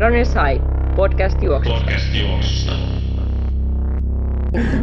Runners 0.00 0.34
High, 0.34 0.64
podcast 0.96 1.42
juoksusta. 1.42 1.80
Podcast 1.80 2.14
juoksusta. 2.14 2.72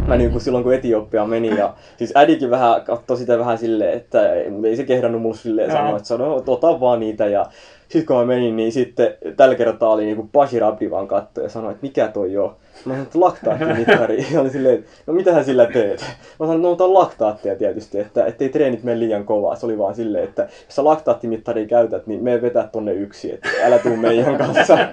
Mä 0.08 0.18
niin 0.18 0.32
kuin 0.32 0.42
silloin 0.42 0.64
kun 0.64 0.74
Etiopia 0.74 1.26
meni 1.26 1.58
ja 1.58 1.74
siis 1.98 2.12
äidikin 2.16 2.50
vähän 2.50 2.82
katsoi 2.82 3.18
sitä 3.18 3.40
vähän 3.40 3.58
silleen, 3.58 3.98
että 3.98 4.34
ei 4.68 4.76
se 4.76 4.84
kehdannut 4.84 5.22
mulle 5.22 5.36
silleen 5.38 5.72
sanoa, 5.72 5.98
että 5.98 6.08
sano, 6.08 6.44
ota 6.48 6.80
vaan 6.80 7.00
niitä 7.00 7.28
ja 7.28 7.46
sitten 7.90 8.06
kun 8.06 8.16
mä 8.16 8.26
menin, 8.26 8.56
niin 8.56 8.72
sitten 8.72 9.14
tällä 9.38 9.56
kertaa 9.56 9.90
oli 9.90 10.06
niin 10.06 10.16
kuin 10.16 10.30
Bashir 10.30 10.64
Abdi 10.64 10.92
vaan 10.92 11.08
katsoi 11.08 11.44
ja 11.44 11.50
sanoi, 11.50 11.72
että 11.72 11.86
mikä 11.88 12.08
toi 12.08 12.38
on. 12.38 12.56
Mä 12.76 12.82
sanoin, 12.84 13.02
että 13.04 13.20
laktaattimittari. 13.20 14.26
Ja 14.34 14.42
oli 14.42 14.50
silleen, 14.50 14.76
että 14.76 14.90
no 15.08 15.14
mitähän 15.14 15.46
sillä 15.46 15.66
teet? 15.66 16.00
Mä 16.00 16.08
sanoin, 16.40 16.56
että 16.56 16.68
no 16.68 16.72
otan 16.72 16.94
laktaattia 16.94 17.56
tietysti, 17.56 18.00
että 18.00 18.26
ettei 18.26 18.50
treenit 18.50 18.84
mene 18.84 19.00
liian 19.00 19.26
kovaa. 19.26 19.56
Se 19.56 19.66
oli 19.66 19.78
vaan 19.78 19.96
silleen, 19.96 20.24
että 20.24 20.42
jos 20.42 20.76
sä 20.76 20.84
laktaattimittaria 20.84 21.68
käytät, 21.68 22.08
niin 22.08 22.24
me 22.24 22.42
vetää 22.42 22.68
tonne 22.68 22.94
yksi, 22.94 23.34
että 23.34 23.50
älä 23.64 23.80
tuu 23.80 23.98
meidän 23.98 24.38
kanssa. 24.38 24.78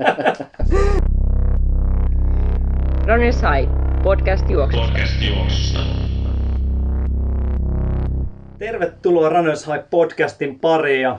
Runners 3.07 3.37
High, 3.37 3.73
podcast 4.03 4.51
juoksusta. 4.51 4.87
Podcast 4.87 5.23
juoksusta. 5.29 5.79
Tervetuloa 8.59 9.29
Runners 9.29 9.67
High 9.67 9.85
podcastin 9.91 10.61
pariin 10.61 11.03
ja 11.03 11.19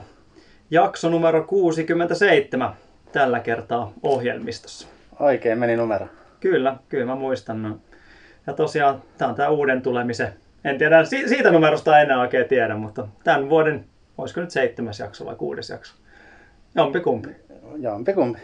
jakso 0.70 1.10
numero 1.10 1.44
67 1.44 2.74
tällä 3.12 3.40
kertaa 3.40 3.92
ohjelmistossa. 4.02 4.88
Oikein 5.20 5.58
meni 5.58 5.76
numero. 5.76 6.06
Kyllä, 6.44 6.76
kyllä 6.88 7.06
mä 7.06 7.14
muistan. 7.14 7.62
No. 7.62 7.78
Ja 8.46 8.52
tosiaan 8.52 9.02
tämä 9.18 9.28
on 9.28 9.34
tämä 9.34 9.48
uuden 9.48 9.82
tulemisen. 9.82 10.32
En 10.64 10.78
tiedä, 10.78 11.04
si- 11.04 11.28
siitä 11.28 11.50
numerosta 11.50 11.98
en 11.98 12.04
enää 12.04 12.20
oikein 12.20 12.48
tiedä, 12.48 12.76
mutta 12.76 13.08
tämän 13.24 13.50
vuoden, 13.50 13.84
olisiko 14.18 14.40
nyt 14.40 14.50
seitsemäs 14.50 15.00
jakso 15.00 15.24
vai 15.24 15.34
kuudes 15.36 15.70
jakso? 15.70 15.94
Jompi 16.74 17.00
kumpi. 17.00 17.28
Jompikumpi. 17.78 18.38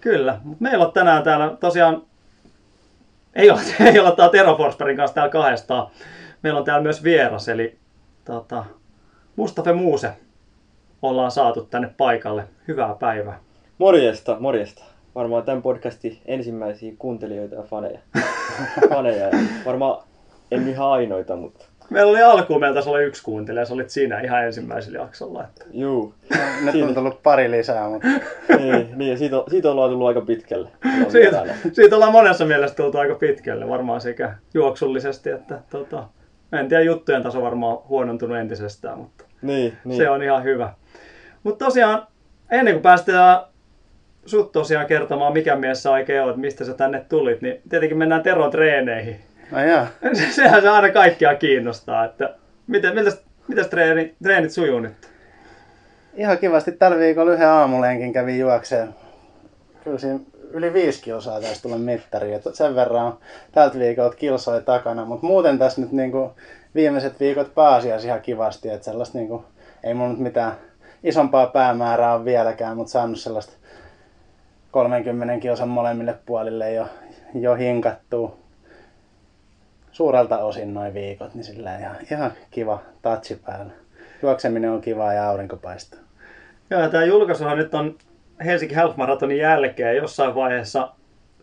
Kyllä, 0.00 0.40
mutta 0.44 0.62
meillä 0.62 0.86
on 0.86 0.92
tänään 0.92 1.22
täällä 1.22 1.56
tosiaan, 1.60 2.02
ei 3.34 3.50
ole, 3.50 3.60
ei 3.92 3.98
ole 3.98 4.16
täällä 4.16 4.32
Tero 4.32 4.56
Forsbergin 4.56 4.96
kanssa 4.96 5.14
täällä 5.14 5.32
kahdestaan. 5.32 5.86
Meillä 6.42 6.58
on 6.58 6.64
täällä 6.64 6.82
myös 6.82 7.04
vieras, 7.04 7.48
eli 7.48 7.78
tota, 8.24 8.64
Mustafa 9.36 9.74
Muuse 9.74 10.12
ollaan 11.02 11.30
saatu 11.30 11.62
tänne 11.62 11.90
paikalle. 11.96 12.44
Hyvää 12.68 12.94
päivää. 12.94 13.40
Morjesta, 13.78 14.36
morjesta. 14.40 14.91
Varmaan 15.14 15.42
tämän 15.42 15.62
podcastin 15.62 16.18
ensimmäisiä 16.26 16.92
kuuntelijoita 16.98 17.54
ja 17.54 17.62
faneja. 17.62 17.98
faneja. 18.94 19.26
ja 19.28 19.38
Varmaan 19.66 20.02
en 20.50 20.68
ihan 20.68 20.88
ainoita, 20.90 21.36
mutta 21.36 21.64
Meillä 21.90 22.10
oli 22.10 22.22
alkuun, 22.22 22.60
meillä 22.60 22.74
taisi 22.74 22.88
olla 22.88 23.00
yksi 23.00 23.22
kuuntelija, 23.22 23.64
se 23.64 23.72
olit 23.74 23.90
sinä 23.90 24.20
ihan 24.20 24.44
ensimmäisellä 24.44 24.98
jaksolla. 24.98 25.44
Että. 25.44 25.64
juu. 25.72 26.14
Nyt 26.62 26.72
Siinä. 26.72 26.88
on 26.88 26.94
tullut 26.94 27.22
pari 27.22 27.50
lisää, 27.50 27.88
mutta 27.88 28.08
niin, 28.58 28.88
niin, 28.96 29.10
ja 29.10 29.18
siitä, 29.18 29.38
on- 29.38 29.44
siitä 29.50 29.70
ollaan 29.70 29.90
tullut 29.90 30.08
aika 30.08 30.20
pitkälle. 30.20 30.68
Siitä, 31.08 31.44
siitä 31.72 31.96
ollaan 31.96 32.12
monessa 32.12 32.44
mielessä 32.44 32.76
tultu 32.76 32.98
aika 32.98 33.14
pitkälle, 33.14 33.68
varmaan 33.68 34.00
sekä 34.00 34.34
juoksullisesti 34.54 35.30
että 35.30 35.58
tota, 35.70 36.04
en 36.52 36.68
tiedä, 36.68 36.82
juttujen 36.82 37.22
taso 37.22 37.42
varmaan 37.42 37.78
huonontunut 37.88 38.36
entisestään, 38.38 38.98
mutta 38.98 39.24
Niin, 39.42 39.72
niin. 39.84 39.96
Se 39.96 40.10
on 40.10 40.22
ihan 40.22 40.44
hyvä. 40.44 40.74
Mutta 41.42 41.64
tosiaan, 41.64 42.06
ennen 42.50 42.74
kuin 42.74 42.82
päästään 42.82 43.40
sut 44.26 44.52
tosiaan 44.52 44.86
kertomaan, 44.86 45.32
mikä 45.32 45.56
mies 45.56 45.82
sä 45.82 45.90
oikein 45.90 46.22
oot, 46.22 46.36
mistä 46.36 46.64
sä 46.64 46.74
tänne 46.74 47.04
tulit, 47.08 47.42
niin 47.42 47.62
tietenkin 47.68 47.98
mennään 47.98 48.22
Teron 48.22 48.50
treeneihin. 48.50 49.20
no 49.50 49.64
joo. 49.64 49.86
Se- 50.12 50.30
Sehän 50.36 50.62
se 50.62 50.68
aina 50.68 50.90
kaikkia 50.92 51.34
kiinnostaa, 51.34 52.04
että 52.04 52.34
miten, 52.66 52.94
miltä, 52.94 53.16
mitäs 53.48 53.66
treeni, 53.66 54.14
treenit 54.22 54.50
sujuu 54.50 54.80
nyt? 54.80 54.92
Ihan 56.14 56.38
kivasti 56.38 56.72
tällä 56.72 56.98
viikolla 56.98 57.32
yhden 57.32 57.48
aamulenkin 57.48 58.12
kävin 58.12 58.38
juokseen. 58.38 58.88
Kyllä 59.84 59.98
siinä 59.98 60.20
yli 60.50 60.72
viisi 60.72 61.02
kilsaa 61.02 61.40
taisi 61.40 61.62
tulla 61.62 61.78
mittariin. 61.78 62.34
Et 62.34 62.42
sen 62.52 62.74
verran 62.76 63.06
on 63.06 63.18
tältä 63.52 63.78
viikolta 63.78 64.16
kilsoja 64.16 64.60
takana. 64.60 65.04
Mutta 65.04 65.26
muuten 65.26 65.58
tässä 65.58 65.80
nyt 65.80 65.92
niinku 65.92 66.32
viimeiset 66.74 67.20
viikot 67.20 67.54
pääasiassa 67.54 68.08
ihan 68.08 68.20
kivasti. 68.20 68.68
Että 68.68 68.84
sellaista 68.84 69.18
niinku, 69.18 69.44
ei 69.84 69.94
mulla 69.94 70.10
nyt 70.10 70.18
mitään 70.18 70.52
isompaa 71.04 71.46
päämäärää 71.46 72.14
ole 72.14 72.24
vieläkään, 72.24 72.76
mutta 72.76 72.90
saanut 72.92 73.18
sellaista 73.20 73.52
30 74.72 75.38
kilsan 75.38 75.68
molemmille 75.68 76.14
puolille 76.26 76.72
jo, 76.72 76.88
jo 77.34 77.54
hinkattua 77.54 78.36
suurelta 79.92 80.38
osin 80.38 80.74
noin 80.74 80.94
viikot, 80.94 81.34
niin 81.34 81.44
sillä 81.44 81.78
ihan, 81.78 81.96
ihan 82.10 82.32
kiva 82.50 82.82
tatsi 83.02 83.40
päällä. 83.46 83.72
Juokseminen 84.22 84.70
on 84.70 84.80
kiva 84.80 85.12
ja 85.12 85.28
aurinko 85.28 85.56
paistaa. 85.56 86.00
Joo, 86.70 86.88
tämä 86.88 87.04
julkaisuhan 87.04 87.58
nyt 87.58 87.74
on 87.74 87.96
Helsinki 88.44 88.74
Half 88.74 88.96
Marathonin 88.96 89.38
jälkeen 89.38 89.96
jossain 89.96 90.34
vaiheessa 90.34 90.88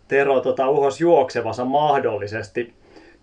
Tero 0.08 0.40
tota, 0.40 0.70
uhos 0.70 1.02
juoksevansa 1.02 1.66
mahdollisesti 1.66 2.74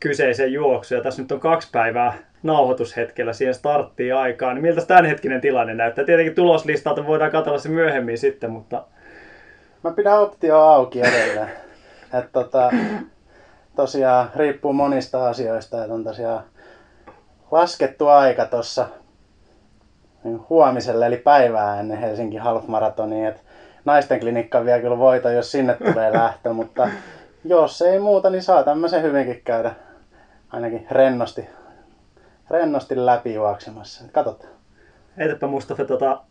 kyseisen 0.01 0.53
juoksu. 0.53 0.95
Ja 0.95 1.03
tässä 1.03 1.23
nyt 1.23 1.33
on 1.33 1.41
kaksi 1.41 1.69
päivää 1.73 2.15
nauhoitushetkellä 2.43 3.33
siihen 3.33 3.55
starttiin 3.55 4.15
aikaan. 4.15 4.55
Niin 4.55 4.63
miltä 4.63 4.87
tämänhetkinen 4.87 5.41
tilanne 5.41 5.75
näyttää? 5.75 6.05
Tietenkin 6.05 6.35
tuloslistalta 6.35 7.07
voidaan 7.07 7.31
katsella 7.31 7.59
se 7.59 7.69
myöhemmin 7.69 8.19
sitten, 8.19 8.51
mutta 8.51 8.85
Mä 9.85 9.91
pidän 9.91 10.21
optio 10.21 10.59
auki 10.59 11.01
edelleen. 11.01 11.51
Et 12.19 12.33
tota, 12.33 12.71
tosiaan 13.77 14.31
riippuu 14.37 14.73
monista 14.73 15.29
asioista, 15.29 15.83
että 15.83 15.95
on 15.95 16.05
tosiaan 16.05 16.45
laskettu 17.51 18.09
aika 18.09 18.47
tuossa 18.47 18.89
huomiselle 20.51 21.07
eli 21.07 21.17
päivää 21.17 21.81
ennen 21.81 21.99
Helsinki 21.99 22.37
Half 22.37 22.67
Maratonia. 22.67 23.29
Et 23.29 23.45
naisten 23.85 24.21
klinikka 24.21 24.65
vie 24.65 24.81
kyllä 24.81 24.99
voito, 24.99 25.31
jos 25.31 25.53
sinne 25.53 25.75
tulee 25.75 26.13
lähtö, 26.19 26.53
mutta 26.53 26.89
jos 27.45 27.83
ei 27.83 27.99
muuta, 27.99 28.31
niin 28.31 28.43
saa 28.43 28.63
tämmöisen 28.63 29.03
hyvinkin 29.03 29.43
käydä 29.45 29.75
ainakin 30.51 30.87
rennosti, 30.91 31.49
rennosti 32.51 33.07
läpi 33.07 33.35
juoksemassa. 33.35 34.05
Katsotaan. 34.13 34.53
heitäpä 35.19 35.47
Mustafa 35.47 35.85
tota, 35.85 36.23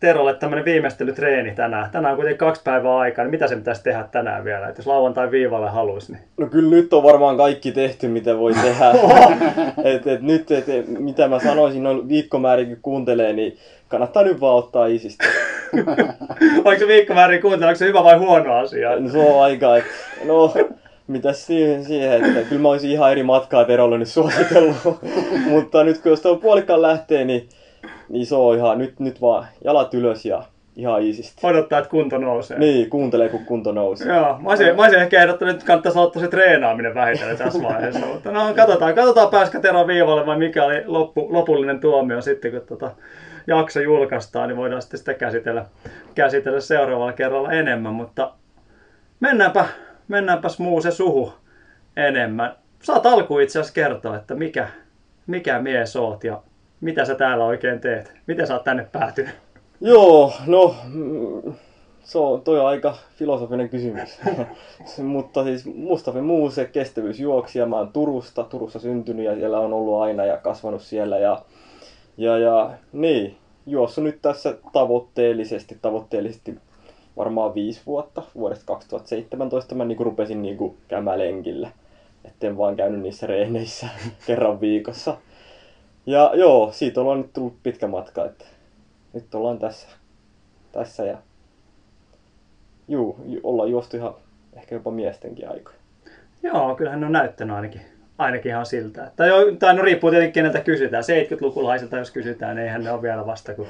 Terolle 0.00 0.34
tämmöinen 0.34 0.64
viimeistelytreeni 0.64 1.54
tänään. 1.54 1.90
Tänään 1.90 2.12
on 2.12 2.16
kuitenkin 2.16 2.38
kaksi 2.38 2.62
päivää 2.64 2.98
aikaa, 2.98 3.24
niin 3.24 3.30
mitä 3.30 3.46
se 3.46 3.56
pitäisi 3.56 3.82
tehdä 3.82 4.04
tänään 4.12 4.44
vielä? 4.44 4.68
Et 4.68 4.78
jos 4.78 4.86
lauantai 4.86 5.30
viivalle 5.30 5.70
haluaisi, 5.70 6.12
niin 6.12 6.22
No 6.36 6.46
kyllä 6.46 6.70
nyt 6.70 6.92
on 6.92 7.02
varmaan 7.02 7.36
kaikki 7.36 7.72
tehty, 7.72 8.08
mitä 8.08 8.38
voi 8.38 8.52
tehdä. 8.54 8.90
et, 9.94 10.06
et 10.06 10.22
nyt, 10.22 10.50
et, 10.50 10.66
mitä 10.98 11.28
mä 11.28 11.38
sanoisin, 11.38 11.82
noin 11.82 12.08
viikkomäärin 12.08 12.66
kun 12.66 12.78
kuuntelee, 12.82 13.32
niin 13.32 13.56
kannattaa 13.88 14.22
nyt 14.22 14.40
vaan 14.40 14.56
ottaa 14.56 14.86
isistä. 14.86 15.24
onko 16.64 16.78
se 16.78 16.86
viikkomäärin 16.86 17.42
kuuntella, 17.42 17.66
onko 17.66 17.78
se 17.78 17.86
hyvä 17.86 18.04
vai 18.04 18.18
huono 18.18 18.54
asia? 18.54 19.00
No, 19.00 19.08
se 19.08 19.18
on 19.18 19.42
aika, 19.42 19.76
et, 19.76 19.84
no 20.24 20.54
mitäs 21.06 21.46
siihen, 21.46 21.84
siihen, 21.84 22.24
että 22.24 22.48
kyllä 22.48 22.62
mä 22.62 22.68
olisin 22.68 22.90
ihan 22.90 23.12
eri 23.12 23.22
matkaa 23.22 23.64
Terolle 23.64 23.98
nyt 23.98 24.08
suositellut. 24.08 24.76
Mutta 25.50 25.84
nyt 25.84 25.98
kun 25.98 26.10
jos 26.10 26.20
tuo 26.20 26.36
puolikkaan 26.36 26.82
lähtee, 26.82 27.24
niin, 27.24 27.48
niin 28.08 28.26
se 28.26 28.34
on 28.34 28.56
ihan, 28.56 28.78
nyt, 28.78 29.00
nyt 29.00 29.20
vaan 29.20 29.46
jalat 29.64 29.94
ylös 29.94 30.24
ja 30.24 30.42
ihan 30.76 31.02
iisisti. 31.02 31.46
Odottaa, 31.46 31.78
että 31.78 31.90
kunto 31.90 32.18
nousee. 32.18 32.58
Niin, 32.58 32.90
kuuntelee 32.90 33.28
kun 33.28 33.44
kunto 33.44 33.72
nousee. 33.72 34.16
Joo, 34.16 34.38
mä 34.38 34.48
olisin, 34.48 34.76
mä 34.76 34.82
olisin 34.82 34.98
ehkä 34.98 35.22
ehdottanut, 35.22 35.54
että 35.54 35.66
kannattaisi 35.66 35.98
aloittaa 35.98 36.22
se 36.22 36.28
treenaaminen 36.28 36.94
vähitellen 36.94 37.36
tässä 37.36 37.62
vaiheessa. 37.62 38.06
Mutta 38.12 38.32
no, 38.32 38.54
katsotaan, 38.54 38.94
katsotaan 38.94 39.30
pääskö 39.30 39.60
Tero 39.60 39.86
viivalle 39.86 40.26
vai 40.26 40.38
mikä 40.38 40.64
oli 40.64 40.82
loppu, 40.86 41.26
lopullinen 41.30 41.80
tuomio 41.80 42.20
sitten, 42.20 42.52
kun 42.52 42.60
tota 42.60 42.90
jakso 43.46 43.80
julkaistaan, 43.80 44.48
niin 44.48 44.56
voidaan 44.56 44.82
sitten 44.82 44.98
sitä 44.98 45.14
käsitellä, 45.14 45.66
käsitellä 46.14 46.60
seuraavalla 46.60 47.12
kerralla 47.12 47.52
enemmän. 47.52 47.94
Mutta 47.94 48.32
mennäänpä, 49.20 49.66
mennäänpäs 50.08 50.58
muu 50.58 50.80
se 50.80 50.90
suhu 50.90 51.32
enemmän. 51.96 52.56
Saat 52.82 53.06
alkuun 53.06 53.42
itse 53.42 53.58
asiassa 53.58 53.74
kertoa, 53.74 54.16
että 54.16 54.34
mikä, 54.34 54.68
mikä 55.26 55.58
mies 55.58 55.96
oot 55.96 56.24
ja 56.24 56.42
mitä 56.80 57.04
sä 57.04 57.14
täällä 57.14 57.44
oikein 57.44 57.80
teet. 57.80 58.12
Miten 58.26 58.46
sä 58.46 58.54
oot 58.54 58.64
tänne 58.64 58.86
päätynyt? 58.92 59.34
Joo, 59.80 60.32
no 60.46 60.74
mm, 60.92 61.54
se 62.00 62.18
on 62.18 62.42
toi 62.42 62.60
aika 62.60 62.96
filosofinen 63.16 63.68
kysymys. 63.68 64.20
Mutta 65.02 65.44
siis 65.44 65.66
Mustafa 65.66 66.22
Muuse, 66.22 66.64
kestävyysjuoksija, 66.64 67.66
mä 67.66 67.76
oon 67.76 67.92
Turusta, 67.92 68.44
Turussa 68.44 68.78
syntynyt 68.78 69.26
ja 69.26 69.34
siellä 69.34 69.60
on 69.60 69.72
ollut 69.72 70.02
aina 70.02 70.24
ja 70.24 70.36
kasvanut 70.36 70.82
siellä 70.82 71.18
ja, 71.18 71.42
ja, 72.16 72.38
ja 72.38 72.70
niin, 72.92 73.36
juossut 73.66 74.04
nyt 74.04 74.22
tässä 74.22 74.54
tavoitteellisesti, 74.72 75.78
tavoitteellisesti 75.82 76.58
varmaan 77.16 77.54
viisi 77.54 77.80
vuotta. 77.86 78.22
Vuodesta 78.34 78.64
2017 78.66 79.74
mä 79.74 79.84
niinku 79.84 80.04
rupesin 80.04 80.42
niinku 80.42 80.76
käymään 80.88 81.18
lenkillä. 81.18 81.70
Etten 82.24 82.58
vaan 82.58 82.76
käynyt 82.76 83.00
niissä 83.00 83.26
reeneissä 83.26 83.88
kerran 84.26 84.60
viikossa. 84.60 85.16
Ja 86.06 86.30
joo, 86.34 86.72
siitä 86.72 87.00
ollaan 87.00 87.20
nyt 87.20 87.32
tullut 87.32 87.62
pitkä 87.62 87.86
matka, 87.86 88.24
että 88.24 88.44
nyt 89.12 89.34
ollaan 89.34 89.58
tässä, 89.58 89.88
tässä 90.72 91.04
ja 91.04 91.18
juu, 92.88 93.20
ju- 93.26 93.40
ollaan 93.42 93.70
juostu 93.70 93.96
ihan 93.96 94.14
ehkä 94.56 94.74
jopa 94.74 94.90
miestenkin 94.90 95.50
aikoja. 95.50 95.76
Joo, 96.42 96.74
kyllähän 96.74 97.00
ne 97.00 97.06
on 97.06 97.12
näyttänyt 97.12 97.56
ainakin, 97.56 97.80
ainakin 98.18 98.50
ihan 98.50 98.66
siltä. 98.66 99.10
Tai, 99.16 99.28
jo, 99.28 99.36
tai 99.58 99.74
no 99.74 99.82
riippuu 99.82 100.10
tietenkin 100.10 100.32
keneltä 100.32 100.60
kysytään. 100.60 101.04
70-lukulaisilta 101.04 101.96
jos 101.96 102.10
kysytään, 102.10 102.56
niin 102.56 102.64
eihän 102.64 102.84
ne 102.84 102.90
ole 102.90 103.02
vielä 103.02 103.26
vasta 103.26 103.54
kuin 103.54 103.68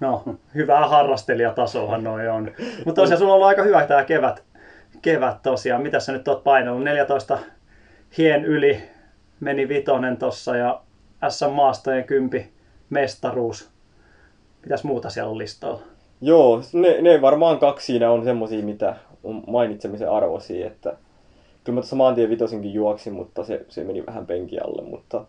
No, 0.00 0.24
hyvää 0.54 0.88
harrastelijatasoahan 0.88 2.04
noi 2.04 2.28
on. 2.28 2.52
Mutta 2.84 3.00
tosiaan 3.00 3.18
sulla 3.18 3.32
on 3.32 3.34
ollut 3.34 3.48
aika 3.48 3.62
hyvä 3.62 3.86
tämä 3.86 4.04
kevät, 4.04 4.42
kevät 5.02 5.42
tosiaan. 5.42 5.82
Mitä 5.82 6.00
sä 6.00 6.12
nyt 6.12 6.28
oot 6.28 6.44
painellut? 6.44 6.84
14 6.84 7.38
hien 8.18 8.44
yli 8.44 8.82
meni 9.40 9.68
vitonen 9.68 10.16
tossa 10.16 10.56
ja 10.56 10.80
SM 11.28 11.50
Maastojen 11.50 12.04
kympi 12.04 12.52
mestaruus. 12.90 13.70
Mitäs 14.62 14.84
muuta 14.84 15.10
siellä 15.10 15.30
on 15.30 15.38
listalla? 15.38 15.80
Joo, 16.20 16.62
ne, 16.72 17.02
ne 17.02 17.20
varmaan 17.22 17.58
kaksi 17.58 17.86
siinä 17.86 18.10
on 18.10 18.24
semmosia, 18.24 18.64
mitä 18.64 18.96
on 19.24 19.42
mainitsemisen 19.46 20.10
arvoisia, 20.10 20.66
että 20.66 20.96
kyllä 21.64 21.74
mä 21.74 21.80
tuossa 21.80 21.96
maantien 21.96 22.30
vitosinkin 22.30 22.74
juoksin, 22.74 23.12
mutta 23.12 23.44
se, 23.44 23.66
se 23.68 23.84
meni 23.84 24.06
vähän 24.06 24.26
penki 24.26 24.58
alle, 24.58 24.82
mutta 24.82 25.24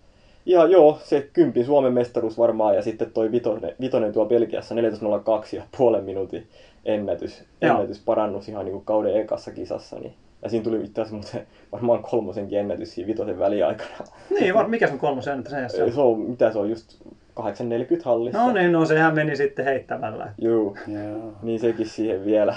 ihan 0.46 0.72
joo, 0.72 1.00
se 1.04 1.30
kympin 1.34 1.66
Suomen 1.66 1.94
mestaruus 1.94 2.38
varmaan 2.38 2.76
ja 2.76 2.82
sitten 2.82 3.12
toi 3.12 3.32
vitonen, 3.32 3.76
vitonen 3.82 4.14
tuo 4.14 4.26
Belgiassa 4.26 4.76
14.02 4.76 5.56
ja 5.56 5.64
puolen 5.78 6.04
minuutin 6.04 6.48
ennätys, 6.86 7.44
ennätys 7.62 8.00
parannus 8.06 8.50
ihan 8.50 8.66
niin 8.66 8.74
kuin 8.74 8.86
kauden 8.86 9.22
ekassa 9.22 9.52
kisassa, 9.52 10.00
niin 10.00 10.14
ja 10.46 10.50
siinä 10.50 10.64
tuli 10.64 10.84
itse 10.84 11.02
asiassa 11.02 11.16
muuten 11.16 11.48
varmaan 11.72 12.04
kolmosenkin 12.04 12.60
ennätys 12.60 12.96
siinä 12.96 13.08
vitosen 13.08 13.40
väliaikana. 13.40 13.90
Niin, 14.30 14.54
var, 14.54 14.68
mikä 14.68 14.88
sun 14.88 15.00
kolmosen 15.00 15.38
nyt 15.38 15.48
se 15.48 15.84
on? 15.84 15.92
Se 15.92 16.02
on, 16.02 16.20
mitä 16.20 16.52
se 16.52 16.60
on, 16.60 16.70
just 16.70 17.02
840 17.34 18.10
hallissa. 18.10 18.40
No 18.40 18.54
niin, 18.54 18.72
no 18.72 18.86
sehän 18.86 19.16
meni 19.16 19.36
sitten 19.36 19.66
heittämällä. 19.66 20.34
Juu, 20.42 20.78
Joo. 20.88 21.34
niin 21.42 21.60
sekin 21.60 21.86
siihen 21.86 22.26
vielä. 22.26 22.56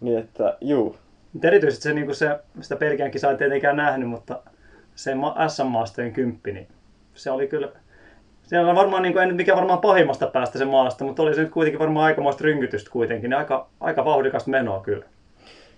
niin 0.00 0.18
että, 0.18 0.56
juu. 0.60 0.96
Mutta 1.32 1.48
erityisesti 1.48 1.82
se, 1.82 1.94
niin 1.94 2.14
se, 2.14 2.38
sitä 2.60 2.76
Belgian 2.76 3.10
kisaa 3.10 3.30
ei 3.30 3.36
tietenkään 3.36 3.76
nähnyt, 3.76 4.08
mutta 4.08 4.42
se 4.94 5.14
ma- 5.14 5.36
SM-maastojen 5.48 6.12
kymppi, 6.12 6.52
niin 6.52 6.68
se 7.14 7.30
oli 7.30 7.46
kyllä... 7.46 7.68
Siellä 8.42 8.70
on 8.70 8.76
varmaan, 8.76 9.02
niin 9.02 9.12
kuin, 9.12 9.28
en 9.28 9.36
mikä 9.36 9.56
varmaan 9.56 9.80
pahimmasta 9.80 10.26
päästä 10.26 10.58
se 10.58 10.64
maasta, 10.64 11.04
mutta 11.04 11.22
oli 11.22 11.34
se 11.34 11.40
nyt 11.40 11.50
kuitenkin 11.50 11.78
varmaan 11.78 12.06
aikamoista 12.06 12.44
rynkytystä 12.44 12.90
kuitenkin, 12.90 13.30
niin 13.30 13.38
aika, 13.38 13.68
aika 13.80 14.04
vauhdikasta 14.04 14.50
menoa 14.50 14.80
kyllä. 14.80 15.04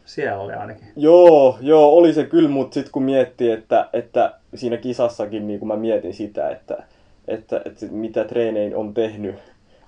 Siellä 0.06 0.38
oli 0.38 0.53
ainakin. 0.53 0.88
Joo, 0.97 1.58
joo, 1.61 1.88
oli 1.88 2.12
se 2.12 2.25
kyllä, 2.25 2.49
mutta 2.49 2.75
sitten 2.75 2.93
kun 2.93 3.03
miettii, 3.03 3.50
että, 3.50 3.88
että 3.93 4.35
siinä 4.55 4.76
kisassakin 4.76 5.47
niin 5.47 5.58
kun 5.58 5.69
mä 5.69 5.76
mietin 5.76 6.14
sitä, 6.14 6.50
että, 6.50 6.82
että, 7.29 7.61
että 7.64 7.87
mitä 7.91 8.25
treenein 8.25 8.76
on 8.76 8.94
tehnyt, 8.94 9.35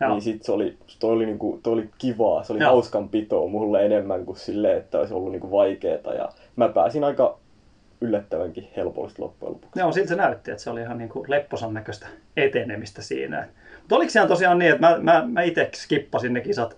Joo. 0.01 0.11
niin 0.11 0.23
sit 0.23 0.43
se 0.43 0.53
oli, 0.53 0.77
toi 0.99 1.13
oli, 1.13 1.27
niinku, 1.27 1.61
toi 1.63 1.73
oli 1.73 1.89
kivaa, 1.99 2.45
se 2.45 2.53
oli 2.53 2.61
Joo. 2.61 2.71
hauskan 2.71 3.09
pitoa 3.09 3.49
mulle 3.49 3.87
enemmän 3.87 4.25
kuin 4.25 4.37
silleen, 4.37 4.79
että 4.79 4.99
olisi 4.99 5.15
ollut 5.15 5.33
niinku 5.33 5.51
vaikeeta. 5.51 6.15
Ja 6.15 6.29
mä 6.57 6.69
pääsin 6.69 7.05
aika 7.05 7.39
yllättävänkin 8.01 8.69
helposti 8.77 9.23
loppujen 9.23 9.53
lopuksi. 9.53 9.81
Joo, 9.81 9.93
siltä 9.93 10.09
se 10.09 10.17
näytti, 10.17 10.51
että 10.51 10.63
se 10.63 10.71
oli 10.71 10.81
ihan 10.81 10.99
niin 10.99 11.09
kuin 11.09 11.31
lepposan 11.31 11.75
näköistä 11.75 12.07
etenemistä 12.37 13.03
siinä. 13.03 13.49
Mutta 13.81 13.97
oliko 13.97 14.11
siellä 14.11 14.29
tosiaan 14.29 14.59
niin, 14.59 14.73
että 14.73 14.89
mä, 14.89 14.99
mä, 14.99 15.25
mä 15.29 15.43
itse 15.43 15.71
skippasin 15.75 16.33
ne 16.33 16.41
kisat, 16.41 16.77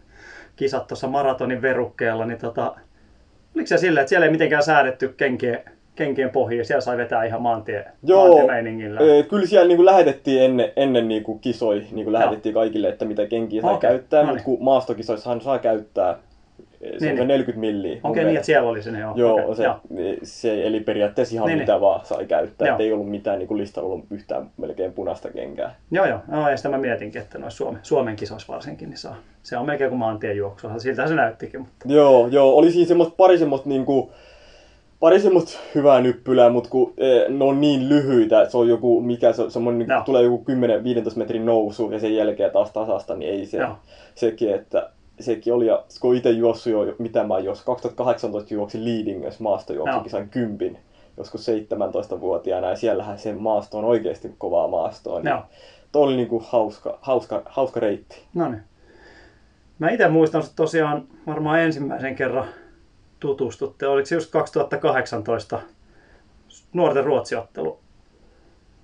kisat 0.56 0.86
tuossa 0.86 1.08
maratonin 1.08 1.62
verukkeella, 1.62 2.26
niin 2.26 2.38
tota, 2.38 2.76
oliko 3.54 3.66
se 3.66 3.78
silleen, 3.78 4.02
että 4.02 4.08
siellä 4.08 4.26
ei 4.26 4.32
mitenkään 4.32 4.62
säädetty 4.62 5.08
kenkien, 5.16 5.62
kenkien 5.94 6.30
pohjia, 6.30 6.64
siellä 6.64 6.80
sai 6.80 6.96
vetää 6.96 7.24
ihan 7.24 7.42
maantie, 7.42 7.84
Joo, 8.02 8.26
maantiemeiningillä. 8.26 9.00
ö, 9.00 9.22
kyllä 9.22 9.46
siellä 9.46 9.68
niinku 9.68 9.84
lähetettiin 9.84 10.42
ennen, 10.42 10.72
ennen 10.76 11.08
niinku 11.08 11.38
kisoi, 11.38 11.82
niinku 11.92 12.12
lähetettiin 12.12 12.54
kaikille, 12.54 12.88
että 12.88 13.04
mitä 13.04 13.26
kenkiä 13.26 13.62
saa 13.62 13.70
Okei, 13.72 13.90
käyttää, 13.90 14.20
no 14.20 14.26
mutta 14.26 14.36
niin. 14.36 14.44
kun 14.44 14.64
maastokisoissahan 14.64 15.40
saa 15.40 15.58
käyttää 15.58 16.18
se 16.80 16.86
Niin, 16.86 16.94
on 16.94 17.00
se 17.00 17.14
niin. 17.14 17.28
40 17.28 17.60
milliä. 17.60 18.00
Okei, 18.02 18.02
niin, 18.02 18.14
mielestä. 18.14 18.30
että 18.38 18.46
siellä 18.46 18.68
oli 18.68 18.82
se, 18.82 18.90
joo. 18.90 19.12
Joo, 19.16 19.34
okei, 19.34 19.54
se, 19.54 20.18
se, 20.22 20.66
eli 20.66 20.80
periaatteessa 20.80 21.34
ihan 21.34 21.46
Niin, 21.46 21.58
mitä 21.58 21.72
niin. 21.72 21.80
vaan 21.80 22.06
sai 22.06 22.26
käyttää. 22.26 22.68
Joo. 22.68 22.74
Et 22.76 22.80
ei 22.80 22.92
ollut 22.92 23.10
mitään 23.10 23.38
niin 23.38 23.48
kuin 23.48 23.58
listalla 23.58 23.92
ollut 23.92 24.06
yhtään 24.10 24.50
melkein 24.56 24.92
punaista 24.92 25.30
kenkää. 25.30 25.74
Joo, 25.90 26.06
joo. 26.06 26.18
No, 26.28 26.50
ja 26.50 26.56
sitä 26.56 26.68
mä 26.68 26.78
mietinkin, 26.78 27.22
että 27.22 27.38
noissa 27.38 27.56
Suomen, 27.56 27.80
Suomen 27.82 28.16
kisoissa 28.16 28.52
varsinkin, 28.52 28.90
niin 28.90 28.98
saa. 28.98 29.16
Se 29.42 29.56
on 29.56 29.66
melkein 29.66 29.90
kuin 29.90 29.98
maantien 29.98 30.36
juoksu. 30.36 30.68
Siltä 30.78 31.06
se 31.06 31.14
näyttikin. 31.14 31.60
Mutta... 31.60 31.84
Joo, 31.86 32.26
joo, 32.26 32.56
oli 32.56 32.72
siinä 32.72 32.88
semmoista 32.88 33.14
pari 33.16 33.38
semmoista 33.38 33.68
niinku, 33.68 34.12
pari 35.00 35.20
semmoista 35.20 35.58
hyvää 35.74 36.00
nyppylää, 36.00 36.50
mutta 36.50 36.70
kun 36.70 36.94
eh, 36.98 37.28
ne 37.28 37.44
on 37.44 37.60
niin 37.60 37.88
lyhyitä, 37.88 38.40
että 38.42 38.50
se 38.50 38.56
on 38.56 38.68
joku, 38.68 39.00
mikä 39.00 39.32
se 39.32 39.42
on, 39.42 39.50
semmoinen, 39.50 39.78
niin 39.78 39.90
Joo. 39.90 40.02
tulee 40.04 40.22
joku 40.22 40.44
10-15 41.12 41.16
metrin 41.18 41.46
nousu 41.46 41.90
ja 41.90 41.98
sen 41.98 42.16
jälkeen 42.16 42.50
taas 42.50 42.70
tasasta, 42.70 43.14
niin 43.14 43.32
ei 43.32 43.46
se, 43.46 43.58
Joo. 43.58 43.76
sekin, 44.14 44.54
että 44.54 44.90
sekin 45.22 45.54
oli, 45.54 45.66
ja 45.66 45.84
kun 46.00 46.16
itse 46.16 46.30
juossut 46.30 46.72
jo, 46.72 46.94
mitä 46.98 47.24
mä 47.24 47.38
juossin, 47.38 47.66
2018 47.66 48.54
juoksin 48.54 48.84
Leadingössä 48.84 49.42
maastojuoksukisan 49.42 50.28
kympin, 50.28 50.78
joskus 51.16 51.48
17-vuotiaana, 51.48 52.68
ja 52.68 52.76
siellähän 52.76 53.18
se 53.18 53.32
maasto 53.32 53.78
on 53.78 53.84
oikeasti 53.84 54.34
kovaa 54.38 54.68
maastoa, 54.68 55.20
niin 55.20 55.28
Joo. 55.28 55.42
toi 55.92 56.02
oli 56.02 56.16
niinku 56.16 56.42
hauska, 56.48 56.98
hauska, 57.02 57.42
hauska 57.46 57.80
reitti. 57.80 58.22
No 58.34 58.48
niin. 58.48 58.62
Mä 59.78 59.90
itse 59.90 60.08
muistan 60.08 60.40
että 60.40 60.52
tosiaan 60.56 61.08
varmaan 61.26 61.60
ensimmäisen 61.60 62.16
kerran 62.16 62.48
tutustutte. 63.20 63.86
Oliko 63.86 64.06
se 64.06 64.14
just 64.14 64.30
2018 64.30 65.60
nuorten 66.72 67.04
ruotsiottelu? 67.04 67.79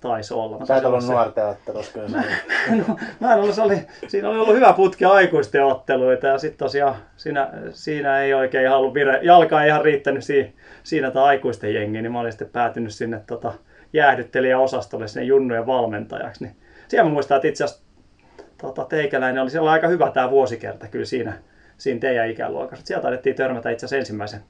Taisi 0.01 0.33
olla. 0.33 0.59
Mä 0.59 0.65
taisin 0.65 0.87
olla 0.87 1.01
se. 1.01 1.11
nuorten 1.11 1.45
ottelussa 1.45 1.93
kyllä. 1.93 2.07
oli. 2.17 2.77
No, 2.87 2.97
mä 3.19 3.33
en 3.33 3.39
ollut, 3.39 3.55
se 3.55 3.61
oli, 3.61 3.81
siinä 4.07 4.29
oli 4.29 4.37
ollut 4.37 4.55
hyvä 4.55 4.73
putki 4.73 5.05
aikuisten 5.05 5.65
otteluita 5.65 6.27
ja 6.27 6.37
sitten 6.37 6.57
tosiaan 6.57 6.95
siinä, 7.15 7.49
siinä 7.71 8.21
ei 8.21 8.33
oikein 8.33 8.71
ollut 8.71 8.93
vire, 8.93 9.19
jalka 9.23 9.63
ei 9.63 9.69
ihan 9.69 9.85
riittänyt 9.85 10.23
siinä, 10.23 10.49
siinä 10.83 11.11
tai 11.11 11.23
aikuisten 11.23 11.73
jengiin, 11.73 12.03
niin 12.03 12.11
mä 12.11 12.19
olin 12.19 12.31
sitten 12.31 12.49
päätynyt 12.49 12.93
sinne 12.93 13.21
tota, 13.27 13.53
jäähdyttelijäosastolle 13.93 15.07
sinne 15.07 15.25
junnujen 15.25 15.65
valmentajaksi. 15.65 16.43
Niin 16.43 16.55
siellä 16.87 17.09
mä 17.09 17.13
muistan, 17.13 17.35
että 17.35 17.47
itse 17.47 17.63
asiassa 17.63 17.83
tota, 18.61 18.85
teikäläinen 18.85 19.43
oli 19.43 19.49
siellä 19.49 19.71
aika 19.71 19.87
hyvä 19.87 20.11
tämä 20.11 20.31
vuosikerta 20.31 20.87
kyllä 20.87 21.05
siinä, 21.05 21.33
siinä 21.77 21.99
teidän 21.99 22.29
ikäluokassa. 22.29 22.85
Siellä 22.85 23.01
taidettiin 23.01 23.35
törmätä 23.35 23.69
itse 23.69 23.85
asiassa 23.85 23.99
ensimmäisen, 23.99 24.41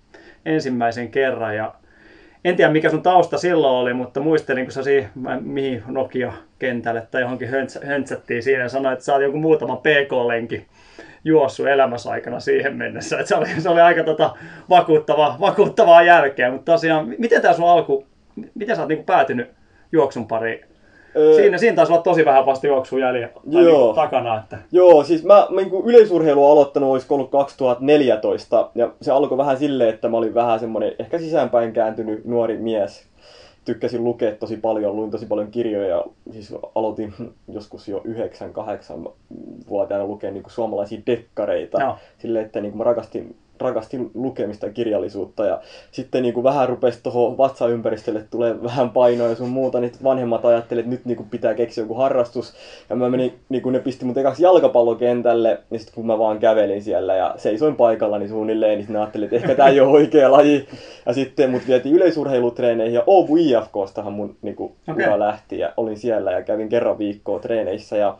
ensimmäisen 0.45 1.11
kerran 1.11 1.55
ja 1.55 1.73
en 2.49 2.55
tiedä 2.55 2.71
mikä 2.71 2.89
sun 2.89 3.03
tausta 3.03 3.37
silloin 3.37 3.73
oli, 3.73 3.93
mutta 3.93 4.19
muistelin, 4.19 4.65
kun 4.65 4.71
sä 4.71 4.81
mä- 5.15 5.39
mihin 5.41 5.83
Nokia-kentälle 5.87 7.07
tai 7.11 7.21
johonkin 7.21 7.49
höntsä, 7.49 7.79
höntsättiin 7.85 8.43
siinä 8.43 8.63
ja 8.63 8.69
sanoit, 8.69 8.93
että 8.93 9.05
sä 9.05 9.13
oot 9.13 9.21
joku 9.21 9.37
muutama 9.37 9.75
PK-lenki 9.75 10.67
juossut 11.23 11.67
elämässä 11.67 12.09
aikana 12.09 12.39
siihen 12.39 12.75
mennessä. 12.75 13.25
Se, 13.25 13.35
oli, 13.35 13.47
se 13.61 13.69
oli 13.69 13.81
aika 13.81 14.03
tota, 14.03 14.35
vakuuttava, 14.69 15.35
vakuuttavaa 15.39 16.03
jälkeä, 16.03 16.51
mutta 16.51 16.71
tosiaan, 16.71 17.15
miten 17.17 17.41
tämä 17.41 17.53
sun 17.53 17.69
alku, 17.69 18.07
miten 18.55 18.75
sä 18.75 18.81
oot 18.81 18.89
niinku 18.89 19.05
päätynyt 19.05 19.49
juoksun 19.91 20.27
pariin? 20.27 20.65
Siinä, 21.35 21.57
siinä 21.57 21.75
taisi 21.75 21.93
olla 21.93 22.01
tosi 22.01 22.25
vähän 22.25 22.45
vasta 22.45 22.67
juoksua 22.67 22.99
jäljellä 22.99 23.27
tai 23.27 23.63
Joo. 23.63 23.77
niinku 23.77 23.93
takana. 23.93 24.37
Että, 24.39 24.57
Joo, 24.71 25.03
siis 25.03 25.23
mä, 25.23 25.47
mä 25.49 25.61
niin 25.61 25.85
yleisurheilu 25.85 26.45
on 26.45 26.51
aloittanut 26.51 26.91
olisiko 26.91 27.15
ollut 27.15 27.31
2014 27.31 28.69
ja 28.75 28.91
se 29.01 29.11
alkoi 29.11 29.37
vähän 29.37 29.57
silleen, 29.57 29.89
että 29.89 30.09
mä 30.09 30.17
olin 30.17 30.33
vähän 30.33 30.59
semmoinen 30.59 30.95
ehkä 30.99 31.19
sisäänpäin 31.19 31.73
kääntynyt 31.73 32.25
nuori 32.25 32.57
mies. 32.57 33.07
Tykkäsin 33.65 34.03
lukea 34.03 34.31
tosi 34.31 34.57
paljon, 34.57 34.95
luin 34.95 35.11
tosi 35.11 35.25
paljon 35.25 35.51
kirjoja. 35.51 36.03
Siis 36.31 36.55
aloitin 36.75 37.13
joskus 37.53 37.87
jo 37.87 38.03
9-8 39.05 39.11
vuotiaana 39.69 40.05
lukea 40.05 40.31
niin 40.31 40.43
suomalaisia 40.47 41.01
dekkareita. 41.07 41.81
Joo. 41.81 41.95
Silleen, 42.17 42.45
että 42.45 42.61
niin 42.61 42.77
mä 42.77 42.83
rakastin, 42.83 43.35
rakastin 43.61 44.11
lukemista 44.13 44.65
ja 44.65 44.73
kirjallisuutta. 44.73 45.45
Ja 45.45 45.61
sitten 45.91 46.23
niin 46.23 46.43
vähän 46.43 46.69
rupesi 46.69 46.99
tuohon 47.03 47.37
vatsaympäristölle 47.37 48.23
tulee 48.31 48.63
vähän 48.63 48.89
painoa 48.89 49.27
ja 49.27 49.35
sun 49.35 49.49
muuta, 49.49 49.79
niin 49.79 49.91
vanhemmat 50.03 50.45
ajattelivat, 50.45 50.93
että 50.93 51.09
nyt 51.09 51.17
niin 51.17 51.29
pitää 51.29 51.53
keksiä 51.53 51.83
joku 51.83 51.93
harrastus. 51.93 52.53
Ja 52.89 52.95
mä 52.95 53.09
menin, 53.09 53.33
niin 53.49 53.63
ne 53.71 53.79
pisti 53.79 54.05
mut 54.05 54.17
ekaksi 54.17 54.43
jalkapallokentälle, 54.43 55.59
ja 55.71 55.79
sitten 55.79 55.95
kun 55.95 56.07
mä 56.07 56.19
vaan 56.19 56.39
kävelin 56.39 56.83
siellä 56.83 57.15
ja 57.15 57.33
seisoin 57.37 57.75
paikallani 57.75 58.27
suunnilleen, 58.27 58.77
niin 58.77 58.95
ajattelin, 58.95 59.25
että 59.25 59.35
ehkä 59.35 59.55
tää 59.55 59.67
ei 59.67 59.79
ole 59.79 59.89
oikea 59.89 60.31
laji. 60.31 60.67
Ja 61.05 61.13
sitten 61.13 61.51
mut 61.51 61.67
vietiin 61.67 61.95
yleisurheilutreeneihin 61.95 62.93
ja 62.93 63.01
Åbo 63.01 63.35
IFKstahan 63.39 64.13
mun 64.13 64.35
niin 64.41 64.55
Okei. 64.59 64.75
okay. 64.91 65.05
ura 65.05 65.19
lähti 65.19 65.59
ja 65.59 65.73
olin 65.77 65.97
siellä 65.97 66.31
ja 66.31 66.43
kävin 66.43 66.69
kerran 66.69 66.97
viikkoa 66.97 67.39
treeneissä. 67.39 67.97
Ja 67.97 68.17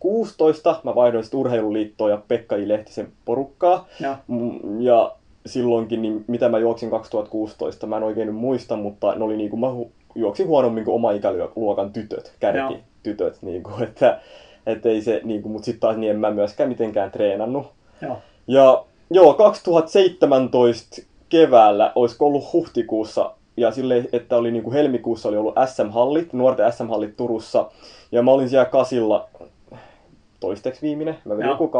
2016 0.00 0.80
mä 0.84 0.94
vaihdoin 0.94 1.24
sitten 1.24 1.40
urheiluliittoon 1.40 2.10
ja 2.10 2.18
Pekka 2.28 2.56
I. 2.56 2.68
Lehtisen 2.68 3.08
porukkaa. 3.24 3.86
joo. 4.00 4.14
Mm, 4.28 4.80
Ja 4.80 5.12
silloinkin, 5.46 6.02
niin 6.02 6.24
mitä 6.26 6.48
mä 6.48 6.58
juoksin 6.58 6.90
2016, 6.90 7.86
mä 7.86 7.96
en 7.96 8.02
oikein 8.02 8.26
nyt 8.26 8.36
muista, 8.36 8.76
mutta 8.76 9.14
ne 9.14 9.24
oli 9.24 9.36
niinku, 9.36 9.56
mä 9.56 9.66
hu- 9.66 9.90
juoksin 10.14 10.46
huonommin 10.46 10.84
kuin 10.84 10.94
oma 10.94 11.10
ikäluokan 11.12 11.92
tytöt, 11.92 12.32
kärki 12.40 12.74
tytöt, 13.02 13.38
niinku, 13.42 13.70
että 13.82 14.20
et 14.66 14.86
ei 14.86 15.02
se, 15.02 15.20
niinku, 15.24 15.48
mutta 15.48 15.64
sitten 15.64 15.80
taas 15.80 15.96
niin 15.96 16.10
en 16.10 16.20
mä 16.20 16.30
myöskään 16.30 16.68
mitenkään 16.68 17.10
treenannut. 17.10 17.66
Joo. 18.02 18.16
Ja 18.48 18.84
joo, 19.10 19.34
2017 19.34 21.02
keväällä, 21.28 21.92
olisiko 21.94 22.26
ollut 22.26 22.52
huhtikuussa, 22.52 23.32
ja 23.56 23.70
sille, 23.70 24.04
että 24.12 24.36
oli 24.36 24.50
niinku 24.50 24.72
helmikuussa 24.72 25.28
oli 25.28 25.36
ollut 25.36 25.54
SM-hallit, 25.66 26.32
nuorten 26.32 26.72
SM-hallit 26.72 27.16
Turussa, 27.16 27.70
ja 28.12 28.22
mä 28.22 28.30
olin 28.30 28.48
siellä 28.48 28.64
kasilla 28.64 29.28
toisteksi 30.40 30.82
viimeinen, 30.82 31.18
mä 31.24 31.36
vedin 31.36 31.50
joku 31.50 31.66
2.17, 31.66 31.72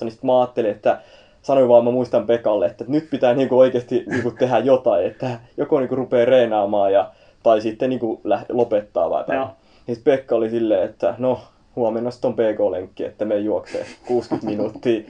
niin 0.00 0.12
sit 0.12 0.22
mä 0.22 0.40
ajattelin, 0.40 0.70
että 0.70 1.00
sanoin 1.42 1.68
vaan, 1.68 1.84
mä 1.84 1.90
muistan 1.90 2.26
Pekalle, 2.26 2.66
että 2.66 2.84
nyt 2.88 3.10
pitää 3.10 3.34
niinku 3.34 3.58
oikeasti 3.58 4.04
niinku 4.06 4.30
tehdä 4.30 4.58
jotain, 4.58 5.06
että 5.06 5.40
joko 5.56 5.78
niinku 5.78 5.96
rupeaa 5.96 6.24
reenaamaan 6.24 6.92
ja, 6.92 7.10
tai 7.42 7.60
sitten 7.60 7.90
niinku 7.90 8.20
lopettaa 8.48 9.10
vai 9.10 9.24
Joo. 9.28 9.44
tai. 9.44 9.54
Niin 9.86 9.98
Pekka 10.04 10.34
oli 10.34 10.50
silleen, 10.50 10.82
että 10.82 11.14
no, 11.18 11.40
huomenna 11.76 12.10
sitten 12.10 12.28
on 12.28 12.34
PK-lenkki, 12.34 13.04
että 13.04 13.24
me 13.24 13.38
juoksee 13.38 13.86
60 14.06 14.46
minuuttia. 14.46 15.00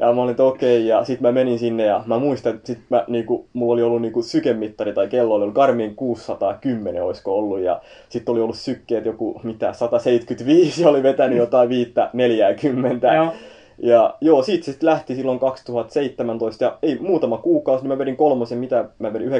Ja 0.00 0.12
mä 0.12 0.22
olin, 0.22 0.30
että 0.30 0.44
okei, 0.44 0.78
okay. 0.78 0.88
ja 0.88 1.04
sitten 1.04 1.28
mä 1.28 1.32
menin 1.32 1.58
sinne 1.58 1.84
ja 1.84 2.02
mä 2.06 2.18
muistan, 2.18 2.54
että 2.54 2.66
sit 2.66 2.78
mä, 2.90 3.04
niinku, 3.08 3.48
mulla 3.52 3.72
oli 3.72 3.82
ollut 3.82 4.02
niinku 4.02 4.22
sykemittari 4.22 4.92
tai 4.92 5.08
kello 5.08 5.34
oli 5.34 5.42
ollut 5.42 5.54
Garmin 5.54 5.96
610 5.96 7.04
olisiko 7.04 7.38
ollut 7.38 7.60
ja 7.60 7.80
sitten 8.08 8.32
oli 8.32 8.40
ollut 8.40 8.56
sykkeet 8.56 9.04
joku 9.04 9.40
mitä 9.42 9.72
175 9.72 10.82
ja 10.82 10.88
oli 10.88 11.02
vetänyt 11.02 11.38
jotain 11.38 11.68
viittä 11.68 12.10
40. 12.12 13.14
Joo. 13.14 13.32
Ja 13.78 14.16
joo, 14.20 14.42
siitä 14.42 14.64
sitten 14.64 14.88
lähti 14.88 15.14
silloin 15.14 15.38
2017 15.38 16.64
ja 16.64 16.78
ei 16.82 16.98
muutama 16.98 17.38
kuukausi, 17.38 17.84
niin 17.84 17.88
mä 17.88 17.98
vedin 17.98 18.16
kolmosen, 18.16 18.58
mitä 18.58 18.84
mä 18.98 19.12
vedin 19.12 19.28
9.13 19.28 19.34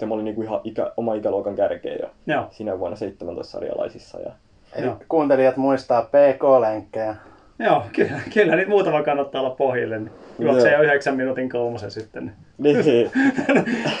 ja 0.00 0.06
mä 0.06 0.14
olin 0.14 0.24
niinku 0.24 0.42
ihan 0.42 0.60
ikä, 0.64 0.92
oma 0.96 1.14
ikäluokan 1.14 1.54
kärkeä 1.54 1.96
jo 1.96 2.10
Joo. 2.26 2.46
siinä 2.50 2.78
vuonna 2.78 2.96
17 2.96 3.52
sarjalaisissa. 3.52 4.20
Ja... 4.20 4.32
Joo. 4.78 4.96
kuuntelijat 5.08 5.56
muistaa 5.56 6.02
PK-lenkkejä. 6.02 7.14
Joo, 7.58 7.82
kyllä, 7.92 8.20
kyllä 8.34 8.56
niitä 8.56 8.70
muutama 8.70 9.02
kannattaa 9.02 9.40
olla 9.40 9.50
pohjille. 9.50 9.98
Niin 9.98 10.10
juoksee 10.38 10.72
jo 10.72 10.82
yhdeksän 10.82 11.16
minuutin 11.16 11.48
kolmosen 11.50 11.90
sitten. 11.90 12.32
Niin, 12.58 12.76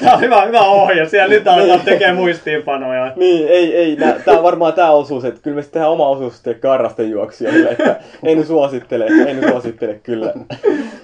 Tämä 0.00 0.14
on 0.14 0.20
hyvä, 0.20 0.42
hyvä 0.42 0.60
ohje. 0.60 1.08
Siellä 1.08 1.34
nyt 1.34 1.48
aletaan 1.48 1.80
tekemään 1.80 2.16
muistiinpanoja. 2.16 3.12
niin 3.16 3.48
ei, 3.48 3.76
ei, 3.76 3.96
nää, 3.96 4.14
tää 4.24 4.36
on 4.36 4.42
varmaan 4.42 4.72
tää 4.72 4.90
osuus, 4.90 5.24
että 5.24 5.40
kyllä 5.42 5.54
me 5.54 5.62
sitten 5.62 5.72
tehdään 5.72 5.92
oma 5.92 6.08
osuus 6.08 6.34
sitten 6.34 6.60
karrastejuoksijoille, 6.60 7.70
että 7.70 7.96
en 8.24 8.46
suosittele, 8.46 9.06
en 9.06 9.50
suosittele 9.50 9.94
kyllä. 10.02 10.32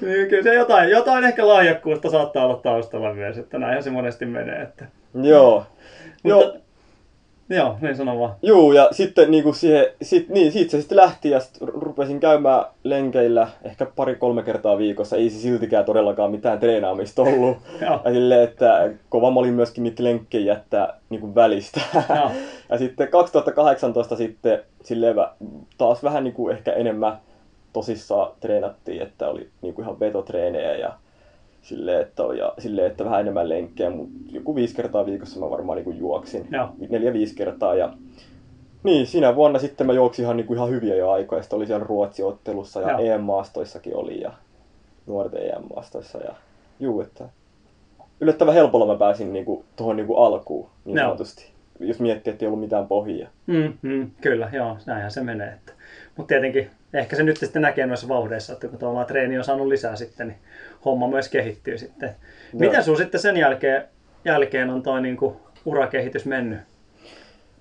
Niin, 0.01 0.29
Kyllä 0.29 0.43
se 0.43 0.55
jotain, 0.55 0.91
jotain 0.91 1.25
ehkä 1.25 1.49
lahjakkuutta 1.49 2.11
saattaa 2.11 2.45
olla 2.45 2.61
taustalla 2.63 3.15
myös, 3.15 3.39
että 3.39 3.59
näinhän 3.59 3.83
se 3.83 3.91
monesti 3.91 4.27
menee. 4.27 4.63
Että. 4.63 4.85
Joo. 5.15 5.67
Joo, 6.25 6.37
Mutta, 6.37 6.57
joo, 6.59 6.63
niin 7.81 7.97
sano 7.97 8.19
vaan. 8.19 8.35
Juu, 8.43 8.73
ja 8.73 8.89
sitten 8.93 9.31
niinku 9.31 9.53
siihen, 9.53 9.87
sit, 10.03 10.29
niin, 10.29 10.53
siitä 10.53 10.71
se 10.71 10.81
sitten 10.81 10.97
lähti 10.97 11.31
ja 11.31 11.41
sitten 11.41 11.69
rupesin 11.69 12.21
käymään 12.21 12.65
lenkeillä 12.85 13.49
ehkä 13.63 13.87
pari-kolme 13.97 14.43
kertaa 14.43 14.79
viikossa. 14.79 15.17
Ei 15.17 15.31
se 15.31 15.39
siltikään 15.39 15.85
todellakaan 15.85 16.31
mitään 16.31 16.59
treenaamista 16.59 17.23
ollut. 17.23 17.57
Joo. 17.81 18.01
Ja 18.05 18.13
silleen, 18.13 18.43
että 18.43 18.91
kova 19.09 19.31
mä 19.31 19.41
olin 19.41 19.55
myöskin 19.55 19.85
niitä 19.85 20.05
lenkkejä 20.05 20.53
jättää 20.53 20.95
niinku 21.11 21.35
välistä. 21.35 21.81
Joo. 21.95 22.31
ja 22.71 22.79
sitten 22.79 23.09
2018 23.09 24.17
sitten 24.17 24.63
silleen 24.83 25.17
taas 25.79 26.03
vähän 26.03 26.25
niinku 26.25 26.49
ehkä 26.49 26.73
enemmän 26.73 27.19
tosissaan 27.73 28.33
treenattiin, 28.41 29.03
että 29.03 29.29
oli 29.29 29.49
niinku 29.63 29.83
ihan 29.83 30.01
vetotreenejä 30.01 30.77
ja 30.77 30.93
silleen, 31.69 32.03
että, 32.03 32.23
oli, 32.23 32.39
ja 32.39 32.55
silleen, 32.59 32.87
että 32.87 33.05
vähän 33.05 33.21
enemmän 33.21 33.49
lenkkejä, 33.49 33.91
mutta 33.91 34.13
joku 34.31 34.55
viisi 34.55 34.75
kertaa 34.75 35.07
viikossa 35.07 35.41
mä 35.41 35.51
varmaan 35.51 35.77
niinku 35.77 35.91
juoksin. 35.91 36.49
Joo. 36.51 36.69
Neljä-viisi 36.89 37.35
kertaa 37.35 37.75
ja 37.75 37.93
niin, 38.83 39.07
siinä 39.07 39.37
vuonna 39.37 39.59
sitten 39.59 39.87
mä 39.87 39.93
juoksin 39.93 40.23
ihan, 40.23 40.37
niinku 40.37 40.55
ihan 40.55 40.71
hyviä 40.71 40.95
jo 40.95 41.11
aikoja. 41.11 41.43
Sitten 41.43 41.57
oli 41.57 41.67
siellä 41.67 41.87
Ruotsi-ottelussa 41.87 42.81
ja 42.81 42.91
Joo. 42.91 43.01
EM-maastoissakin 43.01 43.97
oli 43.97 44.21
ja 44.21 44.33
nuorten 45.07 45.43
EM-maastoissa. 45.43 46.19
Ja 46.19 46.35
juu, 46.81 47.01
että 47.01 47.25
yllättävän 48.21 48.55
helpolla 48.55 48.87
mä 48.87 48.99
pääsin 48.99 49.33
niinku, 49.33 49.65
tuohon 49.77 49.97
niinku 49.97 50.17
alkuun 50.17 50.69
niin 50.85 50.97
Joo. 50.97 51.07
sanotusti. 51.07 51.51
Jos 51.81 52.01
miettii, 52.01 52.33
että 52.33 52.45
ei 52.45 52.47
ollut 52.47 52.61
mitään 52.61 52.87
pohjia. 52.87 53.29
Mm, 53.47 53.73
mm, 53.83 54.11
kyllä, 54.21 54.51
joo, 54.53 54.77
näinhän 54.87 55.11
se 55.11 55.21
menee. 55.21 55.49
Että. 55.49 55.73
Mutta 56.17 56.29
tietenkin 56.29 56.71
ehkä 56.95 57.17
se 57.17 57.23
nyt 57.23 57.37
sitten 57.37 57.63
näkee 57.63 57.87
noissa 57.87 58.09
vauhdeissa, 58.09 58.53
että 58.53 58.69
kun 58.69 58.79
tuolla 58.79 59.05
treeni 59.05 59.39
on 59.39 59.45
saanut 59.45 59.67
lisää 59.67 59.97
sitten, 59.97 60.29
niin 60.29 60.39
homma 60.85 61.09
myös 61.09 61.29
kehittyy 61.29 61.79
sitten. 61.79 62.11
Miten 62.53 62.85
sun 62.85 62.97
sitten 62.97 63.21
sen 63.21 63.37
jälkeen, 63.37 63.85
jälkeen 64.25 64.71
on 64.71 64.83
toi 64.83 65.03
niinku 65.03 65.37
urakehitys 65.65 66.27
mennyt? 66.27 66.59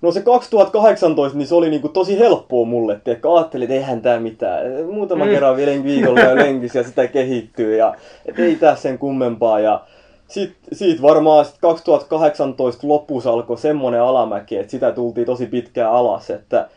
No 0.00 0.12
se 0.12 0.20
2018, 0.22 1.38
niin 1.38 1.48
se 1.48 1.54
oli 1.54 1.70
niinku 1.70 1.88
tosi 1.88 2.18
helppoa 2.18 2.66
mulle, 2.66 2.92
että 2.92 3.34
ajattelin, 3.34 3.64
että 3.64 3.74
eihän 3.74 4.02
tää 4.02 4.20
mitään. 4.20 4.66
Muutama 4.92 5.24
Mm. 5.24 5.28
mm. 5.28 5.34
kerran 5.34 5.56
vielä 5.56 5.84
viikolla 5.84 6.20
ja 6.20 6.34
lenkissä 6.34 6.78
ja 6.78 6.84
sitä 6.84 7.06
kehittyy 7.06 7.76
ja 7.76 7.94
et 8.26 8.38
ei 8.38 8.56
tää 8.56 8.76
sen 8.76 8.98
kummempaa. 8.98 9.60
Ja 9.60 9.84
sit, 10.28 10.56
siitä 10.72 11.02
varmaan 11.02 11.44
sit 11.44 11.58
2018 11.60 12.88
lopussa 12.88 13.30
alkoi 13.30 13.58
semmonen 13.58 14.02
alamäki, 14.02 14.56
että 14.56 14.70
sitä 14.70 14.92
tultiin 14.92 15.26
tosi 15.26 15.46
pitkään 15.46 15.92
alas, 15.92 16.30
että 16.30 16.68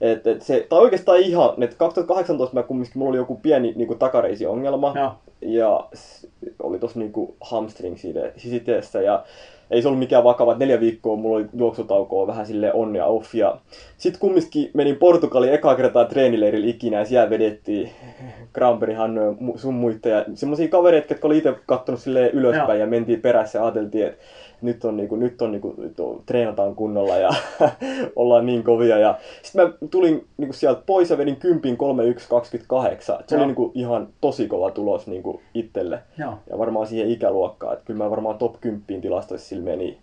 et, 0.00 0.26
et 0.26 0.42
se, 0.42 0.66
tai 0.68 0.78
oikeastaan 0.80 1.18
ihan, 1.18 1.62
että 1.62 1.76
2018 1.76 2.54
mä 2.56 2.62
kumminkin, 2.62 2.98
mulla 2.98 3.08
oli 3.10 3.16
joku 3.16 3.36
pieni 3.42 3.72
niinku 3.76 3.94
takareisiongelma 3.94 4.92
ja 5.40 5.86
s- 5.94 6.26
oli 6.62 6.78
tossa 6.78 6.98
niinku 6.98 7.36
hamstring 7.40 7.96
siteessä 8.36 9.02
ja 9.02 9.24
ei 9.70 9.82
se 9.82 9.88
ollut 9.88 9.98
mikään 9.98 10.24
vakava, 10.24 10.52
että 10.52 10.64
neljä 10.64 10.80
viikkoa 10.80 11.16
mulla 11.16 11.36
oli 11.36 11.46
juoksutaukoa 11.56 12.26
vähän 12.26 12.46
sille 12.46 12.72
on 12.72 12.96
ja 12.96 13.06
off. 13.06 13.34
Ja 13.34 13.56
sit 13.96 14.16
kumminkin 14.16 14.70
menin 14.74 14.96
Portugaliin 14.96 15.52
eka 15.52 15.74
kertaa 15.74 16.04
treenileirillä 16.04 16.66
ikinä 16.66 16.98
ja 16.98 17.04
siellä 17.04 17.30
vedettiin 17.30 17.90
Granberry, 18.54 18.94
Hanno 18.94 19.22
ja 19.24 19.34
sun 19.56 19.74
muita. 19.74 20.08
Ja 20.08 20.24
semmosia 20.34 20.68
kavereita, 20.68 21.12
jotka 21.12 21.28
oli 21.28 21.36
itse 21.38 21.54
kattonut 21.66 22.00
silleen 22.00 22.30
ylöspäin 22.30 22.68
Joo. 22.68 22.78
ja 22.78 22.86
mentiin 22.86 23.20
perässä 23.22 23.58
ja 23.58 23.64
ajateltiin, 23.64 24.06
että 24.06 24.18
nyt 24.62 24.84
on 24.84 24.96
niinku, 24.96 25.16
nyt 25.16 25.42
on 25.42 25.52
niinku, 25.52 25.74
nyt 25.78 26.00
on, 26.00 26.22
treenataan 26.26 26.74
kunnolla 26.74 27.16
ja 27.16 27.30
ollaan 28.16 28.46
niin 28.46 28.64
kovia. 28.64 28.98
Ja 28.98 29.18
sitten 29.42 29.66
mä 29.66 29.72
tulin 29.90 30.26
niinku 30.36 30.52
sieltä 30.52 30.82
pois 30.86 31.10
ja 31.10 31.18
vedin 31.18 31.36
10 31.36 31.76
3128. 31.76 33.18
Se 33.26 33.34
Joo. 33.34 33.40
oli 33.40 33.46
niinku 33.46 33.72
ihan 33.74 34.08
tosi 34.20 34.48
kova 34.48 34.70
tulos 34.70 35.06
niinku 35.06 35.40
itselle 35.54 36.02
Joo. 36.18 36.34
ja 36.50 36.58
varmaan 36.58 36.86
siihen 36.86 37.10
ikäluokkaan, 37.10 37.72
että 37.72 37.84
kyllä 37.84 38.04
mä 38.04 38.10
varmaan 38.10 38.38
top 38.38 38.60
10 38.60 39.00
tilastoissa 39.00 39.48
sillä 39.48 39.64
meni. 39.64 39.98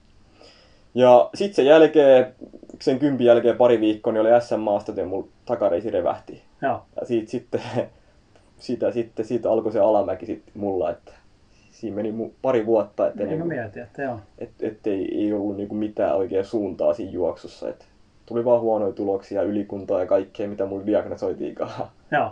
Ja 0.95 1.29
sitten 1.33 1.55
sen 1.55 1.65
jälkeen, 1.65 2.35
sen 2.81 2.99
kympin 2.99 3.27
jälkeen 3.27 3.57
pari 3.57 3.79
viikkoa, 3.79 4.13
niin 4.13 4.21
oli 4.21 4.41
SM-maastot 4.41 4.97
ja 4.97 5.05
mulla 5.05 5.27
takareisi 5.45 5.89
revähti. 5.89 6.41
Joo. 6.61 6.81
Ja 7.01 7.05
siitä 7.05 7.31
sitten, 7.31 7.61
siitä, 8.59 8.91
sitten, 8.91 9.25
siitä 9.25 9.51
alkoi 9.51 9.71
se 9.71 9.79
alamäki 9.79 10.25
sitten 10.25 10.53
mulla, 10.55 10.89
että 10.89 11.11
siinä 11.77 11.95
meni 11.95 12.11
mu- 12.11 12.31
pari 12.41 12.65
vuotta, 12.65 13.07
että 13.07 13.19
Niin 13.19 13.29
niinku, 13.29 13.47
mietin, 13.47 13.83
että 13.83 14.01
joo. 14.01 14.19
et, 14.39 14.49
et 14.59 14.87
ei, 14.87 15.21
ei 15.21 15.33
ollut 15.33 15.57
niinku 15.57 15.75
mitään 15.75 16.15
oikea 16.15 16.43
suuntaa 16.43 16.93
siinä 16.93 17.11
juoksussa. 17.11 17.69
Et 17.69 17.85
tuli 18.25 18.45
vaan 18.45 18.61
huonoja 18.61 18.93
tuloksia, 18.93 19.41
ylikuntaa 19.43 19.99
ja 19.99 20.05
kaikkea, 20.05 20.47
mitä 20.47 20.65
mulla 20.65 20.85
diagnosoitiinkaan. 20.85 21.71
Joo. 22.11 22.31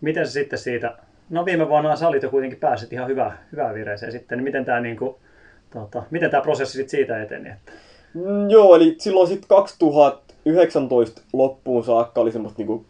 Miten 0.00 0.26
se 0.26 0.32
sitten 0.32 0.58
siitä, 0.58 0.96
no 1.30 1.44
viime 1.44 1.68
vuonna 1.68 1.96
sä 1.96 2.08
olit 2.08 2.22
jo 2.22 2.30
kuitenkin 2.30 2.58
pääsit 2.60 2.92
ihan 2.92 3.08
hyvä, 3.08 3.32
hyvään 3.52 3.74
vireeseen 3.74 4.12
sitten, 4.12 4.38
niin 4.38 4.44
miten 4.44 4.64
tämä 4.64 4.80
niinku, 4.80 5.18
tota, 5.70 6.02
miten 6.10 6.30
tämä 6.30 6.40
prosessi 6.40 6.72
sitten 6.72 6.90
siitä 6.90 7.22
eteni? 7.22 7.48
Että... 7.48 7.72
Mm, 8.14 8.50
joo, 8.50 8.76
eli 8.76 8.94
silloin 8.98 9.28
sitten 9.28 9.48
2019 9.48 11.22
loppuun 11.32 11.84
saakka 11.84 12.20
oli 12.20 12.32
semmoista 12.32 12.58
niinku 12.58 12.84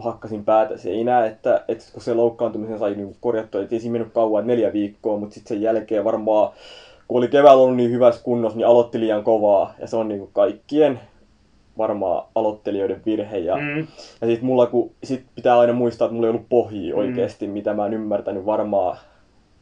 hakkasin 0.00 0.44
päätä 0.44 0.76
seinää, 0.76 1.26
että, 1.26 1.64
että 1.68 1.84
kun 1.92 2.02
se 2.02 2.14
loukkaantumisen 2.14 2.78
sai 2.78 2.94
niinku 2.94 3.16
korjattua, 3.20 3.62
että 3.62 3.74
ei 3.74 3.80
siinä 3.80 3.92
mennyt 3.92 4.12
kauan, 4.12 4.46
neljä 4.46 4.72
viikkoa, 4.72 5.18
mutta 5.18 5.34
sitten 5.34 5.48
sen 5.56 5.62
jälkeen 5.62 6.04
varmaan, 6.04 6.52
kun 7.08 7.18
oli 7.18 7.28
keväällä 7.28 7.62
ollut 7.62 7.76
niin 7.76 7.90
hyvässä 7.90 8.22
kunnossa, 8.24 8.56
niin 8.58 8.66
aloitti 8.66 9.00
liian 9.00 9.24
kovaa, 9.24 9.74
ja 9.80 9.86
se 9.86 9.96
on 9.96 10.08
niinku 10.08 10.30
kaikkien 10.32 11.00
varmaan 11.78 12.24
aloittelijoiden 12.34 13.02
virhe. 13.06 13.38
Ja, 13.38 13.56
Mm. 13.56 13.78
ja 14.20 14.26
sitten 14.26 14.44
mulla, 14.44 14.66
kun 14.66 14.90
sit 15.04 15.24
pitää 15.34 15.58
aina 15.58 15.72
muistaa, 15.72 16.06
että 16.06 16.14
mulla 16.14 16.26
ei 16.26 16.30
ollut 16.34 16.48
pohjia 16.48 16.94
Mm. 16.94 17.00
oikeasti, 17.00 17.46
mitä 17.46 17.74
mä 17.74 17.86
en 17.86 17.94
ymmärtänyt 17.94 18.46
varmaan, 18.46 18.96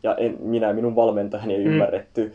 ja 0.03 0.15
en, 0.15 0.37
minä 0.41 0.73
minun 0.73 0.97
valmentajani 0.97 1.55
ei 1.55 1.65
Mm. 1.65 1.71
ymmärretty. 1.73 2.33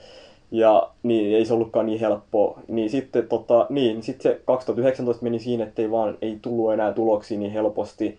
Ja 0.51 0.89
niin, 1.03 1.35
ei 1.35 1.45
se 1.45 1.53
ollutkaan 1.53 1.85
niin 1.85 1.99
helppoa. 1.99 2.59
Niin 2.67 2.89
sitten 2.89 3.27
tota, 3.27 3.65
niin, 3.69 4.03
sit 4.03 4.21
se 4.21 4.41
2019 4.45 5.23
meni 5.23 5.39
siinä, 5.39 5.63
että 5.63 5.81
ei 5.81 5.91
vaan 5.91 6.17
ei 6.21 6.39
tullut 6.41 6.73
enää 6.73 6.93
tuloksia 6.93 7.39
niin 7.39 7.51
helposti. 7.51 8.17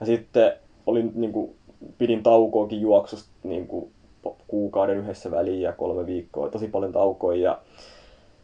Ja 0.00 0.06
sitten 0.06 0.52
olin, 0.86 1.12
niin 1.14 1.32
kuin, 1.32 1.54
pidin 1.98 2.22
taukoakin 2.22 2.80
juoksusta 2.80 3.30
niin 3.42 3.66
kuin, 3.66 3.90
kuukauden 4.48 4.98
yhdessä 4.98 5.30
väliin 5.30 5.60
ja 5.60 5.72
kolme 5.72 6.06
viikkoa, 6.06 6.50
tosi 6.50 6.68
paljon 6.68 6.92
taukoja. 6.92 7.42
Ja 7.42 7.58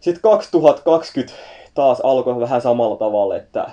sitten 0.01 0.23
2020 0.23 1.35
taas 1.75 2.01
alkoi 2.01 2.41
vähän 2.41 2.61
samalla 2.61 2.97
tavalla, 2.97 3.37
että 3.37 3.71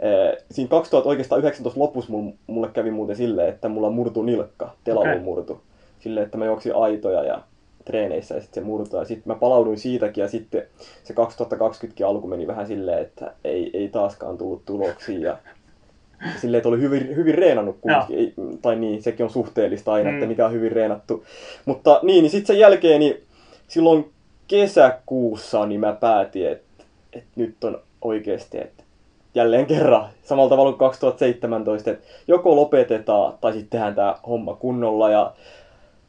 ee, 0.00 0.44
siinä 0.50 0.68
2000 0.68 1.08
oikeastaan 1.08 1.40
19 1.40 1.80
lopussa 1.80 2.12
mulle, 2.46 2.68
kävi 2.68 2.90
muuten 2.90 3.16
silleen, 3.16 3.48
että 3.48 3.68
mulla 3.68 3.90
murtu 3.90 4.22
nilkka, 4.22 4.70
telalu 4.84 5.08
Okei. 5.08 5.20
murtu. 5.20 5.60
Silleen, 5.98 6.24
että 6.24 6.38
mä 6.38 6.44
juoksin 6.44 6.74
aitoja 6.74 7.24
ja 7.24 7.40
treeneissä 7.86 8.34
ja 8.34 8.40
sitten 8.40 8.62
se 8.62 8.66
murtui. 8.66 9.00
Ja 9.00 9.04
sitten 9.04 9.32
mä 9.32 9.38
palauduin 9.38 9.78
siitäkin 9.78 10.22
ja 10.22 10.28
sitten 10.28 10.62
se 11.04 11.12
2020 11.14 12.08
alku 12.08 12.26
meni 12.26 12.46
vähän 12.46 12.66
silleen, 12.66 13.02
että 13.02 13.32
ei, 13.44 13.70
ei 13.74 13.88
taaskaan 13.88 14.38
tullut 14.38 14.64
tuloksia. 14.66 15.20
Ja 15.20 15.36
silleen, 16.40 16.58
että 16.58 16.68
oli 16.68 16.80
hyvin, 16.80 17.16
hyvin 17.16 17.34
reenannut 17.34 17.76
kumminkin. 17.80 18.18
Ei, 18.18 18.34
tai 18.62 18.76
niin, 18.76 19.02
sekin 19.02 19.24
on 19.24 19.30
suhteellista 19.30 19.92
aina, 19.92 20.10
Mm. 20.10 20.16
että 20.16 20.26
mikä 20.26 20.46
on 20.46 20.52
hyvin 20.52 20.72
reenattu. 20.72 21.24
Mutta 21.66 22.00
niin, 22.02 22.22
niin 22.22 22.30
sitten 22.30 22.46
sen 22.46 22.58
jälkeen, 22.58 23.00
niin 23.00 23.22
silloin 23.68 24.10
kesäkuussa 24.48 25.66
niin 25.66 25.80
mä 25.80 25.92
päätin, 25.92 26.48
että, 26.48 26.84
että 27.12 27.28
nyt 27.36 27.64
on 27.64 27.80
oikeasti, 28.02 28.58
että 28.60 28.82
jälleen 29.34 29.66
kerran, 29.66 30.08
samalla 30.22 30.50
tavalla 30.50 30.70
kuin 30.72 30.78
2017, 30.78 31.90
että 31.90 32.06
joko 32.28 32.56
lopetetaan 32.56 33.34
tai 33.40 33.52
sitten 33.52 33.70
tehdään 33.70 33.94
tämä 33.94 34.18
homma 34.26 34.54
kunnolla 34.54 35.10
ja 35.10 35.32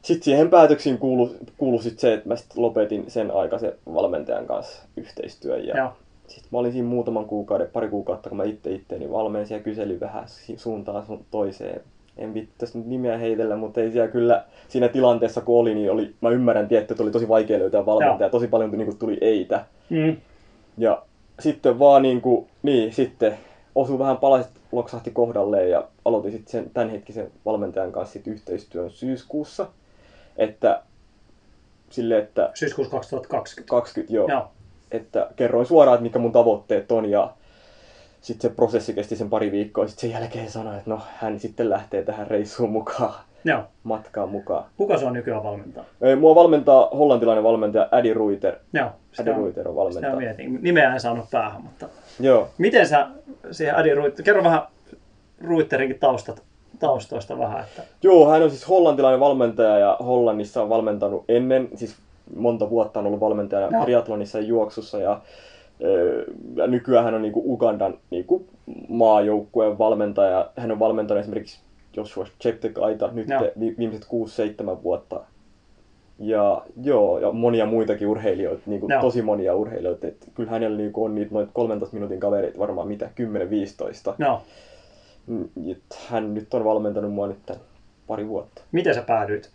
sitten 0.02 0.24
siihen 0.24 0.50
päätöksiin 0.50 0.98
kuului, 0.98 1.30
kuului 1.58 1.82
sit 1.82 1.98
se, 1.98 2.14
että 2.14 2.28
mä 2.28 2.36
sit 2.36 2.56
lopetin 2.56 3.04
sen 3.08 3.30
aikaisen 3.30 3.72
valmentajan 3.94 4.46
kanssa 4.46 4.82
yhteistyön 4.96 5.66
ja 5.66 5.76
Joo. 5.76 5.92
sitten 6.26 6.48
mä 6.52 6.58
olin 6.58 6.72
siinä 6.72 6.88
muutaman 6.88 7.24
kuukauden, 7.24 7.68
pari 7.72 7.88
kuukautta, 7.88 8.28
kun 8.28 8.36
mä 8.36 8.44
itse 8.44 8.72
itteeni 8.72 9.10
valmensin 9.10 9.54
ja 9.54 9.62
kyselin 9.62 10.00
vähän 10.00 10.24
suuntaan 10.56 11.06
sun 11.06 11.24
toiseen. 11.30 11.80
En 12.16 12.34
viittäisi 12.34 12.78
nyt 12.78 12.86
nimeä 12.86 13.18
heitellä, 13.18 13.56
mutta 13.56 13.80
ei 13.80 13.92
siellä 13.92 14.08
kyllä 14.08 14.44
siinä 14.68 14.88
tilanteessa 14.88 15.40
kun 15.40 15.60
oli, 15.60 15.74
niin 15.74 15.92
oli, 15.92 16.14
mä 16.20 16.30
ymmärrän 16.30 16.68
tietty, 16.68 16.94
että 16.94 17.02
oli 17.02 17.10
tosi 17.10 17.28
vaikea 17.28 17.58
löytää 17.58 17.86
valmentaja. 17.86 18.30
Tosi 18.30 18.48
paljon 18.48 18.70
niin 18.70 18.84
kuin, 18.84 18.98
tuli 18.98 19.18
eitä. 19.20 19.64
Mm. 19.90 20.16
Ja 20.78 21.02
sitten 21.40 21.78
vaan 21.78 22.02
niin 22.02 22.20
kuin, 22.20 22.46
niin 22.62 22.92
sitten 22.92 23.38
osui 23.74 23.98
vähän 23.98 24.16
palaset 24.16 24.52
loksahti 24.72 25.10
kohdalleen 25.10 25.70
ja 25.70 25.88
aloitin 26.04 26.32
sitten 26.32 26.50
sen 26.50 26.70
tämänhetkisen 26.74 27.30
valmentajan 27.44 27.92
kanssa 27.92 28.12
sit 28.12 28.26
yhteistyön 28.26 28.90
syyskuussa. 28.90 29.66
Että 30.38 30.82
sille, 31.90 32.18
että 32.18 32.50
Syyskuussa 32.54 32.90
2020. 32.90 33.70
20, 33.70 34.14
joo, 34.14 34.28
Joo. 34.28 34.50
että 34.90 35.30
kerroin 35.36 35.66
suoraan, 35.66 35.94
että 35.94 36.02
mikä 36.02 36.18
mun 36.18 36.32
tavoitteet 36.32 36.92
on 36.92 37.10
ja 37.10 37.30
sitten 38.20 38.50
se 38.50 38.56
prosessi 38.56 38.94
kesti 38.94 39.16
sen 39.16 39.30
pari 39.30 39.52
viikkoa 39.52 39.84
ja 39.84 39.88
sitten 39.88 40.10
sen 40.10 40.20
jälkeen 40.20 40.50
sanoi, 40.50 40.76
että 40.76 40.90
no 40.90 41.00
hän 41.16 41.40
sitten 41.40 41.70
lähtee 41.70 42.02
tähän 42.02 42.26
reissuun 42.26 42.70
mukaan, 42.70 43.14
Joo. 43.44 43.62
matkaan 43.82 44.28
mukaan. 44.28 44.64
Kuka 44.76 44.98
se 44.98 45.04
on 45.04 45.12
nykyään 45.12 45.42
valmentaa? 45.42 45.84
Mua 46.20 46.34
valmentaa 46.34 46.88
hollantilainen 46.92 47.44
valmentaja 47.44 47.88
Adi 47.90 48.14
Ruiter. 48.14 48.56
Joo. 48.72 48.86
Adi 48.86 48.94
Sitä, 49.12 49.32
Ruiter 49.32 49.68
on 49.68 49.74
sitä 49.74 49.76
valmentaja. 49.76 50.16
mietin. 50.16 50.58
Nimeä 50.62 50.94
en 50.94 51.00
saanut 51.00 51.30
päähän, 51.30 51.62
mutta 51.62 51.88
Joo. 52.20 52.48
miten 52.58 52.88
sä 52.88 53.06
siihen 53.50 53.76
Adi 53.76 53.94
Ruiter, 53.94 54.24
kerro 54.24 54.44
vähän 54.44 54.62
Ruiterinkin 55.44 55.98
taustat, 55.98 56.42
taustoista 56.78 57.38
vähän, 57.38 57.60
että 57.60 57.82
Joo, 58.02 58.30
hän 58.30 58.42
on 58.42 58.50
siis 58.50 58.68
hollantilainen 58.68 59.20
valmentaja 59.20 59.78
ja 59.78 59.96
Hollannissa 60.00 60.62
on 60.62 60.68
valmentanut 60.68 61.24
ennen, 61.28 61.68
siis 61.74 61.96
monta 62.36 62.70
vuotta 62.70 63.00
on 63.00 63.06
ollut 63.06 63.20
valmentajana 63.20 63.76
Joo. 63.76 63.84
triathlonissa 63.84 64.38
ja 64.38 64.44
juoksussa 64.44 64.98
ja, 64.98 65.20
ja 66.56 66.66
nykyään 66.66 67.04
hän 67.04 67.14
on 67.14 67.22
niinku 67.22 67.52
Ugandan 67.54 67.94
niinku 68.10 68.46
maajoukkueen 68.88 69.78
valmentaja. 69.78 70.50
Hän 70.56 70.72
on 70.72 70.78
valmentanut 70.78 71.20
esimerkiksi 71.20 71.60
Joshua 71.96 72.26
Cheptegata 72.40 73.10
nyt 73.12 73.28
vi- 73.60 73.74
viimeiset 73.78 74.06
6-7 74.76 74.82
vuotta. 74.82 75.20
Ja 76.18 76.62
joo, 76.82 77.18
ja 77.18 77.32
monia 77.32 77.66
muitakin 77.66 78.08
urheilijoita, 78.08 78.62
niin 78.66 78.80
kuin 78.80 78.90
Joo. 78.90 79.00
tosi 79.00 79.22
monia 79.22 79.54
urheilijoita. 79.54 80.06
Et 80.06 80.16
kyllä 80.34 80.50
hänellä 80.50 80.76
niin 80.76 80.92
on 80.94 81.14
niitä 81.14 81.34
noin 81.34 81.48
13 81.52 81.94
minuutin 81.96 82.20
kavereita 82.20 82.58
varmaan 82.58 82.88
mitä 82.88 83.10
10-15. 84.10 84.14
no, 84.18 84.42
Hän 86.08 86.34
nyt 86.34 86.54
on 86.54 86.64
valmentanut 86.64 87.12
mua 87.12 87.26
nyt 87.26 87.38
tämän 87.46 87.62
pari 88.06 88.28
vuotta. 88.28 88.62
miten 88.72 88.94
sä 88.94 89.02
päädyit? 89.02 89.50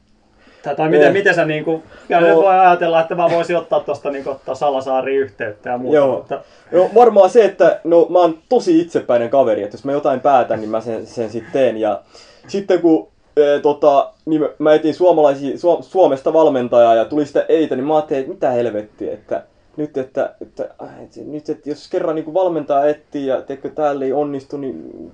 Tai, 0.64 0.76
tai 0.76 0.90
miten, 0.90 1.08
Eh. 1.08 1.14
miten 1.14 1.36
sä 1.36 1.46
niinku, 1.46 1.84
ja 2.10 2.22
No. 2.22 2.36
voi 2.36 2.60
ajatella, 2.60 3.02
että 3.02 3.16
mä 3.16 3.30
voisin 3.30 3.58
ottaa 3.58 3.80
tosta 3.80 4.10
niinku 4.12 4.30
ottaa 4.30 4.56
Salasaari 4.56 5.16
yhteyttä 5.16 5.70
ja 5.70 5.78
muuta, 5.78 5.98
Joo. 5.98 6.16
mutta 6.18 6.42
No 6.72 6.90
varmaan 6.96 7.30
se, 7.30 7.46
että 7.46 7.80
no, 7.84 8.08
mä 8.10 8.20
oon 8.20 8.38
tosi 8.50 8.80
itsepäinen 8.82 9.30
kaveri, 9.30 9.64
että 9.64 9.76
jos 9.76 9.86
mä 9.86 9.92
jotain 9.92 10.20
päätän, 10.20 10.60
niin 10.60 10.70
mä 10.70 10.82
sen, 10.82 11.08
sen 11.08 11.30
sitten 11.30 11.54
teen. 11.54 11.78
Ja 11.78 12.02
sitten 12.48 12.82
kun 12.82 13.08
e, 13.38 13.60
tota, 13.60 14.12
niin 14.26 14.42
mä, 14.42 14.48
mä 14.60 14.74
etin 14.74 14.94
suomalaisia, 14.94 15.58
Su, 15.58 15.78
Suomesta 15.82 16.34
valmentajaa 16.34 16.96
ja 16.96 17.06
tuli 17.06 17.26
sitä 17.26 17.46
eitä, 17.50 17.76
niin 17.76 17.88
mä 17.88 17.96
ajattelin, 17.96 18.22
että 18.22 18.34
mitä 18.34 18.50
helvettiä, 18.50 19.14
että 19.14 19.44
nyt, 19.78 19.98
että, 19.98 20.36
että, 20.42 20.64
että, 21.04 21.20
nyt, 21.26 21.50
että 21.50 21.70
jos 21.70 21.90
kerran 21.90 22.16
niin 22.16 22.34
valmentaja 22.34 22.86
etsii 22.86 23.26
ja 23.26 23.42
tiedätkö, 23.42 23.70
täällä 23.70 24.06
ei 24.06 24.14
onnistu, 24.14 24.58
niin 24.58 25.12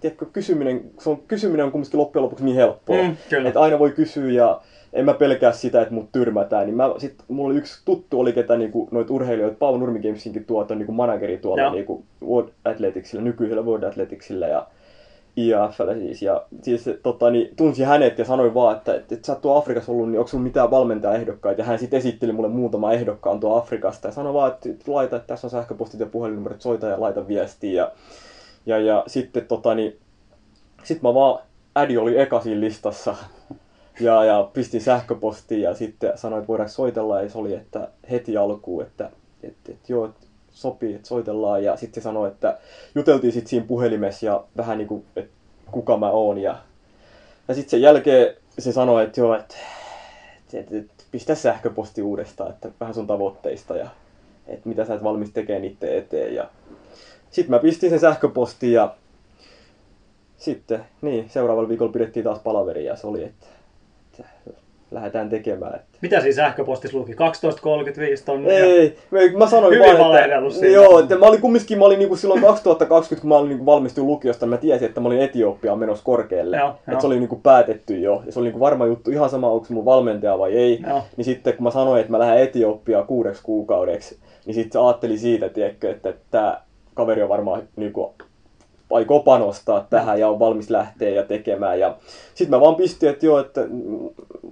tiedätkö, 0.00 0.26
kysyminen, 0.32 0.84
se 0.98 1.10
on, 1.10 1.18
kysyminen 1.28 1.66
on 1.66 1.72
kumminkin 1.72 2.00
loppujen 2.00 2.24
lopuksi 2.24 2.44
niin 2.44 2.56
helppoa. 2.56 3.02
Mm, 3.02 3.16
kyllä. 3.30 3.48
että 3.48 3.60
aina 3.60 3.78
voi 3.78 3.90
kysyä 3.90 4.30
ja 4.30 4.60
en 4.92 5.04
mä 5.04 5.14
pelkää 5.14 5.52
sitä, 5.52 5.82
että 5.82 5.94
mut 5.94 6.12
tyrmätään. 6.12 6.66
Niin 6.66 6.76
mä, 6.76 6.94
sit, 6.98 7.14
mulla 7.28 7.50
oli 7.50 7.58
yksi 7.58 7.82
tuttu, 7.84 8.20
oli 8.20 8.32
ketä 8.32 8.56
niinku, 8.56 8.88
noita 8.90 9.12
urheilijoita, 9.14 9.56
Paavo 9.58 9.76
Nurmi 9.76 10.00
Gamesinkin 10.00 10.44
tuota 10.44 10.74
niinku 10.74 10.92
manageri 10.92 11.38
tuolla 11.38 11.62
Joo. 11.62 11.72
niinku 11.72 12.04
World 12.26 12.48
Athleticsillä, 12.64 13.24
nykyisellä 13.24 13.62
World 13.62 13.82
Athleticsillä 13.82 14.46
ja 14.46 14.66
IAFllä 15.38 15.94
siis. 15.94 16.22
Ja 16.22 16.44
siis 16.62 16.90
tota, 17.02 17.30
niin, 17.30 17.56
tunsi 17.56 17.82
hänet 17.82 18.18
ja 18.18 18.24
sanoi 18.24 18.54
vaan, 18.54 18.76
että, 18.76 18.94
että, 18.94 19.14
että 19.14 19.26
sä 19.26 19.38
oot 19.42 19.58
Afrikassa 19.58 19.92
ollut, 19.92 20.10
niin 20.10 20.18
onko 20.18 20.28
sulla 20.28 20.44
mitään 20.44 20.70
valmentajaehdokkaita? 20.70 21.60
Ja 21.60 21.64
hän 21.64 21.78
sitten 21.78 21.98
esitteli 21.98 22.32
mulle 22.32 22.48
muutama 22.48 22.92
ehdokkaan 22.92 23.40
tuolla 23.40 23.58
Afrikasta 23.58 24.08
ja 24.08 24.12
sanoi 24.12 24.34
vaan, 24.34 24.52
että, 24.52 24.68
että 24.68 24.92
laita, 24.92 25.16
että 25.16 25.26
tässä 25.26 25.46
on 25.46 25.50
sähköpostit 25.50 26.00
ja 26.00 26.06
puhelinnumerot, 26.06 26.60
soita 26.60 26.86
ja 26.86 27.00
laita 27.00 27.28
viestiä. 27.28 27.82
Ja, 27.82 27.92
ja, 28.66 28.80
ja 28.80 29.04
sitten 29.06 29.46
tota, 29.46 29.74
niin, 29.74 29.96
sit 30.82 31.02
mä 31.02 31.14
vaan, 31.14 31.42
ädi 31.76 31.96
oli 31.96 32.18
eka 32.18 32.40
siinä 32.40 32.60
listassa. 32.60 33.14
Ja, 34.00 34.24
ja 34.24 34.50
pistin 34.52 34.80
sähköpostiin 34.80 35.62
ja 35.62 35.74
sitten 35.74 36.12
sanoin, 36.18 36.40
että 36.40 36.48
voidaanko 36.48 36.72
soitella. 36.72 37.22
Ja 37.22 37.28
se 37.28 37.38
oli, 37.38 37.54
että 37.54 37.88
heti 38.10 38.36
alkuun, 38.36 38.82
että, 38.82 39.10
että, 39.42 39.72
että 39.72 39.92
joo, 39.92 40.10
sopii, 40.54 40.94
että 40.94 41.08
soitellaan. 41.08 41.64
Ja 41.64 41.76
sitten 41.76 42.02
se 42.02 42.04
sanoi, 42.04 42.28
että 42.28 42.58
juteltiin 42.94 43.32
sitten 43.32 43.50
siinä 43.50 43.66
puhelimessa 43.66 44.26
ja 44.26 44.44
vähän 44.56 44.78
niin 44.78 44.88
kuin, 44.88 45.04
että 45.16 45.32
kuka 45.70 45.96
mä 45.96 46.10
oon. 46.10 46.38
Ja, 46.38 46.58
ja 47.48 47.54
sitten 47.54 47.70
sen 47.70 47.82
jälkeen 47.82 48.36
se 48.58 48.72
sanoi, 48.72 49.04
että 49.04 49.20
joo, 49.20 49.34
että, 49.34 49.54
että, 50.52 50.76
että, 50.76 51.04
pistä 51.10 51.34
sähköposti 51.34 52.02
uudestaan, 52.02 52.50
että 52.50 52.70
vähän 52.80 52.94
sun 52.94 53.06
tavoitteista 53.06 53.76
ja 53.76 53.88
että 54.46 54.68
mitä 54.68 54.84
sä 54.84 54.94
et 54.94 55.02
valmis 55.02 55.30
tekemään 55.30 55.62
niiden 55.62 55.98
eteen. 55.98 56.34
Ja 56.34 56.50
sitten 57.30 57.50
mä 57.50 57.58
pistin 57.58 57.90
sen 57.90 58.00
sähköpostiin 58.00 58.72
ja 58.72 58.94
sitten, 60.36 60.84
niin, 61.02 61.30
seuraavalla 61.30 61.68
viikolla 61.68 61.92
pidettiin 61.92 62.24
taas 62.24 62.38
palaveri 62.38 62.84
ja 62.84 62.96
se 62.96 63.06
oli, 63.06 63.24
että 63.24 63.46
lähdetään 64.94 65.28
tekemään. 65.28 65.74
Että. 65.74 65.98
mitä 66.02 66.20
siinä 66.20 66.34
sähköpostissa 66.36 66.98
luki? 66.98 67.12
12.35 67.12 67.18
tonnia? 68.24 68.52
Ei, 68.52 68.96
mä- 69.10 69.38
mä 69.38 69.46
sanoin 69.46 69.74
Hyvin 69.74 69.98
vaan, 69.98 70.18
että, 70.24 70.50
siinä. 70.50 70.68
joo, 70.74 70.98
että 70.98 71.16
mä 71.18 71.26
olin 71.26 71.40
kumminkin, 71.40 71.78
mä 71.78 71.84
olin 71.84 71.98
niinku 71.98 72.16
silloin 72.16 72.40
2020, 72.40 73.20
kun 73.20 73.28
mä 73.28 73.36
olin 73.36 73.48
niinku 73.48 73.66
valmistunut 73.66 74.10
lukiosta, 74.10 74.46
mä 74.46 74.56
tiesin, 74.56 74.88
että 74.88 75.00
mä 75.00 75.06
olin 75.08 75.20
Etiopiaan 75.20 75.78
menossa 75.78 76.04
korkealle. 76.04 76.56
Joo, 76.56 76.68
että 76.68 76.92
joo. 76.92 77.00
se 77.00 77.06
oli 77.06 77.18
niinku 77.18 77.40
päätetty 77.42 77.98
jo, 77.98 78.22
ja 78.26 78.32
se 78.32 78.38
oli 78.38 78.46
niinku 78.46 78.60
varma 78.60 78.86
juttu, 78.86 79.10
ihan 79.10 79.30
sama 79.30 79.50
onko 79.50 79.66
mun 79.70 79.84
valmentaja 79.84 80.38
vai 80.38 80.52
ei. 80.56 80.80
Joo. 80.88 81.02
Niin 81.16 81.24
sitten 81.24 81.54
kun 81.54 81.64
mä 81.64 81.70
sanoin, 81.70 82.00
että 82.00 82.12
mä 82.12 82.18
lähden 82.18 82.42
Etiopiaan 82.42 83.06
kuudeksi 83.06 83.42
kuukaudeksi, 83.42 84.18
niin 84.46 84.54
sitten 84.54 84.72
se 84.72 84.86
ajatteli 84.86 85.18
siitä, 85.18 85.48
tiedätkö, 85.48 85.90
että 85.90 86.12
tämä 86.30 86.60
kaveri 86.94 87.22
on 87.22 87.28
varmaan 87.28 87.62
niinku 87.76 88.14
aikoo 88.94 89.20
panostaa 89.20 89.86
tähän 89.90 90.20
ja 90.20 90.28
on 90.28 90.38
valmis 90.38 90.70
lähteä 90.70 91.08
ja 91.08 91.22
tekemään. 91.22 91.80
Ja 91.80 91.96
sitten 92.34 92.50
mä 92.50 92.60
vaan 92.60 92.74
pistin, 92.74 93.08
että 93.08 93.26
joo, 93.26 93.38
että 93.38 93.60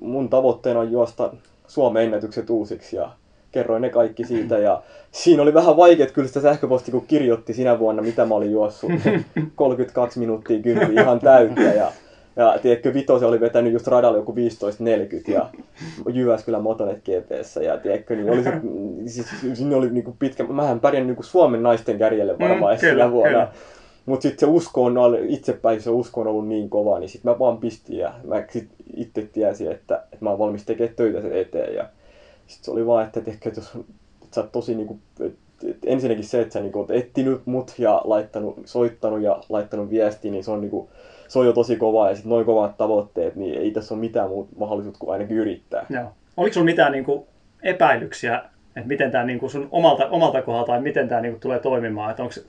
mun 0.01 0.29
tavoitteena 0.29 0.81
on 0.81 0.93
juosta 0.93 1.31
Suomen 1.67 2.05
ennätykset 2.05 2.51
uusiksi 2.51 2.97
ja 2.97 3.11
kerroin 3.53 3.83
ne 3.83 3.91
kaikki 3.91 4.25
siitä. 4.25 4.59
Ja 4.59 4.83
siinä 5.11 5.43
oli 5.43 5.55
vähän 5.55 5.77
vaikea 5.77 6.07
kyllä 6.07 6.29
sitä 6.29 6.41
sähköpostia, 6.41 6.93
kun 6.93 7.07
kirjoitti 7.09 7.55
sinä 7.55 7.79
vuonna, 7.79 8.03
mitä 8.03 8.25
mä 8.25 8.35
olin 8.35 8.53
juossut. 8.53 8.91
32 9.55 10.19
minuuttia 10.21 10.63
kympi 10.63 10.95
ihan 10.95 11.21
täyttä 11.21 11.61
ja 11.63 11.93
ja 12.37 12.59
tiedätkö, 12.63 12.95
Vitosen 12.95 13.29
oli 13.29 13.41
vetänyt 13.41 13.73
just 13.73 13.87
radalle 13.87 14.19
joku 14.19 14.35
15.40 14.35 15.33
ja 15.33 15.49
Jyväskylän 16.13 16.63
Motonet 16.63 16.99
GPS 16.99 17.57
ja 17.57 17.77
tiedätkö, 17.79 18.17
niin 18.17 18.31
oli 18.31 18.43
se, 18.43 18.53
siis, 19.07 19.27
sinne 19.55 19.77
oli 19.77 19.91
niinku 19.91 20.17
pitkä, 20.19 20.45
mähän 20.45 20.81
pärjännyt 20.81 21.07
niinku 21.07 21.23
Suomen 21.23 21.63
naisten 21.63 21.99
kärjelle 21.99 22.39
varmaan 22.39 22.73
Mm, 22.73 22.77
mm, 22.77 22.81
kyllä, 22.81 22.93
sillä 22.93 23.11
vuonna. 23.11 23.31
kyllä. 23.31 23.49
Mutta 24.07 24.23
sitten 24.23 24.41
se 24.41 24.47
usko 24.47 24.85
on, 24.85 24.99
ollut- 24.99 25.21
itsepäin 25.29 25.83
se 25.83 25.91
usko 25.91 26.21
on 26.21 26.27
ollut 26.27 26.49
niin 26.49 26.71
kova, 26.71 26.99
niin 26.99 27.09
sitten 27.09 27.33
mä 27.33 27.39
vaan 27.39 27.59
pistin 27.59 27.99
ja 27.99 28.15
mä 28.25 28.45
sit 28.51 28.69
itse 28.97 29.29
tiesin, 29.33 29.73
että, 29.73 29.97
että 29.97 30.19
mä 30.21 30.31
oon 30.31 30.39
valmis 30.39 30.65
tekemään 30.65 30.97
töitä 30.97 31.21
sen 31.21 31.33
eteen. 31.33 31.75
Ja 31.75 31.89
sitten 32.47 32.65
se 32.65 32.71
oli 32.71 32.87
vaan, 32.87 33.07
että, 33.07 33.21
ehkä, 33.27 33.49
että 33.49 33.61
jos 33.61 33.85
että 34.33 34.35
sä 34.35 34.41
oot 34.41 34.53
tosi 34.53 34.75
niinku, 34.75 34.99
et, 35.21 35.35
et, 35.69 35.77
ensinnäkin 35.87 36.25
se, 36.25 36.41
että 36.41 36.53
sä 36.53 36.61
niinku 36.61 36.79
oot 36.79 36.91
etsinyt 36.91 37.47
mut 37.47 37.75
ja 37.79 38.01
laittanut, 38.05 38.57
soittanut 38.65 39.21
ja 39.21 39.41
laittanut 39.49 39.91
viestiä, 39.91 40.31
niin 40.31 40.45
se 40.45 40.51
on 40.51 40.61
niinku, 40.61 40.91
se 41.29 41.39
on 41.39 41.47
jo 41.47 41.53
tosi 41.53 41.77
kova 41.77 42.09
ja 42.09 42.15
sitten 42.15 42.31
noin 42.31 42.47
kovat 42.47 42.77
tavoitteet, 42.77 43.37
niin 43.37 43.59
ei 43.59 43.71
tässä 43.71 43.95
ole 43.95 44.01
mitään 44.01 44.29
muuta 44.29 44.51
mahdollisuutta 44.59 44.99
kuin 44.99 45.13
ainakin 45.13 45.37
yrittää. 45.37 45.87
Joo. 45.91 46.13
Oliko 46.37 46.55
sulla 46.55 46.65
mitään 46.65 46.93
niinku 46.93 47.27
epäilyksiä, 47.63 48.43
että 48.77 48.89
miten 48.89 49.11
tämä 49.11 49.25
niinku 49.25 49.49
sun 49.49 49.69
omalta, 49.71 50.09
omalta 50.09 50.43
kohdalta 50.43 50.67
tai 50.67 50.81
miten 50.81 51.09
tämä 51.09 51.21
niinku 51.21 51.41
tulee 51.41 51.59
toimimaan? 51.59 52.11
Että 52.11 52.23
onks, 52.23 52.47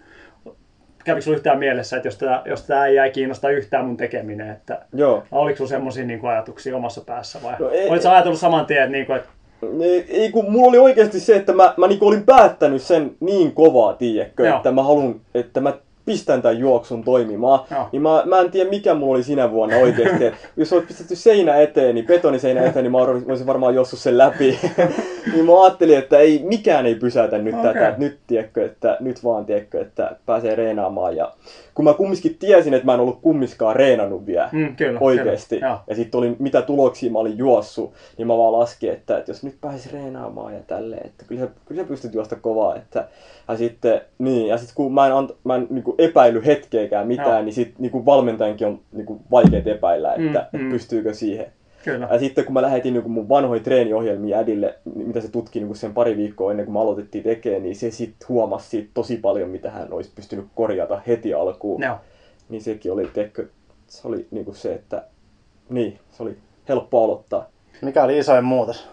kävikö 1.04 1.22
sulla 1.22 1.38
yhtään 1.38 1.60
mielessä, 1.60 1.96
että 1.98 2.08
jos 2.08 2.18
tämä 2.18 2.42
jos 2.46 2.64
tää 2.64 2.86
ei 2.88 3.12
kiinnosta 3.12 3.50
yhtään 3.50 3.86
mun 3.86 3.98
tekeminen, 3.98 4.50
että 4.50 4.82
Joo. 4.94 5.24
oliko 5.32 5.58
sulla 5.58 5.70
semmoisia 5.70 6.06
niinku 6.06 6.28
ajatuksia 6.28 6.76
omassa 6.78 7.02
päässä 7.02 7.40
vai 7.44 7.56
No 7.60 7.70
ei- 7.70 7.90
olitko 7.90 8.10
ajatellut 8.10 8.40
saman 8.40 8.66
tien, 8.66 8.80
että, 8.84 8.92
niinku, 8.92 9.14
että 9.14 9.30
Ei, 9.84 10.06
ei 10.10 10.32
kun 10.32 10.52
mulla 10.52 10.68
oli 10.70 10.78
oikeasti 10.78 11.20
se, 11.20 11.36
että 11.36 11.54
mä, 11.54 11.74
mä 11.78 11.88
niinku 11.88 12.08
olin 12.08 12.24
päättänyt 12.24 12.82
sen 12.82 13.12
niin 13.20 13.52
kovaa, 13.52 13.94
tiedätkö, 13.94 14.48
Joo. 14.48 14.56
että 14.58 14.72
mä 14.72 14.84
halun, 14.84 15.22
että 15.36 15.62
mä 15.62 15.74
pistän 16.06 16.42
tämän 16.42 16.60
juoksun 16.60 17.04
toimimaan. 17.04 17.60
Joo. 17.72 17.90
Niin 17.92 18.02
mä, 18.02 18.24
mä 18.26 18.40
en 18.40 18.52
tiedä 18.52 18.70
mikä 18.70 18.94
mulla 18.94 19.14
oli 19.16 19.24
sinä 19.24 19.52
vuonna 19.52 19.78
oikeasti. 19.78 20.24
Jos 20.58 20.74
olisi 20.74 20.88
pistetty 20.88 21.16
seinä 21.16 21.56
eteen, 21.56 21.96
niin 21.96 22.08
betoniseinä 22.08 22.62
eteen, 22.62 22.84
niin 22.84 22.92
mä 22.92 22.98
olisin 22.98 23.48
varmaan 23.48 23.76
jossut 23.76 24.00
sen 24.00 24.18
läpi. 24.18 24.60
niin 25.34 25.46
mä 25.46 25.64
ajattelin, 25.64 25.98
että 25.98 26.18
ei, 26.20 26.42
mikään 26.44 26.86
ei 26.86 26.96
pysäytä 26.96 27.38
nyt 27.38 27.54
Okei. 27.56 27.74
tätä. 27.74 27.88
Että 27.88 28.00
nyt, 28.00 28.20
tiedätkö, 28.28 28.66
että 28.66 28.98
nyt 29.00 29.24
vaan 29.24 29.46
tiedätkö, 29.46 29.82
että 29.82 30.16
pääsee 30.26 30.56
reenaamaan. 30.56 31.16
Ja 31.16 31.32
kun 31.74 31.86
mä 31.86 31.94
kumminkin 31.94 32.36
tiesin, 32.40 32.74
että 32.74 32.86
mä 32.86 32.94
en 32.94 33.00
ollut 33.00 33.22
kummiskaan 33.22 33.76
reenannut 33.76 34.26
vielä 34.26 34.50
Mm, 34.52 34.76
kyllä, 34.76 35.00
oikeasti. 35.00 35.56
kyllä, 35.56 35.68
joo. 35.68 35.80
ja 35.88 35.96
sitten 35.96 36.18
oli, 36.18 36.36
mitä 36.40 36.62
tuloksia 36.62 37.12
mä 37.12 37.20
olin 37.20 37.38
juossut, 37.38 37.94
niin 38.18 38.28
mä 38.28 38.38
vaan 38.38 38.54
laskin, 38.54 38.92
että, 38.92 39.18
että 39.18 39.32
jos 39.32 39.44
nyt 39.44 39.56
pääsis 39.62 39.94
reenaamaan 39.94 40.54
ja 40.54 40.60
tälleen, 40.68 41.06
että 41.06 41.26
kyllä 41.28 41.42
sä, 41.42 41.48
kyllä 41.66 41.82
sä 41.82 41.88
pystyt 41.88 42.14
juosta 42.14 42.36
kovaa. 42.36 42.76
Että, 42.76 43.08
ja 43.48 43.58
sitten, 43.58 44.02
niin, 44.20 44.48
ja 44.48 44.58
sitten 44.58 44.76
kun 44.76 44.94
mä 44.94 45.08
en, 45.08 45.14
ant, 45.14 45.32
mä 45.44 45.56
en 45.56 45.68
niin 45.70 45.84
epäily 45.98 46.46
hetkeäkään 46.46 47.08
mitään, 47.08 47.30
Joo. 47.30 47.42
niin 47.42 47.54
sitten 47.54 47.76
niin 47.80 48.06
valmentajankin 48.06 48.68
on 48.68 48.80
niin 48.92 49.20
vaikea 49.32 49.62
epäillä, 49.66 50.14
että, 50.14 50.22
Mm, 50.22 50.30
mm, 50.30 50.36
että 50.36 50.58
mm. 50.58 50.70
pystyykö 50.70 51.14
siihen. 51.14 51.46
Kyllä. 51.84 52.08
Ja 52.12 52.20
sitten 52.20 52.46
kun 52.46 52.54
mä 52.54 52.62
lähetin 52.62 52.94
niin 52.94 53.12
mun 53.12 53.30
vanhoja 53.30 53.62
treeniohjelmia 53.62 54.38
ädille, 54.38 54.76
niin 54.96 55.08
mitä 55.08 55.22
se 55.22 55.32
tutki 55.32 55.60
niin 55.60 55.76
sen 55.76 55.94
pari 55.94 56.18
viikkoa 56.18 56.52
ennen 56.52 56.66
kuin 56.66 56.74
me 56.74 56.80
aloitettiin 56.80 57.24
tekemään, 57.24 57.64
niin 57.64 57.76
se 57.76 57.92
sitten 57.92 58.28
huomasi 58.30 58.70
siitä 58.70 58.90
tosi 58.94 59.18
paljon, 59.18 59.50
mitä 59.50 59.72
hän 59.72 59.94
olisi 59.94 60.12
pystynyt 60.16 60.46
korjata 60.56 61.02
heti 61.08 61.34
alkuun. 61.34 61.82
Joo. 61.82 61.96
Niin 62.50 62.62
sekin 62.62 62.92
oli, 62.92 63.10
tiedätkö, 63.14 63.48
se 63.88 64.08
oli 64.08 64.28
niin 64.32 64.46
kuin 64.46 64.56
se, 64.56 64.74
että 64.74 65.04
niin, 65.70 66.00
se 66.12 66.24
oli 66.24 66.38
helppo 66.70 67.04
aloittaa. 67.04 67.50
Mikä 67.82 68.04
oli 68.04 68.18
isoin 68.18 68.46
muutos? 68.46 68.88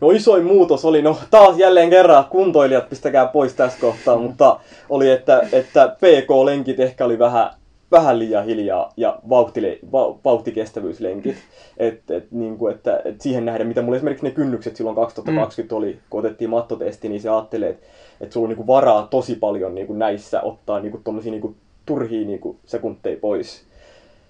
No 0.00 0.10
isoin 0.10 0.44
muutos 0.44 0.84
oli, 0.84 1.02
no 1.02 1.16
taas 1.30 1.58
jälleen 1.58 1.90
kerran 1.90 2.24
kuntoilijat 2.24 2.88
pistäkää 2.88 3.26
pois 3.26 3.54
tässä 3.54 3.78
kohtaa, 3.80 4.18
mutta 4.18 4.60
oli, 4.88 5.10
että, 5.10 5.48
että 5.52 5.96
PK-lenkit 5.96 6.80
ehkä 6.80 7.04
oli 7.04 7.18
vähän, 7.18 7.50
vähän 7.90 8.18
liian 8.18 8.44
hiljaa 8.44 8.92
ja 8.96 9.18
vauhtile, 9.28 9.78
va, 9.92 10.18
vauhtikestävyyslenkit. 10.24 11.36
Et, 11.76 12.10
et, 12.10 12.26
niin 12.30 12.58
kuin, 12.58 12.74
että, 12.74 13.02
et 13.04 13.20
siihen 13.20 13.44
nähden, 13.44 13.66
mitä 13.66 13.82
mulla 13.82 13.96
esimerkiksi 13.96 14.26
ne 14.26 14.30
kynnykset 14.30 14.76
silloin 14.76 14.96
2020 14.96 15.76
oli, 15.76 15.98
kun 16.10 16.20
otettiin 16.20 16.50
mattotesti, 16.50 17.08
niin 17.08 17.20
se 17.20 17.28
ajattelee, 17.28 17.68
että, 17.68 17.86
että 18.20 18.32
sulla 18.32 18.44
on 18.44 18.48
niin 18.48 18.56
kuin 18.56 18.66
varaa 18.66 19.06
tosi 19.10 19.34
paljon 19.34 19.74
niin 19.74 19.86
kuin 19.86 19.98
näissä 19.98 20.40
ottaa 20.40 20.80
niin 20.80 20.90
kuin, 20.90 21.04
tommosia, 21.04 21.30
niin 21.30 21.40
kuin, 21.40 21.56
turhia 21.86 22.26
niin 22.26 22.40
kuin, 22.40 22.58
sekunteja 22.66 23.16
pois. 23.20 23.64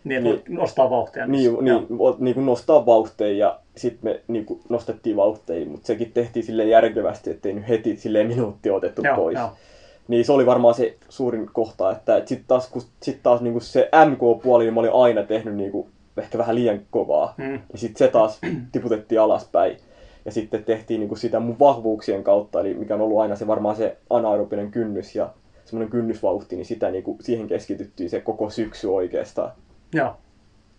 Niin, 0.04 0.26
että 0.26 0.48
Niin. 0.50 0.58
nostaa 0.58 0.90
vauhtia. 0.90 1.26
Niin, 1.26 1.56
niin, 1.60 1.86
o- 1.98 2.16
niin 2.18 2.34
kuin 2.34 2.46
nostaa 2.46 2.86
vauhteja 2.86 3.36
ja 3.46 3.58
sitten 3.76 4.10
me 4.12 4.20
niin 4.28 4.46
kuin 4.46 4.60
nostettiin 4.68 5.16
vauhteja, 5.16 5.66
mutta 5.66 5.86
sekin 5.86 6.12
tehtiin 6.12 6.44
sille 6.46 6.64
järkevästi, 6.64 7.30
ettei 7.30 7.52
nyt 7.52 7.68
heti 7.68 7.96
silleen 7.96 8.26
minuutti 8.26 8.70
otettu 8.70 9.02
Joo, 9.04 9.16
pois. 9.16 9.38
joo. 9.38 9.48
Niin 10.08 10.24
se 10.24 10.32
oli 10.32 10.46
varmaan 10.46 10.74
se 10.74 10.96
suurin 11.08 11.50
kohta, 11.52 11.90
että 11.92 12.16
et 12.16 12.28
sitten 12.28 12.48
taas, 12.48 12.68
kun, 12.70 12.82
sit 13.02 13.18
taas 13.22 13.40
niin 13.40 13.52
kuin 13.52 13.62
se 13.62 13.88
MK-puoli, 14.10 14.64
niin 14.64 14.74
mä 14.74 14.80
olin 14.80 14.92
aina 14.94 15.22
tehnyt 15.22 15.54
niin 15.54 15.70
kuin 15.72 15.86
ehkä 16.16 16.38
vähän 16.38 16.54
liian 16.54 16.80
kovaa. 16.90 17.34
Mm. 17.36 17.52
Ja 17.72 17.78
sitten 17.78 17.98
se 17.98 18.08
taas 18.12 18.40
tiputettiin 18.72 19.20
alaspäin. 19.20 19.76
Ja 20.24 20.32
sitten 20.32 20.64
tehtiin 20.64 21.00
niin 21.00 21.08
kuin 21.08 21.18
sitä 21.18 21.40
mun 21.40 21.58
vahvuuksien 21.58 22.24
kautta, 22.24 22.60
eli 22.60 22.74
mikä 22.74 22.94
on 22.94 23.00
ollut 23.00 23.20
aina 23.20 23.36
se 23.36 23.46
varmaan 23.46 23.76
se 23.76 23.96
anaerobinen 24.10 24.70
kynnys 24.70 25.14
ja 25.16 25.30
semmoinen 25.64 25.90
kynnysvauhti, 25.90 26.56
niin 26.56 26.66
sitä 26.66 26.90
niin 26.90 27.04
kuin, 27.04 27.18
siihen 27.20 27.46
keskityttiin 27.46 28.10
se 28.10 28.20
koko 28.20 28.50
syksy 28.50 28.86
oikeastaan. 28.88 29.52
Joo. 29.92 30.16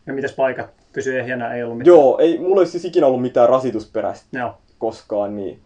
Ja 0.07 0.13
mitäs 0.13 0.33
paikat? 0.33 0.69
Pysy 0.93 1.19
ehjänä, 1.19 1.53
ei 1.53 1.63
ollut 1.63 1.77
mitään. 1.77 1.95
Joo, 1.95 2.17
ei 2.19 2.37
mulla 2.39 2.61
ei 2.61 2.67
siis 2.67 2.85
ikinä 2.85 3.07
ollut 3.07 3.21
mitään 3.21 3.49
rasitusperäistä 3.49 4.39
Joo. 4.39 4.57
koskaan, 4.79 5.35
niin 5.35 5.59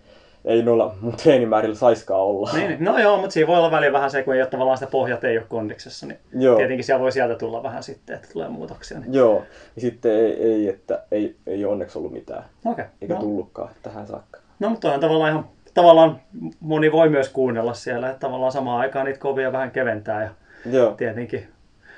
ei 0.46 0.64
noilla 0.64 0.96
mun 1.02 1.16
treenimäärillä 1.16 1.76
saiskaan 1.76 2.22
olla. 2.22 2.50
Niin, 2.54 2.68
niin. 2.68 2.84
no 2.84 3.00
joo, 3.00 3.18
mutta 3.18 3.32
siinä 3.34 3.48
voi 3.48 3.58
olla 3.58 3.72
väliin 3.72 3.94
vähän 3.94 4.12
se, 4.12 4.24
kun 4.24 4.36
ei 4.36 4.42
ole 4.42 4.50
tavallaan 4.50 4.78
sitä 4.78 4.92
pohjat 4.92 5.24
ei 5.24 5.38
ole 5.38 5.46
kondiksessa, 5.50 6.06
niin 6.06 6.20
Joo. 6.34 6.58
tietenkin 6.58 6.84
siellä 6.86 7.02
voi 7.02 7.12
sieltä 7.12 7.36
tulla 7.36 7.64
vähän 7.64 7.84
sitten, 7.84 8.16
että 8.16 8.28
tulee 8.34 8.50
muutoksia. 8.50 9.00
Niin. 9.00 9.14
Joo, 9.14 9.44
ja 9.76 9.82
sitten 9.82 10.12
ei, 10.12 10.44
ei, 10.44 10.68
että 10.70 11.04
ei, 11.12 11.36
ei 11.48 11.66
onneksi 11.66 11.98
ollut 11.98 12.12
mitään, 12.12 12.44
Okei. 12.66 12.86
eikä 13.02 13.14
No. 13.14 13.20
tullutkaan 13.20 13.70
tähän 13.82 14.08
saakka. 14.08 14.40
no, 14.60 14.70
mutta 14.70 14.94
on 14.94 15.00
tavallaan 15.00 15.32
ihan, 15.32 15.46
tavallaan 15.74 16.20
moni 16.60 16.92
voi 16.92 17.10
myös 17.10 17.30
kuunnella 17.30 17.74
siellä, 17.74 18.10
että 18.10 18.20
tavallaan 18.20 18.52
samaan 18.52 18.80
aikaan 18.80 19.06
niitä 19.06 19.20
kovia 19.20 19.52
vähän 19.52 19.72
keventää 19.72 20.24
ja 20.24 20.30
Joo, 20.72 20.92
tietenkin. 20.92 21.48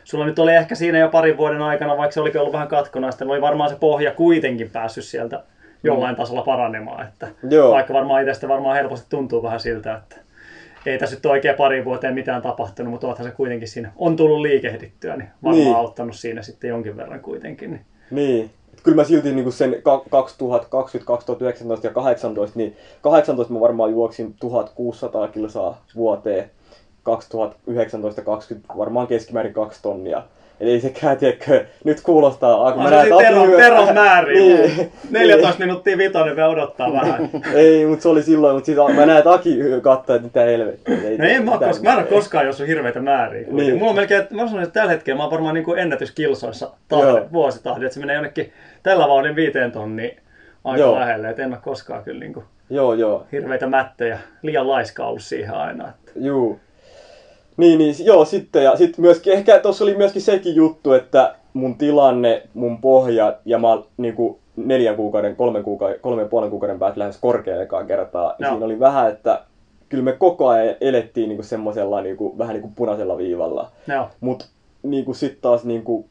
Sulla 0.04 0.26
nyt 0.26 0.40
oli 0.40 0.56
ehkä 0.56 0.76
siinä 0.76 0.98
jo 0.98 1.10
parin 1.10 1.38
vuoden 1.38 1.62
aikana, 1.62 1.98
vaikka 1.98 2.14
se 2.14 2.22
olikin 2.22 2.42
ollut 2.42 2.54
vähän 2.54 2.68
katkonaista, 2.68 3.26
niin 3.26 3.32
oli 3.32 3.42
varmaan 3.42 3.70
se 3.70 3.76
pohja 3.80 4.12
kuitenkin 4.12 4.70
päässyt 4.70 5.04
sieltä 5.06 5.44
jollain 5.84 6.16
tasolla 6.16 6.42
paranemaan. 6.42 7.08
Että 7.08 7.28
Joo. 7.50 7.72
Vaikka 7.72 7.94
varmaan 7.94 8.22
itsestä 8.22 8.48
varmaan 8.48 8.76
helposti 8.76 9.06
tuntuu 9.10 9.44
vähän 9.44 9.60
siltä, 9.60 9.96
että 9.96 10.16
ei 10.86 10.98
tässä 10.98 11.16
nyt 11.16 11.26
oikein 11.26 11.56
pari 11.56 11.86
vuoteen 11.86 12.14
mitään 12.14 12.42
tapahtunut, 12.42 12.92
mutta 12.92 13.08
oothan 13.08 13.28
se 13.28 13.32
kuitenkin 13.34 13.68
siinä 13.68 13.92
on 13.96 14.16
tullut 14.16 14.40
liikehdittyä, 14.42 15.18
niin 15.18 15.30
varmaan 15.44 15.64
Niin. 15.64 15.76
auttanut 15.76 16.16
siinä 16.16 16.42
sitten 16.42 16.68
jonkin 16.70 16.98
verran 16.98 17.20
kuitenkin. 17.20 17.72
Niin. 17.72 17.82
niin. 18.12 18.50
Kyllä 18.84 18.96
mä 18.96 19.04
silti 19.04 19.34
niin 19.34 19.52
sen 19.52 19.76
ka- 19.84 20.04
2020, 20.10 21.08
2019 21.08 21.88
ja 21.88 21.94
2018, 21.94 22.60
niin 22.60 22.78
18 23.02 23.54
mä 23.54 23.60
varmaan 23.60 23.92
juoksin 23.92 24.34
1600 24.40 25.28
kilsaa 25.28 25.82
vuoteen, 25.96 26.52
2019-2020 27.10 28.78
varmaan 28.78 29.08
keskimäärin 29.08 29.54
kaksi 29.54 29.82
tonnia. 29.82 30.24
Eli 30.60 30.72
ei 30.72 30.80
sekään, 30.82 31.18
tiedätkö, 31.18 31.66
nyt 31.84 32.02
kuulostaa... 32.02 32.68
ah, 32.68 32.74
kun 32.74 32.84
On 32.84 32.90
mä 32.90 33.04
se 33.04 33.10
näen, 33.10 33.26
teron, 33.26 33.52
teron 33.52 33.94
määriin. 33.94 34.58
Niin. 34.78 34.92
14 35.10 35.60
minuuttia 35.60 35.98
vitonen 35.98 36.36
vielä 36.36 36.50
odottaa 36.50 36.94
vähän. 36.94 37.30
Ei, 37.54 37.86
mutta 37.86 38.04
se 38.04 38.10
oli 38.10 38.24
silloin, 38.24 38.56
mutta 38.56 38.66
siis 38.66 38.78
mä 38.96 39.06
näen, 39.06 39.18
että 39.18 39.32
Aki 39.34 39.60
katsoo, 39.82 40.16
että 40.16 40.28
mitä 40.28 40.42
helvettiä. 40.42 40.98
Ei, 41.04 41.18
No 41.18 41.26
ei 41.26 41.40
mä, 41.40 41.58
koska, 41.58 41.84
mä 41.84 41.92
en 41.92 41.98
ole 41.98 42.08
koskaan 42.08 42.46
jossut 42.46 42.68
hirveitä 42.68 43.00
määriä. 43.00 43.42
Niin. 43.42 43.56
Niin. 43.56 43.78
Mulla 43.78 43.90
on 43.90 43.96
melkein, 43.96 44.22
mä 44.30 44.38
sanoisin, 44.38 44.62
että 44.64 44.80
tällä 44.80 44.92
hetkellä 44.92 45.18
mä 45.18 45.24
oon 45.24 45.32
varmaan 45.32 45.54
niin 45.54 45.80
ennätyskilsoissa 45.80 46.72
tahde, 46.88 47.08
Joo. 47.08 47.28
vuositahdi, 47.34 47.86
että 47.86 47.94
se 47.94 48.00
menee 48.00 48.16
jonnekin 48.16 48.54
tällä 48.84 49.08
vauhdin 49.08 49.36
viiteen 49.36 49.72
tonniin 49.72 50.18
aika 50.64 50.80
Joo. 50.80 51.00
lähelle, 51.00 51.30
että 51.30 51.44
en 51.44 51.54
ole 51.54 51.60
koskaan 51.64 52.04
kyllä 52.04 52.20
niin 52.20 52.34
kuin 52.34 52.46
Joo, 52.70 52.94
joo. 52.94 53.26
hirveitä 53.32 53.68
mättejä, 53.68 54.20
liian 54.42 54.68
laiska 54.68 55.06
ollut 55.06 55.24
siihen 55.24 55.54
aina. 55.54 55.90
Että. 55.90 56.12
Juu. 56.16 56.60
Niin, 57.62 57.78
niin, 57.78 57.96
joo, 58.06 58.26
sitten, 58.26 58.64
ja 58.64 58.76
sitten 58.76 59.02
myöskin, 59.02 59.34
ehkä 59.34 59.60
tuossa 59.60 59.84
oli 59.84 59.96
myöskin 59.96 60.22
sekin 60.22 60.56
juttu, 60.56 60.94
että 60.94 61.36
mun 61.54 61.78
tilanne, 61.78 62.44
mun 62.54 62.82
pohja, 62.82 63.38
ja 63.46 63.60
mä 63.60 63.68
niin 63.98 64.16
kuin 64.16 64.38
neljän 64.56 64.96
kuukauden, 64.96 65.36
kolmen 65.36 65.64
kuukauden, 65.64 66.00
kolmen 66.00 66.24
ja 66.24 66.30
puolen 66.30 66.50
kuukauden 66.50 66.80
päästä 66.80 67.00
lähes 67.00 67.18
korkealle 67.22 67.64
ekaa 67.64 67.84
kertaa. 67.84 68.36
Ja 68.40 68.48
Joo. 68.48 68.52
siinä 68.52 68.66
oli 68.66 68.80
vähän, 68.80 69.10
että 69.12 69.42
kyllä 69.90 70.04
me 70.04 70.12
koko 70.12 70.48
ajan 70.48 70.76
elettiin 70.82 71.30
niin 71.30 71.38
kuin 71.38 71.46
semmoisella 71.46 72.02
niin 72.02 72.18
kuin, 72.18 72.38
vähän 72.38 72.54
niin 72.54 72.62
kuin 72.62 72.76
punaisella 72.76 73.18
viivalla. 73.18 73.72
Joo. 73.88 74.08
Mutta 74.20 74.46
niin 74.84 75.16
sitten 75.16 75.42
taas 75.42 75.66
niin 75.66 75.84
kuin, 75.84 76.06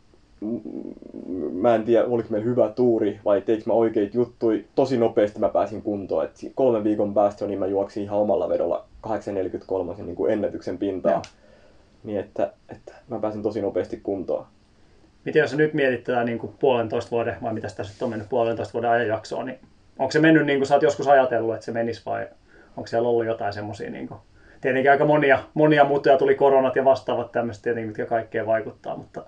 mä 1.53 1.75
en 1.75 1.85
tiedä, 1.85 2.05
oliko 2.05 2.29
meillä 2.31 2.45
hyvä 2.45 2.69
tuuri 2.69 3.21
vai 3.25 3.41
teikö 3.41 3.63
mä 3.67 3.73
oikeita 3.73 4.17
juttuja. 4.17 4.63
Tosi 4.75 4.97
nopeasti 4.97 5.39
mä 5.39 5.49
pääsin 5.49 5.83
kuntoon. 5.83 6.25
Et 6.25 6.31
kolmen 6.55 6.85
viikon 6.85 7.15
päästä 7.15 7.47
niin 7.47 7.59
mä 7.59 7.67
juoksin 7.67 8.03
ihan 8.03 8.19
omalla 8.19 8.49
vedolla 8.49 8.85
843 9.01 9.95
niin 9.99 10.17
kuin 10.17 10.33
ennätyksen 10.33 10.79
pintaan. 10.79 11.13
Joo. 11.15 11.40
Niin 12.05 12.21
että, 12.21 12.53
että 12.69 12.93
mä 13.09 13.19
pääsin 13.19 13.43
tosi 13.43 13.63
nopeasti 13.63 13.97
kuntoon. 13.97 14.47
Miten 15.25 15.41
jos 15.41 15.51
sä 15.51 15.57
nyt 15.57 15.75
mietit 15.75 16.05
tätä 16.05 16.25
niin 16.25 16.39
kuin 16.39 16.55
puolentoista 16.61 17.11
vuoden, 17.11 17.37
vai 17.43 17.55
mitä 17.55 17.69
tässä 17.77 18.05
on 18.05 18.11
mennyt 18.11 18.29
puolentoista 18.29 18.73
vuoden 18.73 18.91
ajanjaksoa, 18.91 19.45
niin 19.45 19.59
onko 19.99 20.11
se 20.11 20.21
mennyt 20.21 20.47
niin 20.47 20.59
kuin 20.59 20.67
sä 20.67 20.75
oot 20.75 20.83
joskus 20.83 21.09
ajatellut, 21.09 21.55
että 21.55 21.65
se 21.65 21.73
menisi 21.73 22.03
vai 22.07 22.29
onko 22.77 22.87
siellä 22.87 23.09
ollut 23.09 23.27
jotain 23.27 23.53
semmoisia 23.53 23.91
niin 23.91 24.09
kuin, 24.09 24.21
tietenkin 24.61 24.91
aika 24.91 25.05
monia, 25.05 25.39
monia 25.55 25.85
muuttuja 25.85 26.19
tuli 26.19 26.35
koronat 26.35 26.77
ja 26.77 26.85
vastaavat 26.85 27.33
tämmöiset 27.33 27.63
tietenkin, 27.63 27.89
mitkä 27.89 28.07
kaikkeen 28.07 28.47
vaikuttaa, 28.47 28.97
mutta 28.97 29.25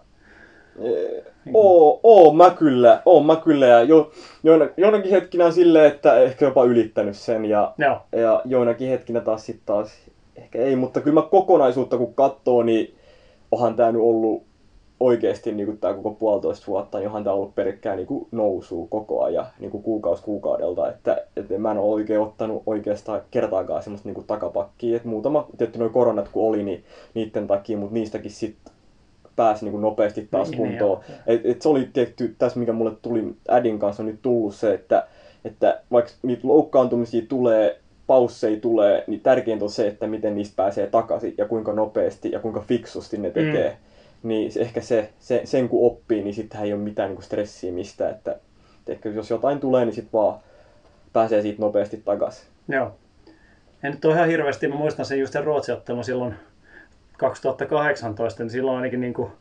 Niin 1.45 1.55
Oo, 1.55 2.01
oo 2.03 2.35
mä 2.35 2.51
kyllä, 2.51 3.03
oo 3.05 3.23
mä 3.23 3.37
kyllä 3.37 3.67
ja 3.67 3.83
jo, 3.83 4.11
joina, 4.43 4.69
joinakin 4.77 5.11
hetkinä 5.11 5.51
silleen, 5.51 5.93
että 5.93 6.17
ehkä 6.17 6.45
jopa 6.45 6.65
ylittänyt 6.65 7.17
sen 7.17 7.45
ja, 7.45 7.75
joo, 7.79 8.03
ja 8.13 8.43
joinakin 8.45 8.89
hetkinä 8.89 9.21
taas 9.21 9.47
sit 9.47 9.61
taas 9.67 10.11
ehkä 10.37 10.59
ei, 10.59 10.77
mutta 10.77 11.01
kyllä 11.01 11.21
mä 11.21 11.29
kokonaisuutta 11.31 11.99
kun 11.99 12.15
katsoo, 12.15 12.63
niin 12.63 12.95
onhan 13.51 13.77
tää 13.77 13.93
nyt 13.93 14.03
ollut 14.03 14.43
oikeasti 15.01 15.53
niin 15.53 15.79
tää 15.79 15.95
koko 15.95 16.11
puolitoista 16.11 16.67
vuotta, 16.67 16.99
niin 16.99 17.07
onhan 17.07 17.25
tää 17.25 17.33
ollut 17.33 17.55
pelkkää 17.55 17.97
niin 17.97 18.07
nousua 18.31 18.87
koko 18.91 19.23
ajan, 19.23 19.47
niin 19.59 19.71
kuin 19.71 19.83
kuukausi 19.83 20.23
kuukaudelta, 20.23 20.91
että, 20.91 21.27
että 21.37 21.59
mä 21.59 21.71
en 21.71 21.79
ole 21.79 21.93
oikein 21.95 22.21
ottanut 22.21 22.63
oikeastaan 22.67 23.21
kertaakaan 23.31 23.83
semmoista 23.83 24.09
niin 24.09 24.25
takapakkia, 24.27 24.97
että 24.97 25.09
muutama, 25.09 25.47
tietty 25.59 25.79
noin 25.79 25.93
koronat 25.93 26.29
kun 26.29 26.49
oli, 26.49 26.63
niin 26.63 26.85
niiden 27.15 27.47
takia, 27.47 27.77
mutta 27.77 27.95
niistäkin 27.95 28.31
sitten 28.31 28.73
pääsi 29.37 29.65
niin 29.65 29.81
nopeasti 29.81 30.29
taas 30.31 30.51
Niin, 30.51 30.63
niin, 30.63 30.71
kuntoon. 30.71 31.01
joo. 31.09 31.19
Et, 31.27 31.41
et 31.47 31.63
se 31.63 31.69
oli 31.69 31.89
tietty, 31.93 32.35
tässä 32.39 32.59
mikä 32.61 32.73
mulle 32.73 32.93
tuli 33.03 33.35
Adin 33.49 33.79
kanssa 33.79 34.03
on 34.03 34.07
nyt 34.07 34.23
tullut 34.23 34.55
se, 34.55 34.75
että, 34.75 35.07
että 35.45 35.81
vaikka 35.93 36.13
niitä 36.23 36.49
loukkaantumisia 36.49 37.23
tulee, 37.29 37.81
pausseja 38.07 38.61
tulee, 38.61 39.05
niin 39.07 39.21
tärkeintä 39.21 39.65
on 39.65 39.71
se, 39.71 39.87
että 39.87 40.07
miten 40.07 40.35
niistä 40.35 40.57
pääsee 40.57 40.87
takaisin 40.87 41.35
ja 41.39 41.47
kuinka 41.47 41.73
nopeasti 41.73 42.31
ja 42.31 42.41
kuinka 42.41 42.61
fiksusti 42.61 43.19
ne 43.19 43.31
tekee. 43.31 43.71
Mm. 43.71 44.29
Niin 44.29 44.53
ehkä 44.57 44.81
se, 44.81 45.11
se, 45.19 45.41
sen 45.45 45.69
kun 45.69 45.87
oppii, 45.87 46.23
niin 46.23 46.35
sittenhän 46.35 46.67
ei 46.67 46.73
ole 46.73 46.83
mitään 46.83 47.11
niin 47.11 47.23
stressiä 47.23 47.73
mistä, 47.73 48.11
että, 48.11 48.31
että 48.79 48.93
ehkä 48.93 49.09
jos 49.09 49.31
jotain 49.31 49.61
tulee, 49.61 49.85
niin 49.85 49.95
sitten 49.95 50.13
vaan 50.13 50.39
pääsee 51.13 51.43
siitä 51.43 51.63
nopeasti 51.63 52.03
takaisin. 52.05 52.47
joo. 52.69 52.95
En 53.83 53.93
nyt 53.93 54.05
ole 54.05 54.15
ihan 54.15 54.29
hirveästi, 54.29 54.69
mä 54.69 54.75
muistan 54.75 55.07
sen 55.07 55.21
just 55.21 55.33
sen 55.33 55.45
Ruotsi-ottelun 55.45 56.05
silloin 56.05 56.35
2018, 57.19 58.43
niin 58.43 58.51
silloin 58.51 58.77
ainakin 58.77 59.01
niin 59.01 59.15
kuin 59.15 59.33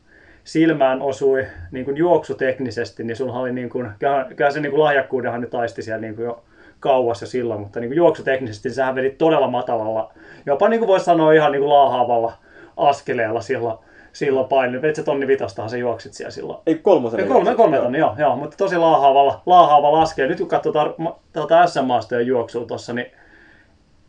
silmään 0.43 1.01
osui 1.01 1.45
niin 1.71 1.85
kuin 1.85 1.97
juoksuteknisesti, 1.97 3.03
niin 3.03 3.17
sulla 3.17 3.39
oli 3.39 3.51
niin 3.51 3.69
kuin, 3.69 3.89
kyllä 4.35 4.51
se 4.51 4.59
niin 4.59 4.71
kuin 4.71 4.79
lahjakkuudenhan 4.79 5.41
nyt 5.41 5.49
taisti 5.49 5.81
siellä 5.81 6.01
niin 6.01 6.15
kuin 6.15 6.25
jo 6.25 6.43
kauas 6.81 7.21
jo 7.21 7.27
silloin, 7.27 7.61
mutta 7.61 7.79
niin 7.79 7.89
kuin 7.89 7.97
juoksuteknisesti 7.97 8.69
niin 8.69 8.75
sähän 8.75 8.95
vedit 8.95 9.17
todella 9.17 9.47
matalalla, 9.47 10.13
jopa 10.45 10.69
niin 10.69 10.79
kuin 10.79 10.87
voisi 10.87 11.05
sanoa 11.05 11.33
ihan 11.33 11.51
niin 11.51 11.59
kuin 11.59 11.69
laahaavalla 11.69 12.33
askeleella 12.77 13.41
silloin, 13.41 13.77
silloin 14.13 14.47
painin. 14.47 14.81
Vedit 14.81 14.95
se 14.95 15.03
tonni 15.03 15.27
vitostahan 15.27 15.69
se 15.69 15.77
juoksit 15.77 16.13
siellä 16.13 16.31
silloin. 16.31 16.59
Ei 16.65 16.75
kolmosen. 16.75 17.19
Ei, 17.19 17.27
kolme, 17.27 17.55
kolme 17.55 17.77
tonni, 17.77 17.97
joo, 17.97 18.15
joo, 18.17 18.35
mutta 18.35 18.57
tosi 18.57 18.77
laahaavalla, 18.77 19.41
laahaavalla 19.45 20.01
askeleella. 20.01 20.31
Nyt 20.31 20.39
kun 20.39 20.47
katsotaan 20.47 20.93
tuota 21.33 21.67
SM-maastojen 21.67 22.27
juoksua 22.27 22.65
tuossa, 22.65 22.93
niin 22.93 23.11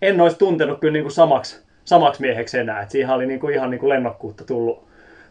en 0.02 0.20
olisi 0.20 0.38
tuntenut 0.38 0.80
kyllä 0.80 0.92
niin 0.92 1.04
kuin 1.04 1.12
samaksi, 1.12 1.62
samaksi 1.84 2.20
mieheksi 2.20 2.58
enää. 2.58 2.82
Et 2.82 2.90
siihen 2.90 3.10
oli 3.10 3.26
niin 3.26 3.40
kuin 3.40 3.54
ihan 3.54 3.70
niin 3.70 3.80
kuin 3.80 3.90
lennokkuutta 3.90 4.44
tullut, 4.44 4.84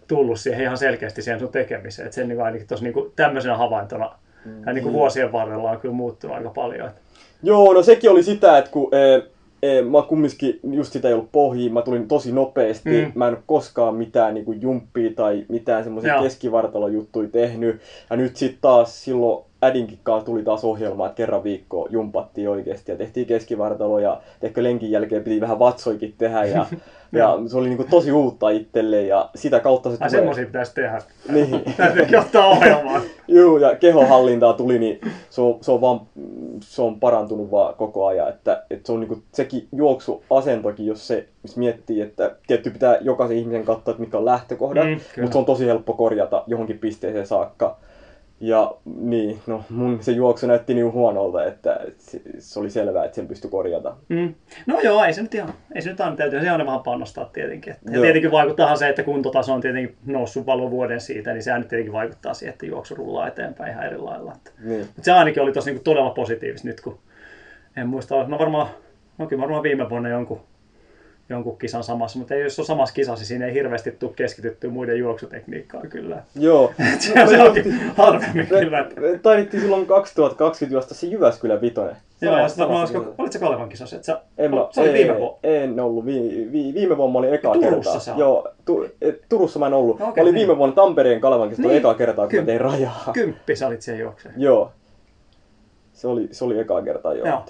tullut 0.07 0.39
siihen 0.39 0.61
ihan 0.61 0.77
selkeästi 0.77 1.21
siihen 1.21 1.39
sun 1.39 1.51
tekemiseen. 1.51 2.05
Et 2.05 2.13
sen 2.13 2.27
niin 2.27 2.35
kuin 2.35 2.45
ainakin 2.45 2.67
tuossa 2.67 2.83
niin 2.83 2.93
kuin 2.93 3.11
tämmöisenä 3.15 3.57
havaintona 3.57 4.15
mm. 4.45 4.63
ja 4.65 4.73
niin 4.73 4.83
kuin 4.83 4.93
vuosien 4.93 5.31
varrella 5.31 5.71
on 5.71 5.79
kyllä 5.79 5.95
muuttunut 5.95 6.37
aika 6.37 6.49
paljon. 6.49 6.87
Et. 6.87 7.01
Joo, 7.43 7.73
no 7.73 7.83
sekin 7.83 8.11
oli 8.11 8.23
sitä, 8.23 8.57
että 8.57 8.71
kun 8.71 8.89
e, 8.95 9.21
e, 9.61 9.81
mä 9.81 10.01
kumminkin 10.01 10.59
just 10.71 10.93
sitä 10.93 11.07
ei 11.07 11.13
ollut 11.13 11.31
pohjiin, 11.31 11.73
mä 11.73 11.81
tulin 11.81 12.07
tosi 12.07 12.31
nopeasti, 12.31 12.89
mm. 12.89 13.11
mä 13.15 13.27
en 13.27 13.33
ole 13.33 13.43
koskaan 13.45 13.95
mitään 13.95 14.33
niin 14.33 14.45
kuin 14.45 14.61
jumppia 14.61 15.09
tai 15.15 15.45
mitään 15.49 15.83
semmoisia 15.83 16.21
keskivartalojuttuja 16.21 17.29
tehnyt. 17.29 17.81
Ja 18.09 18.15
nyt 18.15 18.35
sitten 18.35 18.61
taas 18.61 19.03
silloin 19.03 19.45
äidinkin 19.61 19.99
kanssa 20.03 20.25
tuli 20.25 20.43
taas 20.43 20.63
ohjelma, 20.63 21.05
että 21.05 21.15
kerran 21.15 21.43
viikko 21.43 21.87
jumpattiin 21.89 22.49
oikeasti 22.49 22.91
ja 22.91 22.97
tehtiin 22.97 23.27
keskivartalo 23.27 23.99
ja 23.99 24.21
ehkä 24.41 24.63
lenkin 24.63 24.91
jälkeen 24.91 25.23
piti 25.23 25.41
vähän 25.41 25.59
vatsoikin 25.59 26.15
tehdä 26.17 26.45
ja, 26.45 26.65
ja 27.11 27.37
se 27.47 27.57
oli 27.57 27.69
niinku 27.69 27.85
tosi 27.89 28.11
uutta 28.11 28.49
itselle 28.49 29.01
ja 29.01 29.29
sitä 29.35 29.59
kautta 29.59 29.91
se 29.91 29.97
tulee... 29.97 30.09
semmoisia 30.09 30.45
pitäisi 30.45 30.73
tehdä. 30.73 31.01
Niin. 31.29 31.61
Täytyykin 31.77 32.19
ottaa 32.19 32.45
ohjelmaan. 32.45 33.01
Joo, 33.27 33.57
ja 33.57 33.75
kehohallintaa 33.75 34.53
tuli, 34.53 34.79
niin 34.79 35.01
se 35.29 35.41
on, 35.41 35.57
se 35.61 35.71
on, 35.71 35.81
vaan, 35.81 36.01
se 36.61 36.81
on 36.81 36.99
parantunut 36.99 37.51
vaan 37.51 37.73
koko 37.73 38.05
ajan, 38.05 38.29
että, 38.29 38.63
että 38.69 38.87
se 38.87 38.91
on 38.91 38.99
niinku, 38.99 39.23
sekin 39.31 39.67
juoksuasentokin, 39.71 40.85
jos 40.85 41.07
se 41.07 41.27
jos 41.43 41.57
miettii, 41.57 42.01
että 42.01 42.35
tietty 42.47 42.69
pitää 42.69 42.97
jokaisen 43.01 43.37
ihmisen 43.37 43.65
katsoa, 43.65 43.91
että 43.91 44.03
mikä 44.03 44.17
on 44.17 44.25
lähtökohdat, 44.25 44.85
mm, 44.85 45.21
mutta 45.21 45.33
se 45.33 45.37
on 45.37 45.45
tosi 45.45 45.65
helppo 45.65 45.93
korjata 45.93 46.43
johonkin 46.47 46.79
pisteeseen 46.79 47.27
saakka. 47.27 47.77
Ja 48.41 48.75
niin, 48.85 49.39
no 49.47 49.63
mun 49.69 50.03
se 50.03 50.11
juoksu 50.11 50.47
näytti 50.47 50.73
niin 50.73 50.91
huonolta, 50.91 51.45
että 51.45 51.79
se 52.39 52.59
oli 52.59 52.69
selvää, 52.69 53.05
että 53.05 53.15
sen 53.15 53.27
pystyi 53.27 53.49
korjata. 53.49 53.95
Mm. 54.09 54.33
No 54.65 54.79
joo, 54.79 55.03
ei 55.03 55.13
se 55.13 55.21
nyt 55.21 55.35
ihan, 55.35 55.53
ei 55.75 55.81
se 55.81 55.89
nyt 55.89 56.01
aina 56.01 56.15
täytyy, 56.15 56.41
se 56.41 56.51
on 56.51 56.65
vähän 56.65 56.79
panostaa 56.79 57.25
tietenkin. 57.25 57.75
Ja 57.85 57.91
joo. 57.91 58.01
tietenkin 58.01 58.31
vaikuttaa 58.31 58.75
se, 58.75 58.89
että 58.89 59.03
kuntotaso 59.03 59.53
on 59.53 59.61
tietenkin 59.61 59.95
noussut 60.05 60.45
vuoden 60.45 61.01
siitä, 61.01 61.33
niin 61.33 61.43
sehän 61.43 61.61
nyt 61.61 61.67
tietenkin 61.67 61.93
vaikuttaa 61.93 62.33
siihen, 62.33 62.53
että 62.53 62.65
juoksu 62.65 62.95
rullaa 62.95 63.27
eteenpäin 63.27 63.71
ihan 63.71 63.85
eri 63.85 63.97
lailla. 63.97 64.35
Niin. 64.63 64.79
Mutta 64.79 65.03
se 65.03 65.11
ainakin 65.11 65.43
oli 65.43 65.51
tosi 65.51 65.71
niin 65.71 65.83
todella 65.83 66.09
positiivista 66.09 66.67
nyt, 66.67 66.81
kun 66.81 66.99
en 67.77 67.87
muista, 67.87 68.27
no 68.27 68.39
varmaan, 68.39 68.67
no 69.17 69.27
kyllä 69.27 69.41
varmaan 69.41 69.63
viime 69.63 69.89
vuonna 69.89 70.09
jonkun 70.09 70.41
jonkun 71.31 71.57
kisan 71.57 71.83
samassa, 71.83 72.19
mutta 72.19 72.35
ei 72.35 72.43
jos 72.43 72.59
on 72.59 72.65
samassa 72.65 72.93
kisassa, 72.93 73.25
siinä 73.25 73.45
ei 73.45 73.53
hirveästi 73.53 73.91
tule 73.91 74.11
keskityttyä 74.15 74.69
muiden 74.69 74.99
juoksutekniikkaan 74.99 75.89
kyllä. 75.89 76.23
Joo. 76.39 76.73
se, 76.99 77.13
se 77.29 77.41
onkin 77.41 77.79
harvemmin 77.97 78.47
kyllä. 78.47 78.87
Taidettiin 79.21 79.61
silloin 79.61 79.85
2020 79.85 80.75
juosta 80.75 80.93
se 80.93 81.07
Jyväskylän 81.07 81.61
vitonen. 81.61 81.95
Joo, 82.21 82.37
ja 82.37 82.47
sitten 82.47 82.67
olisiko, 82.67 83.13
olitko 83.17 83.39
Kalevan 83.39 83.69
kisassa? 83.69 83.95
Että 83.95 84.05
sä, 84.05 84.21
en 84.37 84.51
mä, 84.51 84.67
se 84.71 84.81
oli 84.81 84.93
viime 84.93 85.17
vuonna. 85.17 85.37
En 85.43 85.79
ollut. 85.79 86.05
Vi, 86.05 86.49
vi, 86.51 86.73
viime 86.73 86.97
vuonna 86.97 87.13
mä 87.13 87.19
olin 87.19 87.33
eka 87.33 87.53
Turussa 87.53 87.91
kertaa. 87.91 88.15
Joo, 88.17 88.47
tu, 88.65 88.87
et, 89.01 89.21
Turussa 89.29 89.59
mä 89.59 89.67
en 89.67 89.73
ollut. 89.73 89.99
No, 89.99 90.07
okay, 90.07 90.21
olin 90.21 90.33
niin. 90.33 90.47
viime 90.47 90.57
vuonna 90.57 90.75
Tampereen 90.75 91.21
Kalevan 91.21 91.49
kisassa 91.49 91.67
niin. 91.67 91.77
eka 91.77 91.93
kertaa, 91.93 92.25
kun 92.25 92.31
Kymp, 92.31 92.43
mä 92.43 92.45
tein 92.45 92.61
rajaa. 92.61 93.09
Kymppi 93.13 93.55
sä 93.55 93.67
olit 93.67 93.81
siellä 93.81 94.01
juokseen. 94.01 94.33
Joo. 94.37 94.71
Se 95.93 96.07
oli, 96.07 96.27
se 96.31 96.45
oli 96.45 96.59
eka 96.59 96.81
kertaa 96.81 97.13
jo. 97.13 97.25
Joo 97.25 97.43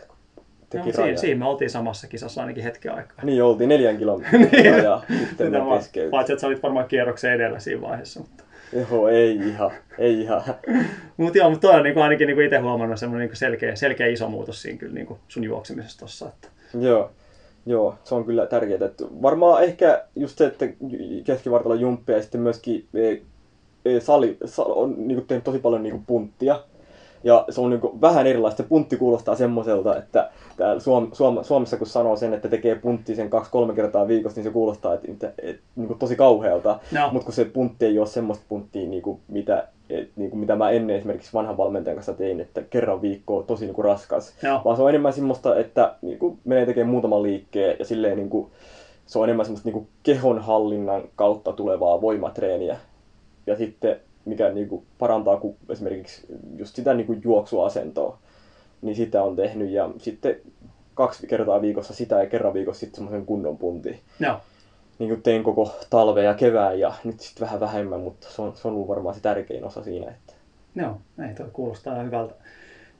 teki 0.71 0.89
no, 0.89 0.93
siinä, 0.93 1.17
siinä 1.17 1.39
me 1.39 1.45
oltiin 1.45 1.69
samassa 1.69 2.07
kisassa 2.07 2.41
ainakin 2.41 2.63
hetken 2.63 2.95
aikaa. 2.95 3.25
Niin, 3.25 3.43
oltiin 3.43 3.69
neljän 3.69 3.97
kilometrin 3.97 4.41
niin. 4.51 4.65
ja 4.65 5.01
sitten 5.29 5.51
me 5.51 5.59
keskeytiin. 5.77 6.11
Paitsi, 6.11 6.33
että 6.33 6.41
sä 6.41 6.47
olit 6.47 6.63
varmaan 6.63 6.87
kierroksen 6.87 7.33
edellä 7.33 7.59
siinä 7.59 7.81
vaiheessa. 7.81 8.19
Mutta... 8.19 8.43
Joo, 8.91 9.07
ei 9.07 9.35
ihan, 9.35 9.71
ei 9.97 10.21
ihan. 10.21 10.41
mutta 11.17 11.37
joo, 11.37 11.49
mutta 11.49 11.67
toi 11.67 11.77
on 11.77 11.83
niinku, 11.83 11.99
ainakin 11.99 12.27
niinku 12.27 12.41
itse 12.41 12.57
huomannut 12.57 12.99
semmoinen 12.99 13.23
niinku 13.23 13.35
selkeä, 13.35 13.75
selkeä 13.75 14.07
iso 14.07 14.29
muutos 14.29 14.61
siinä 14.61 14.77
kyllä 14.77 14.93
niinku 14.93 15.19
sun 15.27 15.43
juoksemisessa 15.43 15.99
tossa. 15.99 16.27
Että... 16.27 16.47
Joo. 16.79 17.11
Joo, 17.65 17.95
se 18.03 18.15
on 18.15 18.25
kyllä 18.25 18.45
tärkeää. 18.45 18.85
Että 18.85 19.03
varmaan 19.21 19.63
ehkä 19.63 20.05
just 20.15 20.37
se, 20.37 20.45
että 20.45 20.65
keskivartalo 21.23 21.75
jumppia 21.75 22.15
ja 22.15 22.21
sitten 22.21 22.41
myöskin 22.41 22.87
e, 22.93 23.11
e, 23.85 23.99
sali, 23.99 24.37
sali 24.45 24.71
on 24.75 25.07
niin 25.07 25.27
tehnyt 25.27 25.43
tosi 25.43 25.59
paljon 25.59 25.83
niin 25.83 26.05
punttia. 26.05 26.63
Ja 27.23 27.45
se 27.49 27.61
on 27.61 27.69
niin 27.69 28.01
vähän 28.01 28.27
erilaista. 28.27 28.63
Se 28.63 28.69
puntti 28.69 28.97
kuulostaa 28.97 29.35
semmoiselta, 29.35 29.97
että 29.97 30.29
täällä 30.57 30.79
Suom- 30.79 31.09
Suom- 31.13 31.43
Suomessa 31.43 31.77
kun 31.77 31.87
sanoo 31.87 32.15
sen, 32.15 32.33
että 32.33 32.49
tekee 32.49 32.75
puntti 32.75 33.15
sen 33.15 33.29
kaksi-kolme 33.29 33.73
kertaa 33.73 34.07
viikossa, 34.07 34.37
niin 34.37 34.43
se 34.43 34.53
kuulostaa 34.53 34.93
että, 34.93 35.11
että, 35.11 35.27
että, 35.27 35.41
että 35.49 35.61
niin 35.75 35.87
kuin 35.87 35.99
tosi 35.99 36.15
kauhealta. 36.15 36.79
No. 36.91 37.09
Mutta 37.11 37.25
kun 37.25 37.33
se 37.33 37.45
puntti 37.45 37.85
ei 37.85 37.99
ole 37.99 38.07
semmoista 38.07 38.45
punttia, 38.49 38.89
niin 38.89 39.01
kuin 39.01 39.19
mitä, 39.27 39.67
et, 39.89 40.09
niin 40.15 40.29
kuin 40.29 40.39
mitä 40.39 40.55
mä 40.55 40.69
ennen 40.69 40.95
esimerkiksi 40.95 41.33
vanhan 41.33 41.57
valmentajan 41.57 41.95
kanssa 41.95 42.13
tein, 42.13 42.39
että 42.39 42.61
kerran 42.61 43.01
viikkoa 43.01 43.43
tosi 43.43 43.65
niin 43.65 43.75
kuin 43.75 43.85
raskas. 43.85 44.33
No. 44.43 44.61
Vaan 44.65 44.75
se 44.77 44.83
on 44.83 44.89
enemmän 44.89 45.13
semmoista, 45.13 45.55
että 45.55 45.95
niin 46.01 46.19
kuin 46.19 46.39
menee 46.45 46.65
tekemään 46.65 46.91
muutaman 46.91 47.23
liikkeen 47.23 47.75
ja 47.79 47.85
silleen 47.85 48.17
niin 48.17 48.29
kuin, 48.29 48.47
se 49.05 49.19
on 49.19 49.23
enemmän 49.25 49.45
semmoista 49.45 49.67
niin 49.67 49.73
kuin 49.73 49.87
kehonhallinnan 50.03 51.03
kautta 51.15 51.53
tulevaa 51.53 52.01
voimatreeniä. 52.01 52.77
Ja 53.47 53.55
sitten 53.55 53.99
mikä 54.25 54.49
niin 54.49 54.69
kuin 54.69 54.85
parantaa 54.97 55.37
kuin 55.37 55.55
esimerkiksi 55.69 56.27
just 56.57 56.75
sitä 56.75 56.93
niin 56.93 57.07
kuin 57.07 57.21
juoksuasentoa, 57.23 58.17
niin 58.81 58.95
sitä 58.95 59.23
on 59.23 59.35
tehnyt. 59.35 59.69
Ja 59.69 59.89
sitten 59.97 60.35
kaksi 60.93 61.27
kertaa 61.27 61.61
viikossa 61.61 61.93
sitä 61.93 62.23
ja 62.23 62.29
kerran 62.29 62.53
viikossa 62.53 62.79
sitten 62.79 62.95
semmoisen 62.95 63.25
kunnon 63.25 63.57
punti. 63.57 63.99
No. 64.19 64.39
Niin 64.99 65.09
kuin 65.09 65.21
tein 65.21 65.43
koko 65.43 65.75
talven 65.89 66.25
ja 66.25 66.33
kevään 66.33 66.79
ja 66.79 66.93
nyt 67.03 67.19
sitten 67.19 67.45
vähän 67.45 67.59
vähemmän, 67.59 67.99
mutta 67.99 68.27
se 68.29 68.41
on, 68.41 68.55
se 68.55 68.67
on 68.67 68.73
ollut 68.73 68.87
varmaan 68.87 69.15
se 69.15 69.21
tärkein 69.21 69.63
osa 69.63 69.83
siinä. 69.83 70.11
Että... 70.11 70.33
Joo, 70.75 70.97
ei 71.27 71.35
toi 71.35 71.49
kuulostaa 71.53 71.93
ihan 71.93 72.05
hyvältä. 72.05 72.33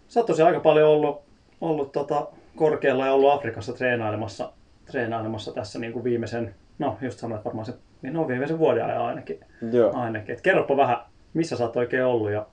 Sä 0.08 0.20
oot 0.20 0.28
tosiaan 0.28 0.48
aika 0.48 0.60
paljon 0.60 0.90
ollut, 0.90 1.22
ollut 1.62 1.92
tota 1.92 2.28
korkealla 2.56 3.06
ja 3.06 3.14
ollut 3.14 3.34
Afrikassa 3.34 3.74
treenailemassa, 3.74 4.52
treenailemassa 4.86 5.52
tässä 5.52 5.80
niin 5.80 5.94
kuin 5.94 6.04
viimeisen, 6.04 6.56
no 6.80 6.98
just 7.02 7.20
sanoit 7.20 7.46
varmaan 7.46 7.66
se, 7.66 7.74
niin 8.02 8.14
no 8.14 8.28
viimeisen 8.28 8.60
vuoden 8.60 8.86
ajan 8.86 9.02
ainakin. 9.02 9.40
Joo. 9.72 9.92
ainakin. 9.94 10.34
Et 10.36 10.42
kerropa 10.42 10.78
vähän, 10.78 10.98
missä 11.34 11.58
sä 11.58 11.64
oot 11.64 11.76
oikein 11.76 12.06
ollut 12.06 12.32
ja 12.32 12.46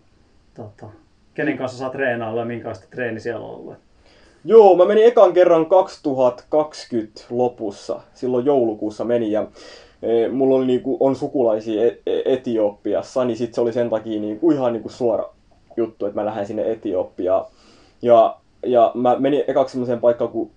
tota, 0.55 0.87
kenen 1.35 1.59
kanssa 1.59 1.79
sä 1.79 1.85
oot 1.85 1.93
treenailla 1.93 2.41
ja 2.41 2.47
minkälaista 2.47 2.87
treeni 2.91 3.21
siellä 3.21 3.47
on 3.47 3.55
ollut? 3.55 3.75
Joo, 4.45 4.77
mä 4.77 4.85
menin 4.85 5.05
ekan 5.05 5.33
kerran 5.33 5.67
2020 5.67 7.21
lopussa, 7.31 8.01
silloin 8.15 8.47
joulukuussa 8.47 9.05
meni 9.05 9.33
ja 9.33 9.47
e, 10.03 10.29
mulla 10.29 10.57
oli 10.57 10.67
niinku, 10.67 10.97
on 11.01 11.17
sukulaisia 11.17 11.87
e, 11.87 11.99
e, 12.07 12.23
Etiopiassa, 12.25 13.25
niin 13.25 13.37
sit 13.37 13.55
se 13.55 13.61
oli 13.61 13.73
sen 13.73 13.91
takia 13.91 14.21
niinku, 14.21 14.51
ihan 14.51 14.73
niinku 14.73 14.89
suora 14.89 15.25
juttu, 15.77 16.07
että 16.07 16.21
mä 16.21 16.27
lähden 16.27 16.47
sinne 16.47 16.73
Etiopiaan. 16.73 17.47
Ja, 18.03 18.37
ja 18.67 18.93
mä 18.95 19.17
menin 19.19 19.45
ekaksi 19.49 19.73
semmoiseen 19.73 20.01
paikkaan 20.01 20.31
kuin 20.31 20.51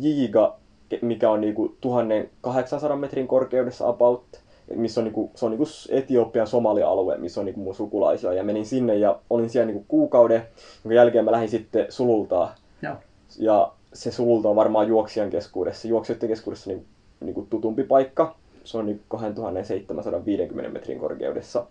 Jiga, 0.00 0.56
mikä 1.02 1.30
on 1.30 1.40
niinku 1.40 1.76
1800 1.80 2.96
metrin 2.96 3.28
korkeudessa 3.28 3.88
about 3.88 4.41
missä 4.74 5.00
on, 5.00 5.04
niinku, 5.04 5.30
se 5.34 5.44
on 5.44 5.50
niinku 5.50 5.64
Etiopian 5.88 6.46
Somalia-alue, 6.46 7.18
missä 7.18 7.40
on 7.40 7.46
niinku 7.46 7.60
mun 7.60 7.74
sukulaisia. 7.74 8.32
Ja 8.32 8.44
menin 8.44 8.66
sinne 8.66 8.96
ja 8.96 9.18
olin 9.30 9.50
siellä 9.50 9.66
niinku 9.66 9.84
kuukauden, 9.88 10.42
jonka 10.84 10.94
jälkeen 10.94 11.24
mä 11.24 11.32
lähdin 11.32 11.48
sitten 11.48 11.86
sulultaa. 11.88 12.54
Ja, 12.82 12.96
ja 13.38 13.72
se 13.92 14.10
sululta 14.10 14.48
on 14.48 14.56
varmaan 14.56 14.88
juoksijan 14.88 15.30
keskuudessa, 15.30 15.88
juoksijoiden 15.88 16.28
keskuudessa 16.28 16.70
niin, 16.70 16.86
niinku 17.20 17.46
tutumpi 17.50 17.84
paikka. 17.84 18.34
Se 18.64 18.78
on 18.78 18.86
niinku 18.86 19.04
2750 19.08 20.72
metrin 20.72 20.98
korkeudessa. 20.98 21.66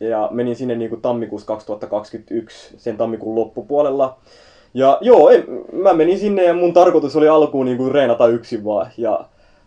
Ja 0.00 0.28
menin 0.32 0.56
sinne 0.56 0.74
niinku 0.74 0.96
tammikuussa 0.96 1.46
2021, 1.46 2.74
sen 2.76 2.96
tammikuun 2.96 3.34
loppupuolella. 3.34 4.16
Ja 4.74 4.98
joo, 5.00 5.30
en, 5.30 5.44
mä 5.72 5.94
menin 5.94 6.18
sinne 6.18 6.44
ja 6.44 6.54
mun 6.54 6.72
tarkoitus 6.72 7.16
oli 7.16 7.28
alkuun 7.28 7.66
niinku 7.66 7.88
reenata 7.88 8.26
yksin 8.26 8.64
vaan. 8.64 8.90
Ja 8.96 9.24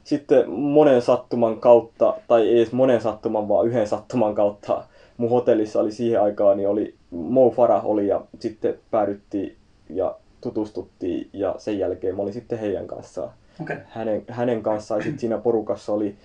sitten 0.10 0.50
monen 0.50 1.02
sattuman 1.02 1.60
kautta, 1.60 2.14
tai 2.28 2.48
ei 2.48 2.58
edes 2.58 2.72
monen 2.72 3.02
sattuman, 3.02 3.48
vaan 3.48 3.68
yhden 3.68 3.88
sattuman 3.88 4.36
kautta 4.36 4.84
mun 5.18 5.30
hotellissa 5.30 5.80
oli 5.80 5.92
siihen 5.92 6.22
aikaan, 6.22 6.58
niin 6.58 6.70
oli 6.70 6.96
Mo 7.12 7.50
Farah 7.50 7.86
oli 7.86 8.08
ja 8.08 8.22
sitten 8.40 8.76
päädyttiin 8.92 9.56
ja 9.90 10.16
tutustuttiin 10.42 11.30
ja 11.34 11.56
sen 11.58 11.80
jälkeen 11.80 12.16
mä 12.16 12.22
olin 12.22 12.34
sitten 12.34 12.60
heidän 12.60 12.88
kanssaan. 12.88 13.30
Okay. 13.62 13.78
Hänen, 13.90 14.24
hänen 14.28 14.64
kanssaan 14.64 15.00
ja 15.00 15.04
sitten 15.04 15.20
siinä 15.20 15.38
porukassa 15.38 15.94
oli 15.94 16.16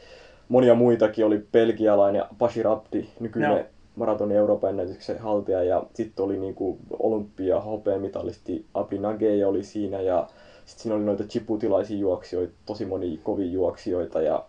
monia 0.49 0.75
muitakin, 0.75 1.25
oli 1.25 1.47
belgialainen 1.53 2.25
Bashir 2.39 2.69
Abdi, 2.69 3.09
nykyinen 3.21 3.51
no. 3.51 3.65
maratonin 3.97 4.37
Euroopan 4.37 4.71
ennätyksen 4.71 5.19
haltija 5.19 5.63
ja 5.63 5.83
sitten 5.95 6.25
oli 6.25 6.39
niinku 6.39 6.79
olympia 6.99 7.61
hopeamitalisti 7.61 8.65
Abdi 8.75 8.99
Nage 8.99 9.47
oli 9.47 9.63
siinä 9.63 10.01
ja 10.01 10.29
sitten 10.65 10.83
siinä 10.83 10.97
oli 10.97 11.05
noita 11.05 11.25
chiputilaisia 11.25 11.99
juoksijoita, 11.99 12.55
tosi 12.67 12.85
moni 12.85 13.21
kovia 13.23 13.47
juoksijoita 13.47 14.23
ja 14.23 14.45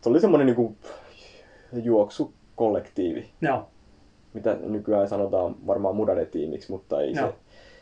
se 0.00 0.08
oli 0.08 0.20
semmoinen 0.20 0.46
niinku 0.46 0.76
juoksukollektiivi, 1.72 3.30
Joo. 3.40 3.68
mitä 4.34 4.56
nykyään 4.62 5.08
sanotaan 5.08 5.56
varmaan 5.66 5.96
mudade-tiimiksi, 5.96 6.70
mutta 6.70 7.00
ei 7.00 7.12
Joo. 7.12 7.28
se, 7.28 7.34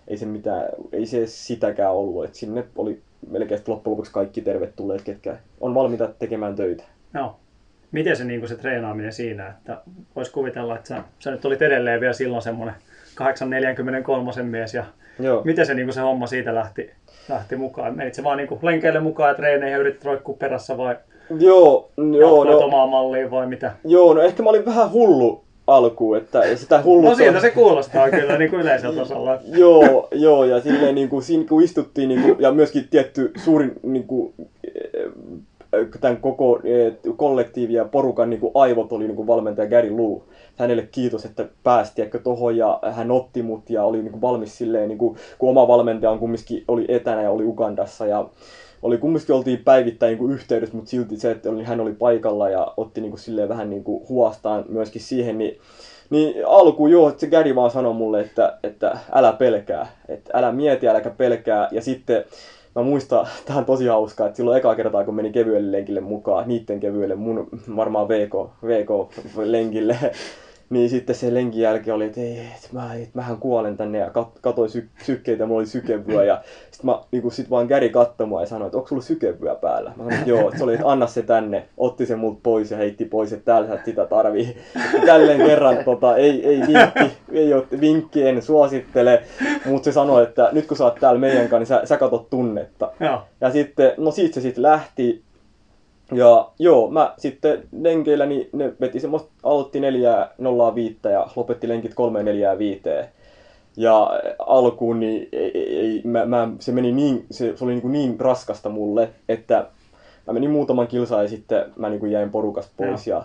ei 0.09 0.17
se 0.17 0.27
mitään, 0.27 0.69
ei 0.93 1.07
se 1.07 1.27
sitäkään 1.27 1.93
ollut, 1.93 2.25
että 2.25 2.39
sinne 2.39 2.65
oli 2.77 3.03
melkein 3.31 3.61
loppujen 3.67 3.93
lopuksi 3.93 4.13
kaikki 4.13 4.41
tervetulleet, 4.41 5.03
ketkä 5.03 5.37
on 5.61 5.75
valmiita 5.75 6.09
tekemään 6.19 6.57
töitä. 6.57 6.85
Joo. 7.15 7.37
Miten 7.93 8.17
se, 8.17 8.25
niin 8.25 8.49
se 8.49 8.57
treenaaminen 8.57 9.13
siinä, 9.13 9.49
että 9.49 9.83
voisi 10.17 10.33
kuvitella, 10.33 10.77
että 10.77 10.89
sä, 10.89 11.05
sä 11.19 11.31
nyt 11.31 11.45
olit 11.45 11.63
edelleen 11.63 12.01
vielä 12.01 12.13
silloin 12.13 12.43
semmoinen 12.43 12.75
843 13.15 14.43
mies 14.43 14.75
ja 14.75 14.85
Joo. 15.19 15.43
miten 15.45 15.67
se, 15.67 15.75
niin 15.75 15.93
se 15.93 16.01
homma 16.01 16.27
siitä 16.27 16.55
lähti, 16.55 16.91
lähti 17.29 17.57
mukaan? 17.57 17.97
Menit 17.97 18.15
se 18.15 18.25
vaan 18.25 18.37
niin 18.37 18.49
lenkeille 18.63 19.01
mukaan 19.01 19.29
ja 19.29 19.35
treeneihin 19.35 19.73
ja 19.73 19.79
yritit 19.79 20.05
roikkua 20.05 20.37
perässä 20.39 20.77
vai 20.77 20.97
Joo, 21.41 21.91
joo, 22.19 22.45
no, 22.45 22.59
omaa 22.59 22.87
malliin 22.87 23.31
vai 23.31 23.47
mitä? 23.47 23.73
joo, 23.85 24.15
no 24.15 24.21
ehkä 24.23 24.43
mä 24.43 24.51
olin 24.51 24.65
vähän 24.65 24.93
hullu 24.93 25.45
alkuun, 25.67 26.17
että 26.17 26.57
sitä 26.57 26.83
hullu... 26.83 27.09
No 27.09 27.15
siltä 27.15 27.41
se 27.41 27.51
kuulostaa 27.51 28.11
kyllä 28.11 28.39
niin 28.39 28.51
kuin 28.51 28.63
yleisellä 28.63 28.97
tasolla. 29.03 29.39
joo, 29.47 30.09
joo, 30.13 30.45
ja 30.45 30.61
silleen 30.61 30.95
niin 30.95 31.09
kuin, 31.09 31.23
siinä 31.23 31.45
kun 31.49 31.63
istuttiin, 31.63 32.09
niin 32.09 32.23
kuin, 32.23 32.37
ja 32.39 32.53
myöskin 32.53 32.89
tietty 32.91 33.33
suurin 33.45 33.73
niin 33.83 34.05
kuin, 34.07 34.35
tämän 36.01 36.17
koko 36.17 36.61
eh, 36.65 36.93
kollektiivin 37.17 37.77
ja 37.77 37.85
porukan 37.85 38.31
niin 38.31 38.41
kuin 38.41 38.53
aivot 38.55 38.93
oli 38.93 39.07
niin 39.07 39.17
kuin 39.17 39.27
valmentaja 39.27 39.69
Gary 39.69 39.91
Lou. 39.91 40.23
Hänelle 40.57 40.89
kiitos, 40.93 41.25
että 41.25 41.49
päästi 41.63 42.03
tohon 42.23 42.57
ja 42.57 42.81
hän 42.93 43.11
otti 43.11 43.43
mut 43.43 43.71
ja 43.71 43.85
oli 43.85 44.03
niin 44.03 44.13
kuin 44.13 44.23
valmis 44.23 44.59
silleen, 44.59 44.89
niin 44.89 44.99
kuin, 44.99 45.17
kun 45.39 45.51
oma 45.51 45.69
valmentaja 45.69 46.11
on 46.11 46.19
kumminkin 46.19 46.65
oli 46.69 46.85
etänä 46.89 47.23
ja 47.23 47.31
oli 47.31 47.45
Ugandassa 47.45 48.07
ja 48.07 48.29
oli 48.83 48.99
kumminkin 48.99 49.35
oltiin 49.35 49.65
päivittäin 49.65 50.19
niin 50.19 50.33
yhteydessä, 50.33 50.77
mutta 50.77 50.91
silti 50.91 51.17
se, 51.17 51.31
että 51.31 51.51
oli, 51.51 51.65
hän 51.65 51.81
oli 51.81 51.93
paikalla 51.93 52.49
ja 52.49 52.75
otti 52.77 53.01
niin 53.01 53.11
kuin, 53.11 53.21
silleen 53.21 53.49
vähän 53.49 53.71
niin 53.71 53.85
kuin 53.85 54.09
huostaan 54.09 54.65
myöskin 54.69 55.03
siihen, 55.03 55.39
niin 55.39 55.59
niin 56.11 56.47
alku 56.47 56.87
joo, 56.87 57.09
että 57.09 57.21
se 57.21 57.27
Gary 57.27 57.55
vaan 57.55 57.71
sanoi 57.71 57.95
mulle, 57.95 58.21
että, 58.21 58.59
että 58.63 58.99
älä 59.13 59.33
pelkää, 59.33 59.87
että 60.09 60.31
älä 60.35 60.53
mieti, 60.53 60.89
äläkä 60.89 61.11
pelkää. 61.11 61.69
Ja 61.73 61.83
sitten 61.83 62.25
mä 62.79 62.85
muistan, 62.85 63.27
tämä 63.47 63.59
on 63.59 63.65
tosi 63.65 63.87
hauskaa, 63.87 64.27
että 64.27 64.37
silloin 64.37 64.59
ekaa 64.59 64.77
kertaa 64.77 65.05
kun 65.05 65.15
menin 65.15 65.33
kevyelle 65.33 65.73
lenkille 65.73 66.01
mukaan, 66.01 66.49
niitten 66.49 66.81
kevyelle, 66.81 67.15
mun 67.15 67.49
varmaan 67.77 68.09
VK, 68.09 68.35
VK-lenkille, 68.67 69.99
niin 70.71 70.91
sitten 70.91 71.17
se 71.17 71.35
lenkin 71.35 71.63
jälkeen 71.63 71.95
oli, 71.95 72.05
että 72.05 72.21
ei, 72.21 72.39
että 72.39 72.69
mä, 72.73 72.95
että 72.95 73.11
mähän 73.15 73.37
kuolen 73.37 73.77
tänne 73.77 73.99
ja 73.99 74.11
kat, 74.11 74.29
katsoin 74.41 74.71
sy, 74.71 74.89
sykkeitä, 75.03 75.47
mulla 75.47 75.59
oli 75.59 75.67
sykevyö 75.67 76.25
ja 76.25 76.43
sitten 76.71 76.87
mä 76.91 76.99
niin 77.11 77.33
sit 77.33 77.51
vaan 77.51 77.67
Gary 77.67 77.89
katsoi 77.89 78.27
mua 78.27 78.41
ja 78.41 78.47
sanoi, 78.47 78.67
että 78.67 78.79
onko 78.79 78.89
sulla 78.89 79.03
sykevyö 79.03 79.55
päällä? 79.55 79.91
Mä 79.91 79.97
sanoin, 79.97 80.15
että 80.15 80.31
joo, 80.31 80.41
että 80.41 80.59
se 80.59 80.65
oli, 80.65 80.75
että 80.75 80.89
anna 80.89 81.07
se 81.07 81.23
tänne, 81.23 81.67
otti 81.77 82.07
se 82.07 82.17
multa 82.17 82.41
pois 82.43 82.71
ja 82.71 82.77
heitti 82.77 83.05
pois, 83.05 83.33
että 83.33 83.45
täällä 83.45 83.69
sä 83.69 83.75
et 83.75 83.85
sitä 83.85 84.07
tarvii. 84.07 84.57
Ja 84.93 85.05
Jälleen 85.07 85.47
kerran 85.47 85.85
tota, 85.85 86.17
ei, 86.17 86.47
ei 86.47 86.61
vinkki, 86.61 87.17
ei 87.33 87.55
ole 87.55 87.65
vinkki, 87.81 88.29
en 88.29 88.43
suosittele, 88.43 89.23
mutta 89.65 89.85
se 89.85 89.93
sanoi, 89.93 90.23
että 90.23 90.49
nyt 90.53 90.67
kun 90.67 90.77
sä 90.77 90.85
oot 90.85 91.01
täällä 91.01 91.21
meidän 91.21 91.49
kanssa, 91.49 91.75
niin 91.75 91.83
sä, 91.83 91.87
sä 91.87 91.97
katot 91.97 92.31
tunnetta. 92.31 92.93
Joo. 93.01 93.23
Ja 93.41 93.51
sitten, 93.51 93.93
no 93.97 94.11
siitä 94.11 94.35
se 94.35 94.41
sitten 94.41 94.63
lähti. 94.63 95.23
Ja 96.13 96.51
joo, 96.59 96.91
mä 96.91 97.15
sitten 97.19 97.63
lenkeillä, 97.81 98.27
niin 98.27 98.49
ne 98.53 98.73
veti 98.81 99.01
semmoista, 99.01 99.31
aloitti 99.43 99.81
4.05 99.81 101.11
ja 101.11 101.27
lopetti 101.37 101.69
lenkit 101.69 101.93
3.45. 101.93 103.07
Ja 103.77 104.21
alkuun 104.39 105.01
niin 105.01 105.29
ei, 105.33 105.79
ei, 105.79 106.03
mä, 106.05 106.27
mä, 106.27 106.49
se 106.59 106.73
meni 106.73 106.93
niin, 106.93 107.27
se, 107.31 107.57
se 107.57 107.65
oli 107.65 107.73
niin, 107.73 107.83
kuin 107.83 107.93
niin 107.93 108.21
raskasta 108.21 108.69
mulle, 108.69 109.11
että 109.29 109.67
mä 110.27 110.33
menin 110.33 110.51
muutaman 110.51 110.87
kilsan 110.87 111.23
ja 111.23 111.29
sitten 111.29 111.73
mä 111.77 111.89
niin 111.89 112.01
kuin 112.01 112.13
jäin 112.13 112.31
porukasta 112.31 112.73
pois. 112.77 113.07
Ja 113.07 113.23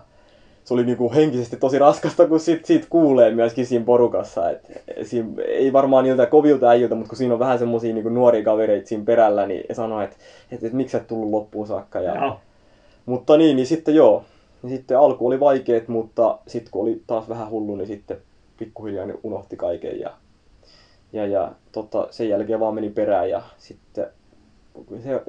se 0.64 0.74
oli 0.74 0.86
niin 0.86 0.98
kuin 0.98 1.14
henkisesti 1.14 1.58
tosi 1.58 1.80
raskasta, 1.80 2.28
kun 2.28 2.40
sit, 2.40 2.66
siitä 2.66 2.88
kuulee 2.90 3.32
myöskin 3.32 3.66
siinä 3.66 3.86
porukassa. 3.86 4.50
Et, 4.50 4.82
siinä, 5.04 5.30
ei 5.48 5.74
varmaan 5.74 6.04
niiltä 6.04 6.26
kovilta 6.26 6.70
äijiltä, 6.70 6.96
mutta 6.96 7.10
kun 7.10 7.18
siinä 7.18 7.34
on 7.34 7.40
vähän 7.40 7.60
semmosia 7.60 7.94
niin 7.94 8.14
nuoria 8.14 8.44
kavereita 8.44 8.88
siinä 8.88 9.04
perällä, 9.06 9.48
niin 9.48 9.76
sanoi, 9.76 10.04
että 10.04 10.16
et, 10.52 10.64
et, 10.64 10.74
miksi 10.74 10.92
sä 10.92 10.98
et 10.98 11.08
tullut 11.08 11.30
loppuun 11.30 11.68
saakka. 11.68 12.00
Ja, 12.00 12.16
Joo. 12.16 12.40
Mutta 13.06 13.38
niin, 13.38 13.56
niin 13.56 13.68
sitten 13.68 13.96
joo. 13.96 14.24
Niin 14.64 14.76
sitten 14.78 15.00
alku 15.00 15.28
oli 15.28 15.40
vaikeet, 15.40 15.88
mutta 15.88 16.40
sitten 16.48 16.72
kun 16.72 16.82
oli 16.82 17.02
taas 17.08 17.30
vähän 17.30 17.50
hullu, 17.50 17.76
niin 17.76 17.88
sitten 17.88 18.18
pikkuhiljaa 18.58 19.06
ne 19.06 19.16
unohti 19.24 19.58
kaiken. 19.58 20.00
Ja, 20.00 20.14
ja, 21.14 21.26
ja 21.26 21.52
tota, 21.72 22.08
sen 22.12 22.30
jälkeen 22.30 22.60
vaan 22.60 22.76
meni 22.76 22.90
perään 22.90 23.30
ja 23.30 23.42
sitten 23.58 24.08
se, 25.04 25.22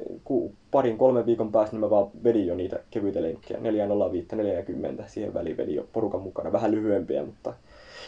parin 0.71 0.97
kolmen 0.97 1.25
viikon 1.25 1.51
päästä 1.51 1.75
niin 1.75 1.79
mä 1.79 1.89
vaan 1.89 2.07
vedin 2.23 2.47
jo 2.47 2.55
niitä 2.55 2.79
kevyitä 2.91 3.21
lenkkejä. 3.21 3.59
405, 3.59 4.35
40, 4.35 5.03
siihen 5.07 5.33
väliin 5.33 5.57
vedin 5.57 5.75
jo 5.75 5.87
porukan 5.93 6.21
mukana. 6.21 6.51
Vähän 6.51 6.71
lyhyempiä, 6.71 7.25
mutta... 7.25 7.53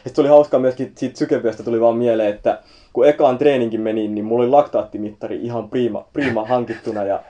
Sitten 0.03 0.21
oli 0.21 0.29
hauskaa 0.29 0.59
myöskin, 0.59 0.91
siitä 0.95 1.19
sykevyöstä 1.19 1.63
tuli 1.63 1.81
vaan 1.81 1.97
mieleen, 1.97 2.35
että 2.35 2.59
kun 2.93 3.07
ekaan 3.07 3.37
treeninkin 3.37 3.81
menin, 3.81 4.15
niin 4.15 4.25
mulla 4.25 4.43
oli 4.43 4.51
laktaattimittari 4.51 5.39
ihan 5.41 5.69
prima, 5.69 6.05
prima 6.13 6.45
hankittuna 6.45 7.03
ja 7.03 7.23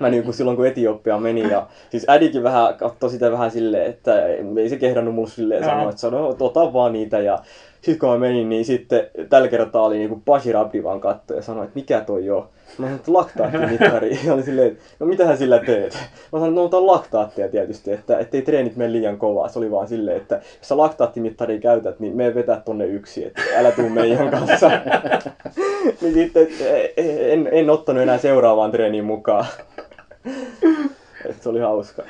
mä 0.00 0.08
niin 0.08 0.22
kuin 0.22 0.34
silloin 0.34 0.56
kun 0.56 0.66
Etiopiaan 0.66 1.22
menin 1.22 1.50
ja 1.50 1.66
siis 1.90 2.04
äidikin 2.08 2.42
vähän 2.42 2.74
katsoi 2.74 3.10
sitä 3.10 3.32
vähän 3.32 3.50
silleen, 3.50 3.90
että 3.90 4.26
ei 4.60 4.68
se 4.68 4.76
kehdannut 4.76 5.14
mulle 5.14 5.28
silleen 5.28 5.64
sanoa, 5.64 5.90
että 5.90 6.00
sano, 6.00 6.36
ota 6.40 6.72
vaan 6.72 6.92
niitä 6.92 7.18
ja 7.18 7.38
sitten 7.80 7.98
kun 7.98 8.08
mä 8.08 8.18
menin, 8.18 8.48
niin 8.48 8.64
sitten 8.64 9.06
tällä 9.28 9.48
kertaa 9.48 9.82
oli 9.82 9.98
niinku 9.98 10.22
Bashir 10.26 10.56
Abdi 10.56 10.82
vaan 10.82 11.00
kattoi 11.00 11.36
ja 11.36 11.42
sanoi, 11.42 11.64
että 11.64 11.78
mikä 11.78 12.00
toi 12.00 12.30
on. 12.30 12.48
Mä 12.78 12.86
sanoin, 12.86 12.96
että 12.96 13.12
laktaattimittari. 13.12 14.18
Ja 14.24 14.34
oli 14.34 14.42
silleen, 14.42 14.68
että 14.68 14.82
no 15.00 15.06
mitähän 15.06 15.38
sillä 15.38 15.58
teet? 15.58 15.94
Mä 16.32 16.38
sanoin, 16.38 16.54
no 16.54 16.64
otan 16.64 16.86
laktaattia 16.86 17.48
tietysti, 17.48 17.92
että 17.92 18.18
ettei 18.18 18.42
treenit 18.42 18.76
mene 18.76 18.92
liian 18.92 19.18
kovaa. 19.18 19.48
Se 19.48 19.58
oli 19.58 19.70
vaan 19.70 19.88
silleen, 19.88 20.16
että 20.16 20.34
jos 20.34 20.68
sä 20.68 20.76
laktaattimittaria 20.76 21.60
käytät, 21.60 22.00
niin 22.00 22.16
me 22.16 22.34
vetää 22.34 22.60
tonne 22.64 22.86
yksi, 22.86 23.26
että 23.26 23.42
älä 23.56 23.72
tuu 23.72 23.88
meidän 23.88 24.30
kanssa. 24.30 24.70
niin 26.00 26.14
sitten 26.14 26.48
en, 26.96 27.48
en 27.52 27.70
ottanut 27.70 28.02
enää 28.02 28.18
seuraavaan 28.18 28.70
treeniin 28.70 29.04
mukaan. 29.04 29.46
Et 31.24 31.42
se 31.42 31.48
oli 31.48 31.60
hauska. 31.60 32.02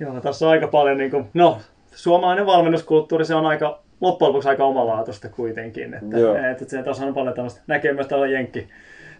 Joo, 0.00 0.20
tässä 0.20 0.46
on 0.46 0.52
aika 0.52 0.66
paljon, 0.66 0.98
niin 0.98 1.10
kuin, 1.10 1.28
no, 1.34 1.58
suomalainen 1.94 2.46
valmennuskulttuuri, 2.46 3.24
se 3.24 3.34
on 3.34 3.46
aika, 3.46 3.78
loppujen 4.00 4.28
lopuksi 4.28 4.48
aika 4.48 4.64
omalaatuista 4.64 5.28
kuitenkin. 5.28 5.94
Että, 5.94 6.18
Joo. 6.18 6.36
että, 6.36 6.50
että 6.50 6.68
se 6.68 6.82
tuossa 6.82 7.06
on 7.06 7.14
paljon 7.14 7.34
tämmöistä, 7.34 7.60
näkee 7.66 7.92
myös 7.92 8.06
tällaista 8.06 8.34
jenkki, 8.34 8.68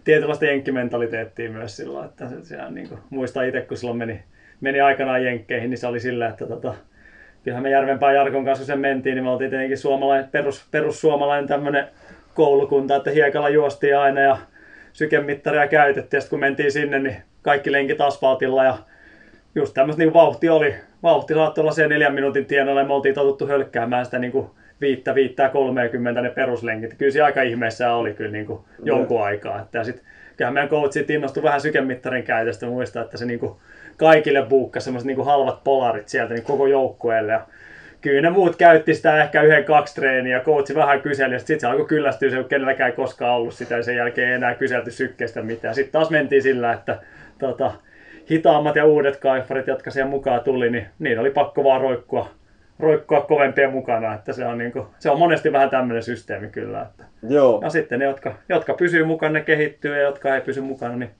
tietynlaista 0.03 0.45
jenkkimentaliteettia 0.45 1.51
myös 1.51 1.77
silloin, 1.77 2.05
että 2.05 2.29
se, 2.29 2.35
se 2.43 2.57
niin 2.69 2.89
kuin, 2.89 2.99
muistan 3.09 3.47
itse, 3.47 3.61
kun 3.61 3.77
silloin 3.77 3.97
meni, 3.97 4.23
meni 4.61 4.81
aikanaan 4.81 5.23
jenkkeihin, 5.23 5.69
niin 5.69 5.77
se 5.77 5.87
oli 5.87 5.99
sillä, 5.99 6.27
että 6.27 6.45
tota, 6.45 6.73
kyllähän 7.43 7.63
me 7.63 7.69
Järvenpään 7.69 8.15
Jarkon 8.15 8.45
kanssa, 8.45 8.61
kun 8.61 8.67
sen 8.67 8.79
mentiin, 8.79 9.15
niin 9.15 9.23
me 9.23 9.29
oltiin 9.29 9.49
tietenkin 9.49 9.77
suomalainen, 9.77 10.29
perus, 10.31 10.67
perussuomalainen 10.71 11.47
tämmöinen 11.47 11.87
koulukunta, 12.33 12.95
että 12.95 13.11
hiekalla 13.11 13.49
juostiin 13.49 13.97
aina 13.97 14.21
ja 14.21 14.37
sykemittaria 14.93 15.67
käytettiin, 15.67 16.17
ja 16.17 16.21
sitten 16.21 16.29
kun 16.29 16.39
mentiin 16.39 16.71
sinne, 16.71 16.99
niin 16.99 17.15
kaikki 17.41 17.71
lenkit 17.71 18.01
asfaltilla 18.01 18.63
ja 18.63 18.77
just 19.55 19.73
tämmöistä 19.73 20.03
niin 20.03 20.13
vauhti 20.13 20.49
oli. 20.49 20.75
Vauhti 21.03 21.33
saattoi 21.33 21.61
olla 21.61 21.71
se 21.71 21.87
neljän 21.87 22.13
minuutin 22.13 22.45
tienoilla 22.45 22.81
ja 22.81 22.87
me 22.87 22.93
oltiin 22.93 23.15
totuttu 23.15 23.47
hölkkäämään 23.47 24.05
sitä 24.05 24.19
niin 24.19 24.31
kuin 24.31 24.47
viittä, 24.81 25.15
viittää 25.15 25.49
30 25.49 26.21
ne 26.21 26.29
peruslenkit. 26.29 26.93
Kyllä 26.93 27.11
se 27.11 27.21
aika 27.21 27.41
ihmeessä 27.41 27.93
oli 27.93 28.13
kyllä 28.13 28.31
niin 28.31 28.45
kuin 28.45 28.59
jonkun 28.83 29.23
aikaa. 29.23 29.61
Että 29.61 29.83
sit, 29.83 30.03
kyllähän 30.37 30.53
meidän 30.53 30.69
coachit 30.69 31.09
innostui 31.09 31.43
vähän 31.43 31.61
sykemittarin 31.61 32.23
käytöstä. 32.23 32.65
Muistaa, 32.65 33.03
että 33.03 33.17
se 33.17 33.25
niin 33.25 33.39
kuin 33.39 33.55
kaikille 33.97 34.41
buukkasi 34.41 34.83
semmoiset 34.83 35.07
niin 35.07 35.15
kuin 35.15 35.25
halvat 35.25 35.63
polarit 35.63 36.07
sieltä 36.07 36.33
niin 36.33 36.43
koko 36.43 36.67
joukkueelle. 36.67 37.31
Ja 37.31 37.47
kyllä 38.01 38.21
ne 38.21 38.29
muut 38.29 38.55
käytti 38.55 38.93
sitä 38.93 39.23
ehkä 39.23 39.41
yhden, 39.41 39.63
kaksi 39.63 39.95
treeniä, 39.95 40.39
coachi 40.39 40.75
vähän 40.75 41.01
kyseli, 41.01 41.33
ja 41.33 41.39
sitten 41.39 41.59
se 41.59 41.67
alkoi 41.67 41.85
kyllästyä, 41.85 42.29
se 42.29 42.43
kenelläkään 42.49 42.89
ei 42.89 42.95
koskaan 42.95 43.35
ollut 43.35 43.53
sitä, 43.53 43.75
ja 43.75 43.83
sen 43.83 43.95
jälkeen 43.95 44.29
ei 44.29 44.35
enää 44.35 44.55
kyselty 44.55 44.91
sykkeestä 44.91 45.41
mitään. 45.41 45.75
Sitten 45.75 45.91
taas 45.91 46.09
mentiin 46.09 46.41
sillä, 46.41 46.73
että 46.73 46.99
tota, 47.39 47.71
hitaammat 48.31 48.75
ja 48.75 48.85
uudet 48.85 49.17
kaifarit, 49.17 49.67
jotka 49.67 49.91
siihen 49.91 50.09
mukaan 50.09 50.41
tuli, 50.41 50.69
niin 50.69 50.85
niin 50.99 51.19
oli 51.19 51.31
pakko 51.31 51.63
vaan 51.63 51.81
roikkua, 51.81 52.29
roikkua 52.79 53.21
kovempien 53.21 53.71
mukana, 53.71 54.13
että 54.13 54.33
se 54.33 54.45
on, 54.45 54.57
niin 54.57 54.71
kuin, 54.71 54.85
se 54.99 55.09
on 55.09 55.19
monesti 55.19 55.51
vähän 55.51 55.69
tämmöinen 55.69 56.03
systeemi 56.03 56.47
kyllä. 56.49 56.81
Että. 56.81 57.03
Joo, 57.29 57.59
Ja 57.63 57.69
sitten 57.69 57.99
ne, 57.99 58.05
jotka, 58.05 58.33
jotka 58.49 58.73
pysyy 58.73 59.05
mukana, 59.05 59.33
ne 59.33 59.41
kehittyy, 59.41 59.95
ja 59.95 60.01
jotka 60.01 60.35
ei 60.35 60.41
pysy 60.41 60.61
mukana, 60.61 60.95
niin 60.95 61.11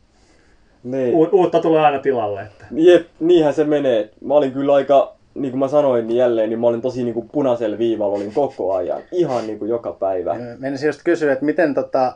niin. 0.84 1.16
u- 1.16 1.30
uutta 1.32 1.60
tulee 1.60 1.82
aina 1.82 2.00
tilalle. 2.00 2.42
Että. 2.42 2.66
Jep, 2.72 3.08
niinhän 3.20 3.54
se 3.54 3.64
menee. 3.64 4.10
Mä 4.22 4.34
olin 4.34 4.52
kyllä 4.52 4.74
aika, 4.74 5.16
niin 5.36 5.52
kuin 5.52 5.60
mä 5.60 5.68
sanoin 5.68 6.08
niin 6.08 6.18
jälleen, 6.18 6.50
niin 6.50 6.60
mä 6.60 6.68
olin 6.68 6.82
tosi 6.82 7.04
niin 7.04 7.14
kuin 7.14 7.30
punaisella 7.30 7.78
viivalla 7.78 8.16
olin 8.16 8.34
koko 8.34 8.74
ajan. 8.74 9.02
Ihan 9.12 9.48
niin 9.48 9.60
kuin 9.60 9.70
joka 9.70 9.92
päivä. 9.92 10.36
Menisin 10.60 10.88
just 10.88 11.02
kysyä, 11.04 11.34
että 11.34 11.46
miten, 11.46 11.74
tota, 11.74 12.14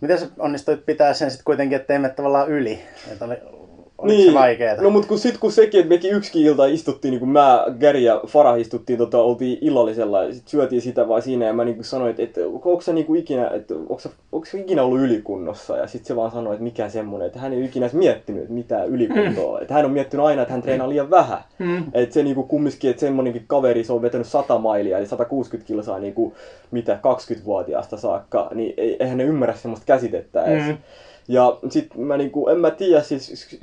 miten 0.00 0.18
sä 0.18 0.26
onnistuit 0.38 0.86
pitää 0.86 1.12
sen 1.14 1.30
sitten 1.30 1.44
kuitenkin, 1.44 1.76
ettei 1.76 1.98
mene 1.98 2.14
tavallaan 2.14 2.48
yli? 2.48 2.78
Että 3.12 3.24
oli, 3.24 3.36
Oliko 3.98 4.22
se 4.22 4.34
vaikeeta? 4.34 4.82
No 4.82 4.90
mut 4.90 5.06
kun 5.06 5.18
sit 5.18 5.38
kun 5.38 5.52
sekin, 5.52 5.80
että 5.80 5.94
mekin 5.94 6.14
yksikin 6.14 6.42
ilta 6.42 6.66
istuttiin, 6.66 7.10
niin 7.10 7.20
kun 7.20 7.28
mä, 7.28 7.64
Gary 7.80 7.98
ja 7.98 8.20
Farah 8.26 8.60
istuttiin, 8.60 8.98
tota, 8.98 9.18
oltiin 9.18 9.58
illallisella 9.60 10.24
ja 10.24 10.34
sit 10.34 10.48
syötiin 10.48 10.82
sitä 10.82 11.08
vaan 11.08 11.22
siinä 11.22 11.46
ja 11.46 11.52
mä 11.52 11.64
niin 11.64 11.84
sanoin, 11.84 12.10
että, 12.10 12.22
että 12.22 12.40
onko 12.46 12.80
sä 12.80 12.92
niin 12.92 13.16
ikinä, 13.16 13.48
että 13.48 13.74
onko 13.74 13.98
sä, 13.98 14.10
onko 14.32 14.46
sä 14.46 14.58
ikinä 14.58 14.82
ollut 14.82 15.00
ylikunnossa 15.00 15.76
ja 15.76 15.86
sit 15.86 16.04
se 16.04 16.16
vaan 16.16 16.30
sanoi, 16.30 16.54
että 16.54 16.64
mikä 16.64 16.88
semmonen, 16.88 17.26
että 17.26 17.38
hän 17.38 17.52
ei 17.52 17.64
ikinä 17.64 17.90
miettinyt, 17.92 18.42
että 18.42 18.54
mitä 18.54 18.84
ylikuntoa, 18.84 19.56
mm. 19.56 19.62
että 19.62 19.74
hän 19.74 19.84
on 19.84 19.90
miettinyt 19.90 20.26
aina, 20.26 20.42
että 20.42 20.52
hän 20.52 20.62
treenaa 20.62 20.88
liian 20.88 21.10
vähän. 21.10 21.38
Mm. 21.58 21.84
Että 21.94 22.14
se 22.14 22.22
niin 22.22 22.36
kumminkin, 22.36 22.90
että 22.90 23.00
semmonenkin 23.00 23.44
kaveri, 23.46 23.84
se 23.84 23.92
on 23.92 24.02
vetänyt 24.02 24.26
100 24.26 24.58
mailia, 24.58 24.98
eli 24.98 25.06
160 25.06 25.68
kilsaa 25.68 25.98
niin 25.98 26.14
kuin, 26.14 26.34
mitä 26.70 26.98
20-vuotiaasta 27.02 27.96
saakka, 27.96 28.50
niin 28.54 28.74
ei, 28.76 28.96
eihän 29.00 29.18
ne 29.18 29.24
ymmärrä 29.24 29.54
semmoista 29.54 29.86
käsitettä 29.86 30.44
edes. 30.44 30.66
Mm. 30.66 30.76
Ja 31.28 31.58
sit 31.70 31.96
mä 31.96 32.16
niinku, 32.16 32.48
en 32.48 32.60
mä 32.60 32.70
tiedä, 32.70 33.02
siis 33.02 33.58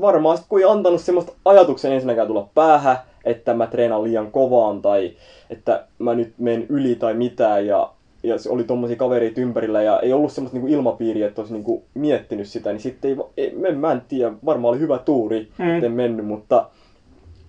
varmaan 0.00 0.36
sit 0.36 0.46
kun 0.48 0.58
ei 0.58 0.64
antanut 0.64 1.00
semmoista 1.00 1.32
ajatuksen 1.44 1.92
ensinnäkään 1.92 2.26
tulla 2.26 2.48
päähän, 2.54 2.96
että 3.24 3.54
mä 3.54 3.66
treenaan 3.66 4.04
liian 4.04 4.30
kovaan 4.32 4.82
tai 4.82 5.12
että 5.50 5.86
mä 5.98 6.14
nyt 6.14 6.32
menen 6.38 6.66
yli 6.68 6.94
tai 6.94 7.14
mitään 7.14 7.66
ja, 7.66 7.90
ja 8.22 8.38
se 8.38 8.50
oli 8.50 8.64
tommosia 8.64 8.96
kavereita 8.96 9.40
ympärillä 9.40 9.82
ja 9.82 10.00
ei 10.00 10.12
ollut 10.12 10.32
semmoista 10.32 10.58
niinku 10.58 10.74
ilmapiiriä, 10.74 11.26
että 11.26 11.40
olisi 11.40 11.54
niinku 11.54 11.84
miettinyt 11.94 12.48
sitä, 12.48 12.72
niin 12.72 12.80
sitten 12.80 13.10
ei, 13.10 13.16
ei 13.36 13.74
mä, 13.74 13.92
en 13.92 14.02
tiedä, 14.08 14.32
varmaan 14.44 14.72
oli 14.72 14.80
hyvä 14.80 14.98
tuuri, 14.98 15.48
mm. 15.58 15.84
en 15.84 15.92
mennyt, 15.92 16.26
mutta 16.26 16.66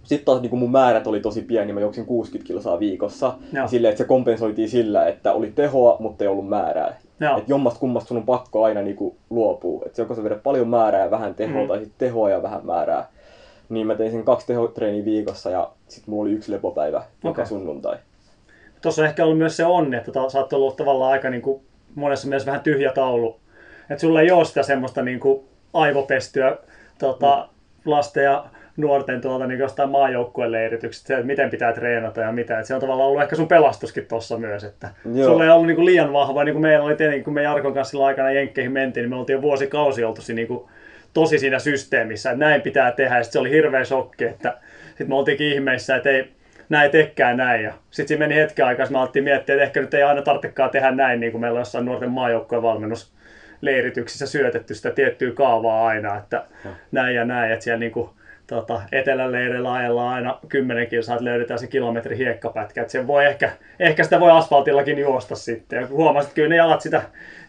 sitten 0.03 0.25
taas 0.25 0.41
niin 0.41 0.59
mun 0.59 0.71
määrät 0.71 1.07
oli 1.07 1.19
tosi 1.19 1.41
pieni, 1.41 1.73
mä 1.73 1.79
juoksin 1.79 2.05
60 2.05 2.47
kilsaa 2.47 2.79
viikossa. 2.79 3.33
Ja 3.53 3.67
silleen, 3.67 3.89
että 3.89 4.03
se 4.03 4.07
kompensoitiin 4.07 4.69
sillä, 4.69 5.07
että 5.07 5.33
oli 5.33 5.51
tehoa, 5.55 5.97
mutta 5.99 6.23
ei 6.23 6.27
ollut 6.27 6.49
määrää. 6.49 6.97
Että 7.37 7.51
jommasta 7.51 7.79
kummasta 7.79 8.07
sun 8.07 8.17
on 8.17 8.23
pakko 8.23 8.63
aina 8.63 8.81
niin 8.81 8.95
kuin 8.95 9.15
luopua. 9.29 9.83
Että 9.85 10.01
joko 10.01 10.15
sä 10.15 10.23
vedät 10.23 10.43
paljon 10.43 10.67
määrää 10.67 11.01
ja 11.01 11.11
vähän 11.11 11.35
tehoa, 11.35 11.61
mm. 11.61 11.67
tai 11.67 11.79
sitten 11.79 12.07
tehoa 12.07 12.29
ja 12.29 12.41
vähän 12.41 12.65
määrää. 12.65 13.07
Niin 13.69 13.87
mä 13.87 13.95
tein 13.95 14.11
sen 14.11 14.23
kaksi 14.23 14.47
tehotreeniä 14.47 15.05
viikossa 15.05 15.49
ja 15.49 15.71
sitten 15.87 16.11
mulla 16.13 16.21
oli 16.23 16.31
yksi 16.31 16.51
lepopäivä 16.51 16.97
okay. 16.97 17.07
joka 17.23 17.45
sunnuntai. 17.45 17.97
Tuossa 18.81 19.01
on 19.01 19.07
ehkä 19.07 19.23
ollut 19.23 19.37
myös 19.37 19.57
se 19.57 19.65
onni, 19.65 19.97
että 19.97 20.11
sä 20.31 20.39
oot 20.39 20.53
ollut 20.53 20.75
tavallaan 20.75 21.11
aika 21.11 21.29
niin 21.29 21.41
kuin 21.41 21.61
monessa 21.95 22.27
mielessä 22.27 22.45
vähän 22.45 22.61
tyhjä 22.61 22.91
taulu. 22.91 23.39
Että 23.89 24.01
sulla 24.01 24.21
ei 24.21 24.31
ole 24.31 24.45
sitä 24.45 24.63
semmoista 24.63 25.01
niin 25.01 25.19
kuin 25.19 25.43
aivopestyä 25.73 26.57
tota, 26.99 27.47
mm. 27.85 27.91
lasten 27.91 28.23
ja 28.23 28.45
nuorten 28.77 29.21
tuolta 29.21 29.47
niin 29.47 29.59
jostain 29.59 29.89
maajoukkueen 29.89 30.51
leirityksestä, 30.51 31.13
että 31.13 31.27
miten 31.27 31.49
pitää 31.49 31.73
treenata 31.73 32.21
ja 32.21 32.31
mitä. 32.31 32.53
Että 32.53 32.67
se 32.67 32.75
on 32.75 32.81
tavallaan 32.81 33.09
ollut 33.09 33.21
ehkä 33.21 33.35
sun 33.35 33.47
pelastuskin 33.47 34.05
tuossa 34.05 34.37
myös, 34.37 34.63
että 34.63 34.89
Joo. 35.15 35.27
sulla 35.27 35.43
ei 35.43 35.49
ollut 35.49 35.67
niin 35.67 35.75
kuin 35.75 35.85
liian 35.85 36.13
vahva, 36.13 36.43
niin 36.43 36.53
kuin 36.53 36.61
meillä 36.61 36.85
oli 36.85 36.95
tietenkin, 36.95 37.23
kun 37.23 37.33
me 37.33 37.43
Jarkon 37.43 37.73
kanssa 37.73 37.91
silloin 37.91 38.07
aikana 38.07 38.31
Jenkkeihin 38.31 38.71
mentiin, 38.71 39.01
niin 39.01 39.09
me 39.09 39.15
oltiin 39.15 39.35
jo 39.35 39.41
vuosikausi 39.41 40.03
oltu 40.03 40.21
niin 40.33 40.47
kuin 40.47 40.69
tosi 41.13 41.39
siinä 41.39 41.59
systeemissä, 41.59 42.31
että 42.31 42.45
näin 42.45 42.61
pitää 42.61 42.91
tehdä. 42.91 43.17
Ja 43.17 43.23
se 43.23 43.39
oli 43.39 43.51
hirveä 43.51 43.85
shokki, 43.85 44.25
että 44.25 44.57
sitten 44.87 45.09
me 45.09 45.15
oltiinkin 45.15 45.47
ihmeissä, 45.47 45.95
että 45.95 46.09
ei, 46.09 46.31
näin 46.69 46.91
tekään 46.91 47.37
näin. 47.37 47.63
Ja 47.63 47.73
sitten 47.91 48.07
siinä 48.07 48.27
meni 48.27 48.41
hetken 48.41 48.65
aikaa, 48.65 48.87
me 48.89 48.99
alettiin 48.99 49.23
miettiä, 49.23 49.55
että 49.55 49.63
ehkä 49.63 49.81
nyt 49.81 49.93
ei 49.93 50.03
aina 50.03 50.21
tarvitsekaan 50.21 50.69
tehdä 50.69 50.91
näin, 50.91 51.19
niin 51.19 51.31
kuin 51.31 51.41
meillä 51.41 51.57
on 51.57 51.61
jossain 51.61 51.85
nuorten 51.85 52.11
maajoukkojen 52.11 52.63
valmennus 52.63 53.13
leirityksissä 53.61 54.27
syötetty 54.27 54.75
sitä 54.75 54.91
tiettyä 54.91 55.31
kaavaa 55.31 55.87
aina, 55.87 56.17
että 56.17 56.43
ja. 56.65 56.71
näin 56.91 57.15
ja 57.15 57.25
näin, 57.25 57.51
että 57.51 57.63
siellä 57.63 57.79
niin 57.79 57.91
kuin 57.91 58.09
tota, 58.47 58.81
eteläleireillä 58.91 59.73
ajellaan 59.73 60.13
aina 60.13 60.39
10 60.49 60.87
kilsaa, 60.87 61.15
että 61.15 61.25
löydetään 61.25 61.59
se 61.59 61.67
kilometri 61.67 62.17
hiekkapätkä. 62.17 62.81
Että 62.81 62.91
se 62.91 63.07
voi 63.07 63.25
ehkä, 63.25 63.51
ehkä 63.79 64.03
sitä 64.03 64.19
voi 64.19 64.31
asfaltillakin 64.31 64.99
juosta 64.99 65.35
sitten. 65.35 65.81
Ja 65.81 65.87
huomasit, 65.87 66.27
että 66.27 66.35
kyllä 66.35 66.49
ne 66.49 66.55
jalat 66.55 66.81
sitä, 66.81 67.01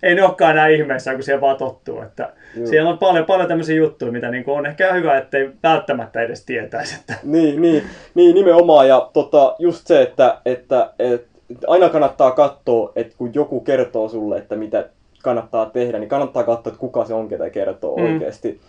ei 0.02 0.14
ne 0.14 0.24
olekaan 0.24 0.50
enää 0.50 0.68
ihmeessä, 0.68 1.14
kun 1.14 1.22
siellä 1.22 1.40
vaan 1.40 1.56
tottuu. 1.56 2.00
Että 2.00 2.32
siellä 2.64 2.90
on 2.90 2.98
paljon, 2.98 3.26
paljon 3.26 3.48
tämmöisiä 3.48 3.76
juttuja, 3.76 4.12
mitä 4.12 4.30
niin 4.30 4.44
on 4.46 4.66
ehkä 4.66 4.92
hyvä, 4.92 5.18
ettei 5.18 5.50
välttämättä 5.62 6.20
edes 6.20 6.44
tietäisi. 6.44 6.96
Että... 7.00 7.14
Niin, 7.22 7.62
niin, 7.62 7.82
niin, 8.14 8.34
nimenomaan. 8.34 8.88
Ja 8.88 9.10
tota, 9.12 9.56
just 9.58 9.86
se, 9.86 10.02
että, 10.02 10.38
että, 10.46 10.90
että 10.98 11.34
aina 11.66 11.88
kannattaa 11.88 12.30
katsoa, 12.30 12.92
että 12.96 13.14
kun 13.18 13.34
joku 13.34 13.60
kertoo 13.60 14.08
sulle, 14.08 14.38
että 14.38 14.56
mitä 14.56 14.88
kannattaa 15.22 15.66
tehdä, 15.66 15.98
niin 15.98 16.08
kannattaa 16.08 16.44
katsoa, 16.44 16.70
että 16.70 16.80
kuka 16.80 17.04
se 17.04 17.14
on, 17.14 17.28
ketä 17.28 17.50
kertoo 17.50 17.96
mm. 17.96 18.04
oikeasti. 18.04 18.60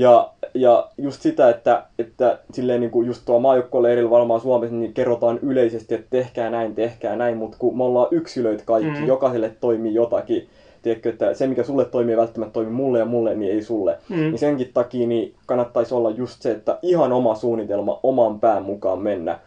Ja, 0.00 0.30
ja 0.54 0.88
just 0.98 1.22
sitä, 1.22 1.50
että, 1.50 1.84
että 1.98 2.38
silleen 2.52 2.80
niin 2.80 2.90
kuin 2.90 3.06
just 3.06 3.22
tuo 3.24 3.40
maajoukkueleirillä 3.40 4.10
varmaan 4.10 4.40
Suomessa 4.40 4.76
niin 4.76 4.92
kerrotaan 4.92 5.38
yleisesti, 5.42 5.94
että 5.94 6.06
tehkää 6.10 6.50
näin, 6.50 6.74
tehkää 6.74 7.16
näin, 7.16 7.36
mutta 7.36 7.56
kun 7.60 7.76
me 7.76 7.84
ollaan 7.84 8.08
yksilöitä 8.10 8.62
kaikki, 8.66 9.00
mm. 9.00 9.06
jokaiselle 9.06 9.52
toimii 9.60 9.94
jotakin, 9.94 10.48
tiedätkö, 10.82 11.08
että 11.08 11.34
se 11.34 11.46
mikä 11.46 11.62
sulle 11.62 11.84
toimii 11.84 12.16
välttämättä 12.16 12.52
toimii 12.52 12.72
mulle 12.72 12.98
ja 12.98 13.04
mulle, 13.04 13.34
niin 13.34 13.52
ei 13.52 13.62
sulle. 13.62 13.98
Mm. 14.08 14.16
Niin 14.16 14.38
senkin 14.38 14.70
takia 14.74 15.06
niin 15.06 15.34
kannattaisi 15.46 15.94
olla 15.94 16.10
just 16.10 16.42
se, 16.42 16.50
että 16.50 16.78
ihan 16.82 17.12
oma 17.12 17.34
suunnitelma, 17.34 18.00
oman 18.02 18.40
pään 18.40 18.62
mukaan 18.62 18.98
mennä. 18.98 19.38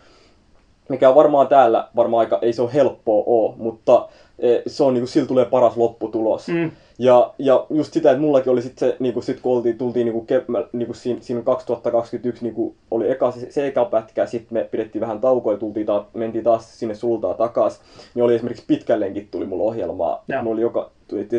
Mikä 0.90 1.10
on 1.10 1.16
varmaan 1.16 1.48
täällä, 1.48 1.88
varmaan 1.96 2.20
aika, 2.20 2.40
ei 2.42 2.54
se 2.54 2.62
ole 2.62 2.74
helppoa 2.74 3.24
ole, 3.26 3.54
mutta 3.58 4.10
e, 4.40 4.62
se 4.68 4.84
on 4.84 4.94
niin 4.94 5.02
kuin, 5.02 5.10
sillä 5.10 5.28
tulee 5.28 5.46
paras 5.46 5.78
lopputulos. 5.78 6.48
Mm. 6.48 6.72
Ja, 7.00 7.34
ja 7.40 7.66
just 7.70 7.94
sitä, 7.94 8.12
että 8.12 8.22
mullakin 8.22 8.52
oli 8.52 8.62
sitten 8.62 8.90
se, 8.90 8.96
niin 9.00 9.14
kuin 9.14 9.24
sit 9.24 9.40
kun 9.40 9.58
oltiin, 9.58 9.78
tultiin 9.78 10.06
niin 10.06 10.14
kuin, 10.14 10.28
niin 10.74 10.86
kuin 10.86 10.96
siinä, 10.96 11.22
siinä 11.22 11.42
2021 11.42 12.44
niin 12.44 12.56
kuin 12.56 12.76
oli 12.92 13.12
eka 13.12 13.32
se, 13.32 13.52
se 13.52 13.68
eka 13.68 13.86
pätkä, 13.86 14.26
sitten 14.26 14.54
me 14.58 14.68
pidettiin 14.72 15.00
vähän 15.00 15.20
taukoa 15.20 15.54
ja 15.54 15.60
tultiin 15.60 15.86
taas, 15.86 16.06
mentiin 16.14 16.44
taas 16.44 16.80
sinne 16.80 16.96
sultaa 16.96 17.34
takas. 17.34 17.82
Niin 18.16 18.24
oli 18.24 18.36
esimerkiksi 18.36 18.66
pitkälle 18.68 19.06
lenkit 19.06 19.32
tuli 19.32 19.46
mulla 19.46 19.64
ohjelmaa. 19.64 20.24
Mulla 20.42 20.54
oli 20.54 20.62
joka, 20.62 20.92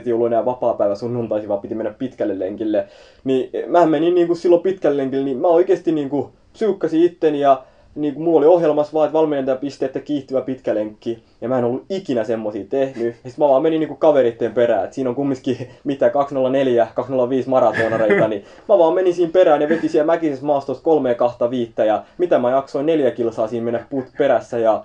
ei 0.06 0.12
ollut 0.12 0.26
enää 0.26 0.44
vapaa-päivä 0.44 0.94
sunnuntaisin, 0.94 1.48
vaan 1.48 1.60
piti 1.60 1.74
mennä 1.74 1.94
pitkälle 1.98 2.38
lenkille. 2.38 2.86
Niin 3.24 3.50
mä 3.66 3.86
menin 3.86 4.14
niin 4.14 4.26
kuin 4.26 4.36
silloin 4.36 4.62
pitkälle 4.62 4.96
lenkille, 4.96 5.24
niin 5.24 5.38
mä 5.38 5.48
oikeasti 5.48 5.92
niin 5.92 6.10
kuin 6.10 6.28
psyykkasin 6.52 7.02
itteni 7.02 7.40
ja 7.40 7.62
niin 7.94 8.14
kuin 8.14 8.24
mulla 8.24 8.38
oli 8.38 8.46
ohjelmassa 8.46 8.92
vaan, 8.92 9.06
että 9.06 9.18
valmentaja 9.18 9.56
pisti, 9.56 9.84
että 9.84 10.00
kiihtyvä 10.00 10.40
pitkä 10.40 10.74
lenkki. 10.74 11.22
Ja 11.40 11.48
mä 11.48 11.58
en 11.58 11.64
ollut 11.64 11.84
ikinä 11.90 12.24
semmosia 12.24 12.64
tehnyt. 12.68 13.16
Ja 13.24 13.30
sit 13.30 13.38
mä 13.38 13.48
vaan 13.48 13.62
menin 13.62 13.80
niinku 13.80 13.96
kaveritten 13.96 14.52
perään. 14.52 14.84
Et 14.84 14.92
siinä 14.92 15.10
on 15.10 15.16
kumminkin 15.16 15.68
mitä 15.84 16.10
204, 16.10 16.88
205 16.94 17.48
maratonareita. 17.48 18.28
niin 18.28 18.44
mä 18.68 18.78
vaan 18.78 18.94
menin 18.94 19.14
siinä 19.14 19.32
perään 19.32 19.62
ja 19.62 19.68
veti 19.68 19.88
siellä 19.88 20.12
mäkisessä 20.12 20.46
maastossa 20.46 20.84
kolme 20.84 21.14
kahta 21.14 21.50
viittä. 21.50 21.84
Ja 21.84 22.04
mitä 22.18 22.38
mä 22.38 22.50
jaksoin 22.50 22.86
neljä 22.86 23.10
kilsaa 23.10 23.48
siinä 23.48 23.64
mennä 23.64 23.86
perässä. 24.18 24.58
Ja 24.58 24.84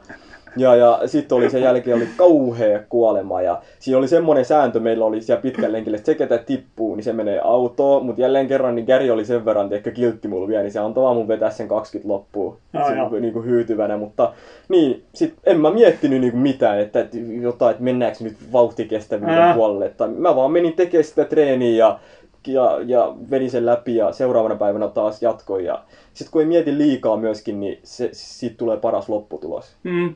ja, 0.57 0.75
ja 0.75 0.99
sitten 1.05 1.37
oli 1.37 1.49
sen 1.49 1.61
jälkeen 1.61 1.97
oli 1.97 2.07
kauhea 2.17 2.79
kuolema 2.89 3.41
ja 3.41 3.61
siinä 3.79 3.97
oli 3.97 4.07
semmoinen 4.07 4.45
sääntö 4.45 4.79
meillä 4.79 5.05
oli 5.05 5.21
siellä 5.21 5.41
pitkän 5.41 5.71
lenkillä, 5.71 5.97
että 5.97 6.05
se 6.05 6.15
ketä 6.15 6.37
tippuu, 6.37 6.95
niin 6.95 7.03
se 7.03 7.13
menee 7.13 7.39
autoon, 7.43 8.05
mutta 8.05 8.21
jälleen 8.21 8.47
kerran 8.47 8.75
niin 8.75 8.85
Gary 8.85 9.09
oli 9.09 9.25
sen 9.25 9.45
verran 9.45 9.73
ehkä 9.73 9.91
kiltti 9.91 10.27
mulla 10.27 10.47
vielä, 10.47 10.63
niin 10.63 10.71
se 10.71 10.79
antoi 10.79 11.03
vaan 11.03 11.15
mun 11.15 11.27
vetää 11.27 11.49
sen 11.49 11.67
20 11.67 12.13
loppuun 12.13 12.57
no, 12.73 12.85
se, 12.87 13.19
niin 13.19 13.33
kuin 13.33 13.45
hyytyvänä, 13.45 13.97
mutta 13.97 14.33
niin, 14.69 15.03
sit 15.13 15.33
en 15.43 15.59
mä 15.59 15.71
miettinyt 15.71 16.21
niin 16.21 16.31
kuin 16.31 16.41
mitään, 16.41 16.79
että, 16.79 16.99
että 16.99 17.17
jotain, 17.41 17.71
että 17.71 17.83
mennäänkö 17.83 18.17
nyt 18.23 18.37
vauhtikestävyyden 18.53 19.53
puolelle, 19.55 19.89
tai 19.89 20.07
mä 20.07 20.35
vaan 20.35 20.51
menin 20.51 20.73
tekemään 20.73 21.03
sitä 21.03 21.25
treeniä 21.25 21.77
ja 21.77 21.99
ja, 22.47 22.79
ja 22.85 23.15
vedin 23.29 23.51
sen 23.51 23.65
läpi 23.65 23.95
ja 23.95 24.11
seuraavana 24.11 24.55
päivänä 24.55 24.87
taas 24.87 25.21
jatkoin. 25.21 25.65
Ja 25.65 25.83
sitten 26.13 26.31
kun 26.31 26.41
ei 26.41 26.47
mieti 26.47 26.77
liikaa 26.77 27.17
myöskin, 27.17 27.59
niin 27.59 27.79
se, 27.83 28.09
siitä 28.13 28.57
tulee 28.57 28.77
paras 28.77 29.09
lopputulos. 29.09 29.75
Mm. 29.83 30.15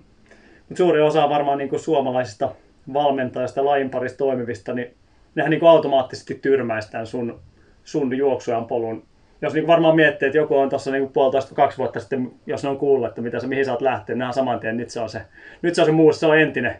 Mutta 0.70 0.84
suuri 0.84 1.02
osa 1.02 1.30
varmaan 1.30 1.58
niin 1.58 1.70
kuin 1.70 1.80
suomalaisista 1.80 2.50
valmentajista, 2.94 3.66
lajin 3.66 3.90
parissa 3.90 4.18
toimivista, 4.18 4.74
niin 4.74 4.94
nehän 5.36 5.50
niin 5.50 5.60
kuin 5.60 5.70
automaattisesti 5.70 6.36
tyrmäisi 6.36 6.92
tämän 6.92 7.08
sun, 7.08 7.40
sun 7.84 8.18
juoksujan 8.18 8.66
polun. 8.66 9.04
Jos 9.42 9.54
niin 9.54 9.68
varmaan 9.68 9.96
miettii, 9.96 10.26
että 10.26 10.38
joku 10.38 10.58
on 10.58 10.70
tuossa 10.70 10.92
niin 10.92 11.10
puolitoista 11.10 11.56
kaksi 11.56 11.78
vuotta 11.78 12.00
sitten, 12.00 12.32
jos 12.46 12.64
ne 12.64 12.70
on 12.70 12.78
kuullut, 12.78 13.08
että 13.08 13.22
mitä 13.22 13.40
se, 13.40 13.48
mihin 13.48 13.66
sä 13.66 13.72
oot 13.72 13.82
lähtenyt, 13.82 14.18
nehän 14.18 14.34
saman 14.34 14.60
tien, 14.60 14.78
nyt 14.78 14.90
se 14.90 15.00
on 15.00 15.10
se, 15.10 15.22
nyt 15.62 15.76
se 15.76 15.82
on 15.82 15.86
se 15.86 15.92
muu, 15.92 16.14
se 16.14 16.26
on 16.26 16.40
entinen, 16.40 16.76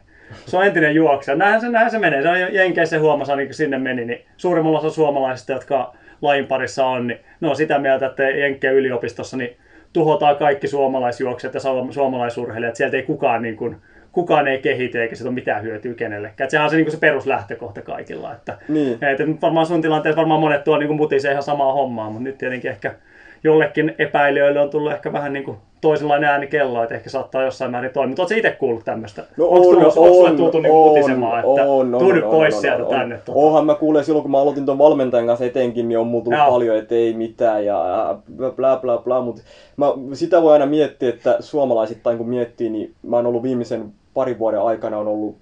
se 0.46 0.58
on 0.58 0.66
entinen 0.66 0.96
juoksija. 0.96 1.38
Näinhän 1.38 1.62
se, 1.62 1.70
näinhän 1.70 1.92
se 1.92 2.00
menee. 2.00 2.22
Se 2.22 2.30
on 2.30 2.54
Jenkeissä 2.54 3.00
huomassa, 3.00 3.36
niin 3.36 3.54
sinne 3.54 3.78
meni, 3.78 4.06
niin 4.06 4.26
suurimmalla 4.38 4.80
osa 4.80 4.90
suomalaisista, 4.90 5.52
jotka 5.52 5.96
lajin 6.22 6.48
parissa 6.48 6.86
on, 6.86 7.08
niin 7.08 7.20
ne 7.42 7.50
on 7.50 7.56
sitä 7.56 7.80
mieltä, 7.80 8.06
että 8.06 8.24
Jenkkien 8.24 8.74
yliopistossa 8.74 9.38
niin 9.38 9.58
tuhotaan 9.94 10.36
kaikki 10.36 10.68
suomalaisjuoksijat 10.68 11.54
ja 11.54 11.60
suomalaisurheilijat. 11.92 12.76
Sieltä 12.76 12.98
ei 12.98 13.04
kukaan, 13.04 13.42
niin 13.42 13.56
kuin, 13.56 13.76
kukaan 14.12 14.48
ei 14.48 14.58
kehity 14.58 15.02
eikä 15.02 15.16
siitä 15.16 15.30
ole 15.30 15.36
mitään 15.36 15.64
hyötyä 15.64 15.94
kenellekään. 15.94 16.46
Et 16.46 16.52
sehän 16.52 16.64
on 16.64 16.70
se, 16.70 16.76
niin 16.76 16.86
kuin 16.86 16.94
se 16.94 17.00
peruslähtökohta 17.00 17.82
kaikilla. 17.82 18.34
Että, 18.34 18.58
niin. 18.68 18.94
että 18.94 19.24
varmaan 19.42 19.66
sun 19.66 19.82
tilanteessa 19.82 20.18
varmaan 20.18 20.40
monet 20.40 20.64
tuo 20.64 20.78
niin 20.78 20.96
mutisee 20.96 21.32
ihan 21.32 21.44
samaa 21.44 21.74
hommaa, 21.74 22.10
mutta 22.10 22.24
nyt 22.24 22.38
tietenkin 22.38 22.72
ehkä 22.72 22.96
jollekin 23.44 23.96
epäilijöille 23.98 24.60
on 24.60 24.70
tullut 24.70 24.92
ehkä 24.92 25.14
vähän 25.14 25.34
niin 25.34 25.46
kuin 25.46 25.58
toisenlainen 25.84 26.30
ääni 26.30 26.48
kello, 26.48 26.84
että 26.84 26.96
ehkä 26.96 27.10
saattaa 27.10 27.44
jossain 27.44 27.72
määrin 27.72 27.92
toimia. 27.94 28.08
Mutta 28.08 28.22
oletko 28.22 28.36
itse 28.38 28.52
kuullut 28.52 28.86
tämmöistä? 28.86 29.24
No 29.38 29.46
onko 29.46 29.68
on, 29.70 29.76
tullut, 29.76 29.98
on, 29.98 30.30
on, 30.30 30.38
tultu 30.38 30.60
niinku 30.60 30.86
on, 30.86 30.92
utisemaan, 30.92 31.40
että 31.40 31.64
on, 31.64 31.96
on, 31.96 32.02
tuu 32.02 32.12
nyt 32.12 32.24
pois 32.24 32.56
on, 32.56 32.62
sieltä 32.62 32.84
on, 32.84 32.90
tänne? 32.90 33.18
Tota. 33.18 33.40
Onhan 33.40 33.66
mä 33.66 33.76
kuulen 33.76 34.06
silloin, 34.06 34.22
kun 34.22 34.32
mä 34.32 34.40
aloitin 34.40 34.66
tuon 34.66 34.78
valmentajan 34.78 35.28
kanssa 35.28 35.46
etenkin, 35.46 35.90
niin 35.90 36.00
on 36.00 36.08
mulla 36.08 36.24
tullut 36.24 36.48
paljon, 36.50 36.78
että 36.78 36.96
ei 36.96 37.14
mitään 37.14 37.66
ja 37.66 38.18
bla 38.56 38.78
bla 38.78 38.98
bla, 38.98 39.22
mutta 39.22 39.42
mä, 39.78 39.86
sitä 40.14 40.42
voi 40.42 40.54
aina 40.54 40.66
miettiä, 40.66 41.10
että 41.10 41.38
suomalaisittain 41.40 42.18
kun 42.18 42.30
miettii, 42.30 42.70
niin 42.70 42.94
mä 43.02 43.16
oon 43.16 43.26
ollut 43.26 43.44
viimeisen 43.44 43.94
parin 44.14 44.40
vuoden 44.40 44.62
aikana 44.62 44.98
on 44.98 45.08
ollut 45.08 45.36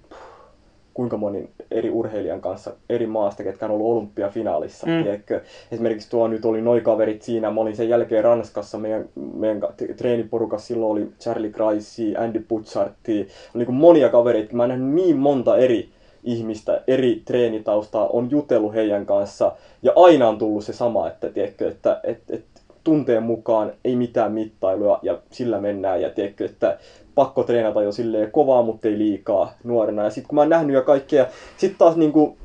kuinka 0.94 1.16
monin 1.16 1.50
eri 1.72 1.90
urheilijan 1.90 2.40
kanssa 2.40 2.72
eri 2.88 3.06
maasta, 3.06 3.42
ketkä 3.42 3.64
on 3.64 3.70
ollut 3.70 3.92
olympiafinaalissa. 3.96 4.86
Mm. 4.86 5.02
Tiedätkö? 5.02 5.40
Esimerkiksi 5.72 6.10
tuo 6.10 6.28
nyt 6.28 6.44
oli 6.44 6.62
noi 6.62 6.80
kaverit 6.80 7.22
siinä, 7.22 7.50
mä 7.50 7.60
olin 7.60 7.76
sen 7.76 7.88
jälkeen 7.88 8.24
Ranskassa, 8.24 8.78
meidän, 8.78 9.04
meidän 9.34 9.60
ka- 9.60 9.72
t- 9.76 9.96
treeniporukassa 9.96 10.66
silloin 10.66 10.92
oli 10.92 11.08
Charlie 11.20 11.50
Gracie, 11.50 12.16
Andy 12.16 12.44
Butchartti, 12.48 13.28
oli 13.54 13.64
niin 13.64 13.74
monia 13.74 14.08
kavereita, 14.08 14.56
mä 14.56 14.66
nähnyt 14.66 14.94
niin 14.94 15.16
monta 15.16 15.56
eri 15.56 15.88
ihmistä, 16.24 16.82
eri 16.86 17.22
treenitaustaa, 17.24 18.06
on 18.06 18.30
jutellut 18.30 18.74
heidän 18.74 19.06
kanssa, 19.06 19.52
ja 19.82 19.92
aina 19.96 20.28
on 20.28 20.38
tullut 20.38 20.64
se 20.64 20.72
sama, 20.72 21.08
että, 21.08 21.28
tiedätkö, 21.28 21.68
että, 21.68 22.00
että, 22.04 22.34
että 22.36 22.52
tunteen 22.84 23.22
mukaan 23.22 23.72
ei 23.84 23.96
mitään 23.96 24.32
mittailua 24.32 24.98
ja 25.02 25.18
sillä 25.30 25.60
mennään 25.60 26.02
ja 26.02 26.10
tiedätkö, 26.10 26.44
että 26.44 26.78
pakko 27.14 27.42
treenata 27.42 27.82
jo 27.82 27.92
silleen 27.92 28.32
kovaa, 28.32 28.62
mutta 28.62 28.88
ei 28.88 28.98
liikaa 28.98 29.52
nuorena. 29.64 30.04
Ja 30.04 30.10
sitten 30.10 30.28
kun 30.28 30.34
mä 30.34 30.40
oon 30.40 30.48
nähnyt 30.48 30.74
jo 30.74 30.82
kaikkea, 30.82 31.26
sitten 31.56 31.78
taas 31.78 31.96
niinku, 31.96 32.36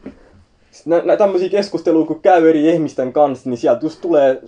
nä, 0.86 1.02
nä, 1.06 1.18
tämmöisiä 1.18 1.50
keskusteluja 1.50 2.08
kun 2.08 2.22
käy 2.22 2.50
eri 2.50 2.70
ihmisten 2.70 3.14
kanssa, 3.14 3.50
niin 3.50 3.58
sieltä 3.58 3.86
just 3.86 4.02
tulee, 4.02 4.42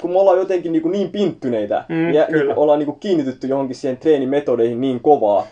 kun 0.00 0.10
me 0.10 0.18
ollaan 0.18 0.38
jotenkin 0.38 0.72
niinku 0.72 0.88
niin 0.88 1.10
pinttyneitä 1.10 1.84
Mm, 1.88 2.14
ja 2.14 2.26
kyllä. 2.26 2.44
niinku 2.44 2.60
ollaan 2.60 2.78
niinku 2.78 2.96
kiinnitytty 3.00 3.46
johonkin 3.46 3.76
siihen 3.76 3.96
treenimetodeihin 3.96 4.80
niin 4.80 5.00
kovaa, 5.00 5.46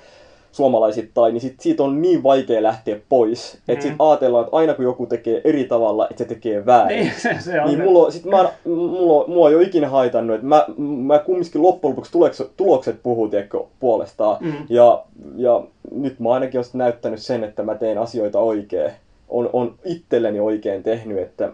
suomalaisittain, 0.59 1.35
niin 1.35 1.41
sit 1.41 1.61
siitä 1.61 1.83
on 1.83 2.03
niin 2.03 2.23
vaikea 2.23 2.63
lähteä 2.63 2.97
pois. 3.09 3.55
Mm. 3.55 3.73
Että 3.73 3.83
sit 3.83 3.95
ajatellaan, 3.99 4.45
että 4.45 4.57
aina 4.57 4.75
kun 4.75 4.85
joku 4.85 5.07
tekee 5.07 5.41
eri 5.45 5.65
tavalla, 5.65 6.07
että 6.11 6.25
se 6.25 6.29
tekee 6.29 6.67
väärin. 6.67 6.99
Niin, 6.99 7.13
se, 7.23 7.37
se 7.41 7.61
on. 7.61 7.67
Niin 7.67 7.81
mulla, 7.81 8.11
sit 8.11 8.25
mä, 8.25 8.49
mulla, 8.65 9.27
mua 9.27 9.49
ei 9.49 9.55
ole 9.55 9.63
ikinä 9.63 9.89
haitannut, 9.89 10.35
että 10.35 10.47
mä, 10.47 10.65
mä 10.79 11.19
kumminkin 11.19 11.63
loppujen 11.63 11.91
lopuksi 11.91 12.13
tulokset, 12.13 12.51
tulokset 12.57 13.03
puhuu 13.03 13.29
tiedätkö, 13.29 13.61
puolestaan. 13.81 14.37
Mm. 14.41 14.53
Ja, 14.69 15.05
ja 15.37 15.63
nyt 15.93 16.21
mä 16.21 16.33
ainakin 16.33 16.59
olen 16.59 16.71
näyttänyt 16.73 17.23
sen, 17.23 17.45
että 17.45 17.63
mä 17.63 17.75
teen 17.75 17.99
asioita 17.99 18.39
oikein. 18.39 18.91
On, 19.29 19.51
on 19.53 19.75
itselleni 19.85 20.41
oikein 20.41 20.83
tehnyt, 20.83 21.19
että 21.19 21.53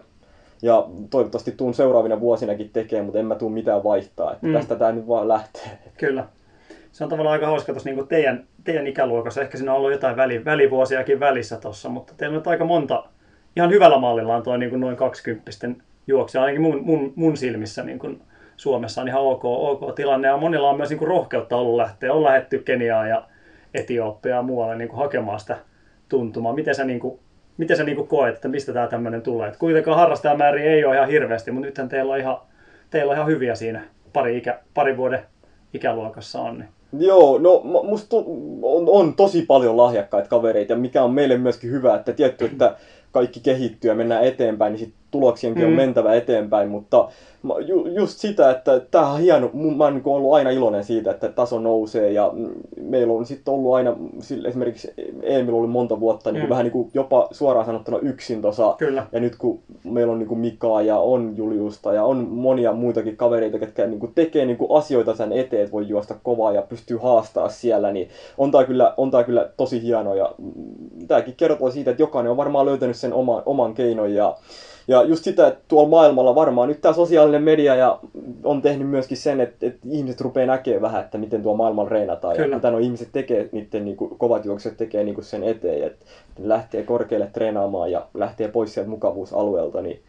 ja 0.61 0.87
toivottavasti 1.09 1.51
tuun 1.51 1.73
seuraavina 1.73 2.19
vuosinakin 2.19 2.69
tekemään, 2.73 3.05
mutta 3.05 3.19
en 3.19 3.25
mä 3.25 3.35
tuu 3.35 3.49
mitään 3.49 3.83
vaihtaa. 3.83 4.31
Että 4.31 4.47
Mm. 4.47 4.51
mm. 4.51 4.57
Tästä 4.57 4.75
tää 4.75 4.91
nyt 4.91 5.07
vaan 5.07 5.27
lähtee. 5.27 5.79
Kyllä. 5.97 6.25
Se 6.91 7.03
on 7.03 7.09
tavallaan 7.09 7.33
aika 7.33 7.47
hauska 7.47 7.73
tuossa 7.73 7.89
niin 7.89 8.07
teidän, 8.07 8.45
teidän 8.65 8.87
ikäluokassa. 8.87 9.41
Ehkä 9.41 9.57
siinä 9.57 9.71
on 9.71 9.77
ollut 9.77 9.91
jotain 9.91 10.15
väli, 10.15 10.45
välivuosiakin 10.45 11.19
välissä 11.19 11.57
tuossa, 11.57 11.89
mutta 11.89 12.13
teillä 12.17 12.37
on 12.37 12.43
aika 12.45 12.65
monta, 12.65 13.03
ihan 13.55 13.69
hyvällä 13.69 13.97
mallilla 13.97 14.35
on 14.35 14.43
tuo 14.43 14.57
niin 14.57 14.69
kuin 14.69 14.79
noin 14.79 14.95
20 14.95 15.51
juoksija, 16.07 16.41
ainakin 16.41 16.61
mun, 16.61 16.81
mun, 16.83 17.13
mun 17.15 17.37
silmissä 17.37 17.83
niin 17.83 17.99
kuin 17.99 18.21
Suomessa 18.57 19.01
on 19.01 19.07
ihan 19.07 19.21
ok, 19.21 19.45
ok 19.45 19.95
tilanne. 19.95 20.27
Ja 20.27 20.37
monilla 20.37 20.69
on 20.69 20.77
myös 20.77 20.89
niin 20.89 20.99
kuin 20.99 21.07
rohkeutta 21.07 21.57
ollut 21.57 21.75
lähteä. 21.75 22.13
On 22.13 22.23
lähetty 22.23 22.59
Keniaan 22.59 23.09
ja 23.09 23.27
Etiopiaan 23.73 24.37
ja 24.37 24.41
muualle 24.43 24.75
niin 24.75 24.87
kuin 24.87 24.99
hakemaan 24.99 25.39
sitä 25.39 25.57
tuntumaa. 26.09 26.53
Miten 26.53 26.75
sä, 26.75 26.85
niin 26.85 26.99
kuin, 26.99 27.19
miten 27.57 27.77
sä 27.77 27.83
niin 27.83 27.95
kuin 27.95 28.07
koet, 28.07 28.35
että 28.35 28.47
mistä 28.47 28.73
tämä 28.73 28.87
tämmöinen 28.87 29.21
tulee? 29.21 29.49
Et 29.49 29.57
kuitenkaan 29.57 29.97
harrastajamääriä 29.97 30.71
ei 30.71 30.85
ole 30.85 30.95
ihan 30.95 31.09
hirveästi, 31.09 31.51
mutta 31.51 31.65
nythän 31.65 31.89
teillä 31.89 32.13
on 32.13 32.19
ihan, 32.19 32.37
teillä 32.89 33.11
on 33.11 33.17
ihan 33.17 33.27
hyviä 33.27 33.55
siinä 33.55 33.83
pari, 34.13 34.37
ikä, 34.37 34.59
pari 34.73 34.97
vuoden 34.97 35.19
ikäluokassa 35.73 36.41
on. 36.41 36.59
Niin. 36.59 36.69
Joo, 36.99 37.37
no 37.37 37.61
musta 37.83 38.17
on, 38.61 38.85
on 38.87 39.13
tosi 39.13 39.41
paljon 39.41 39.77
lahjakkaita 39.77 40.29
kavereita 40.29 40.75
mikä 40.75 41.03
on 41.03 41.13
meille 41.13 41.37
myöskin 41.37 41.71
hyvä, 41.71 41.95
että 41.95 42.13
tietty, 42.13 42.45
että 42.45 42.75
kaikki 43.11 43.39
kehittyy 43.39 43.91
ja 43.91 43.95
mennään 43.95 44.23
eteenpäin, 44.23 44.73
niin 44.73 44.79
sit 44.79 44.93
tuloksienkin 45.15 45.63
mm. 45.63 45.69
on 45.69 45.75
mentävä 45.75 46.13
eteenpäin, 46.13 46.69
mutta 46.69 47.09
ju, 47.65 47.85
just 47.85 48.19
sitä, 48.19 48.51
että 48.51 48.79
tämä 48.79 49.07
on 49.07 49.19
hieno, 49.19 49.49
mä 49.53 49.83
oon 49.83 49.93
niin 49.93 50.03
ollut 50.05 50.33
aina 50.33 50.49
iloinen 50.49 50.83
siitä, 50.83 51.11
että 51.11 51.29
taso 51.29 51.59
nousee 51.59 52.11
ja 52.11 52.33
meillä 52.81 53.13
on 53.13 53.25
sitten 53.25 53.53
ollut 53.53 53.75
aina, 53.75 53.95
esimerkiksi 54.47 54.93
Emil 55.21 55.55
oli 55.55 55.67
monta 55.67 55.99
vuotta 55.99 56.31
niin 56.31 56.45
Mm. 56.45 56.45
mm. 56.45 56.49
vähän 56.49 56.63
niin 56.63 56.71
kuin 56.71 56.91
jopa 56.93 57.27
suoraan 57.31 57.65
sanottuna 57.65 57.99
yksin 58.01 58.41
tuossa 58.41 58.75
ja 59.11 59.19
nyt 59.19 59.35
kun 59.35 59.59
meillä 59.83 60.13
on 60.13 60.19
niinku 60.19 60.35
Mikaa 60.35 60.81
ja 60.81 60.97
on 60.97 61.37
Juliusta 61.37 61.93
ja 61.93 62.03
on 62.03 62.17
monia 62.29 62.73
muitakin 62.73 63.17
kavereita, 63.17 63.57
jotka 63.57 63.85
niinku 63.85 64.07
tekee 64.15 64.45
niinku 64.45 64.75
asioita 64.75 65.15
sen 65.15 65.33
eteen, 65.33 65.61
että 65.61 65.71
voi 65.71 65.87
juosta 65.87 66.15
kovaa 66.23 66.51
ja 66.51 66.61
pystyy 66.61 66.97
haastaa 66.97 67.49
siellä, 67.49 67.91
niin 67.91 68.09
on 68.37 68.51
tää 68.51 68.63
kyllä, 68.63 68.93
on 68.97 69.11
tää 69.11 69.23
kyllä 69.23 69.49
tosi 69.57 69.81
hieno. 69.81 70.15
Ja 70.15 70.35
tämäkin 71.07 71.33
kertoo 71.37 71.71
siitä, 71.71 71.91
että 71.91 72.03
jokainen 72.03 72.31
on 72.31 72.37
varmaan 72.37 72.65
löytänyt 72.65 72.95
sen 72.95 73.13
oman, 73.13 73.43
oman 73.45 73.73
keinon 73.73 74.13
ja 74.13 74.37
ja 74.87 75.03
just 75.03 75.23
sitä, 75.23 75.47
että 75.47 75.63
tuolla 75.67 75.89
maailmalla 75.89 76.35
varmaan 76.35 76.69
nyt 76.69 76.81
tämä 76.81 76.93
sosiaalinen 76.93 77.43
media 77.43 77.75
ja 77.75 77.99
on 78.43 78.61
tehnyt 78.61 78.89
myöskin 78.89 79.17
sen, 79.17 79.41
että, 79.41 79.67
että 79.67 79.87
ihmiset 79.89 80.21
rupeaa 80.21 80.47
näkemään 80.47 80.81
vähän, 80.81 81.03
että 81.03 81.17
miten 81.17 81.43
tuo 81.43 81.55
maailmalla 81.55 81.89
reenataan 81.89 82.35
Kyllä. 82.35 82.47
ja 82.49 82.55
mitä 82.55 82.71
nuo 82.71 82.79
ihmiset 82.79 83.09
tekee, 83.11 83.49
niiden 83.51 83.85
niin 83.85 83.97
kuin, 83.97 84.17
kovat 84.17 84.45
juokset 84.45 84.77
tekee 84.77 85.03
niin 85.03 85.15
kuin 85.15 85.25
sen 85.25 85.43
eteen, 85.43 85.87
että 85.87 86.05
ne 86.39 86.47
lähtee 86.49 86.83
korkealle 86.83 87.29
treenaamaan 87.33 87.91
ja 87.91 88.07
lähtee 88.13 88.47
pois 88.47 88.73
sieltä 88.73 88.89
mukavuusalueelta, 88.89 89.81
niin 89.81 90.01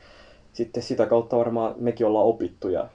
sitten 0.53 0.83
sitä 0.83 1.07
kautta 1.07 1.37
varmaan 1.39 1.75
mekin 1.79 2.07
ollaan 2.07 2.27
opittu 2.27 2.69
ja, 2.69 2.89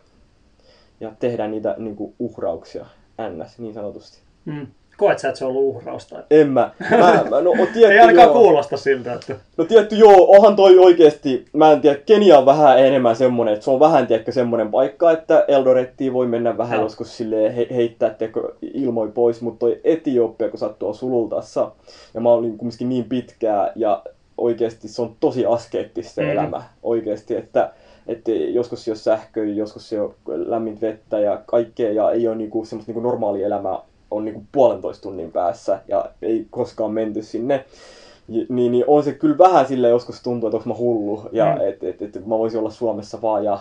ja 1.00 1.12
tehdään 1.20 1.52
niitä 1.52 1.76
niin 1.78 1.96
kuin, 1.96 2.14
uhrauksia, 2.20 2.86
ns. 3.30 3.60
niin 3.60 3.74
sanotusti. 3.74 4.20
Mm. 4.46 4.68
Koet 5.02 5.20
sä, 5.20 5.28
että 5.28 5.39
se 5.39 5.45
on 5.45 5.52
ollut 5.52 5.76
uhrausta? 5.76 6.24
En 6.32 6.49
mä. 6.49 6.72
mä, 6.91 7.24
mä 7.30 7.41
no, 7.41 7.52
tietty, 7.74 7.86
Ei 7.86 7.99
ainakaan 7.99 8.28
joo. 8.28 8.34
kuulosta 8.34 8.78
siltä, 8.78 9.14
että... 9.14 9.36
No 9.58 9.66
tietty 9.66 9.95
joo, 9.95 10.32
onhan 10.32 10.56
toi 10.56 10.78
oikeesti, 10.80 11.45
mä 11.54 11.72
en 11.72 11.82
tiedä, 11.82 11.99
Kenia 12.06 12.38
on 12.38 12.45
vähän 12.45 12.80
enemmän 12.80 13.16
semmonen, 13.16 13.54
että 13.54 13.64
se 13.64 13.72
on 13.72 13.80
vähän 13.80 14.08
tiedätkö 14.08 14.32
semmonen 14.32 14.72
paikka, 14.72 15.12
että 15.12 15.45
Eldorettiin 15.47 16.14
voi 16.14 16.28
mennä 16.28 16.58
vähän 16.58 16.76
Joo. 16.76 16.84
joskus 16.86 17.18
silleen 17.18 17.54
he, 17.54 17.68
heittää 17.76 18.10
tiedätkö, 18.10 18.54
ilmoi 18.62 19.12
pois, 19.12 19.41
mutta 19.41 19.60
toi 19.60 19.80
Etiopia, 19.84 20.49
kun 20.49 20.60
sattuu 20.60 20.93
sulultassa, 20.93 21.72
ja 22.14 22.22
mä 22.22 22.30
olin 22.30 22.58
kumminkin 22.58 22.89
niin 22.89 23.06
pitkää, 23.06 23.72
ja 23.76 24.04
oikeesti 24.38 24.88
se 24.88 25.02
on 25.02 25.16
tosi 25.20 25.45
askeettista 25.45 26.22
Mhm. 26.22 26.30
elämä, 26.32 26.64
oikeesti, 26.84 27.36
että 27.36 27.72
että 28.08 28.32
joskus 28.32 28.88
ei 28.88 28.91
ole 28.91 28.97
sähköä, 28.97 29.43
joskus 29.43 29.93
ei 29.93 29.99
ole 29.99 30.14
lämmintä 30.28 30.82
vettä 30.82 31.20
ja 31.20 31.41
kaikkea, 31.45 31.91
ja 31.91 32.12
ei 32.12 32.28
ole 32.28 32.36
niinku 32.36 32.66
semmoista 32.66 32.91
niinku 32.91 33.08
normaalia 33.08 33.45
elämää, 33.45 33.78
on 34.12 34.26
niinku 34.26 34.43
puolentoista 34.51 35.01
tunnin 35.01 35.32
päässä, 35.32 35.80
ja 35.88 36.05
ei 36.22 36.47
koskaan 36.49 36.91
menty 36.91 37.22
sinne. 37.24 37.66
Niin, 38.28 38.72
niin 38.72 38.84
on 38.88 39.03
se 39.03 39.14
kyllä 39.14 39.38
vähän 39.38 39.66
sille 39.68 39.89
joskus 39.89 40.24
tuntuu, 40.24 40.47
että 40.47 40.57
onko 40.57 40.70
mä 40.70 40.76
hullu 40.78 41.22
ja 41.32 41.55
Mm. 41.55 41.62
että 41.70 41.89
et, 41.89 42.01
et, 42.01 42.26
mä 42.26 42.38
voisin 42.38 42.59
olla 42.59 42.70
Suomessa 42.70 43.22
vaan 43.22 43.43
ja 43.43 43.59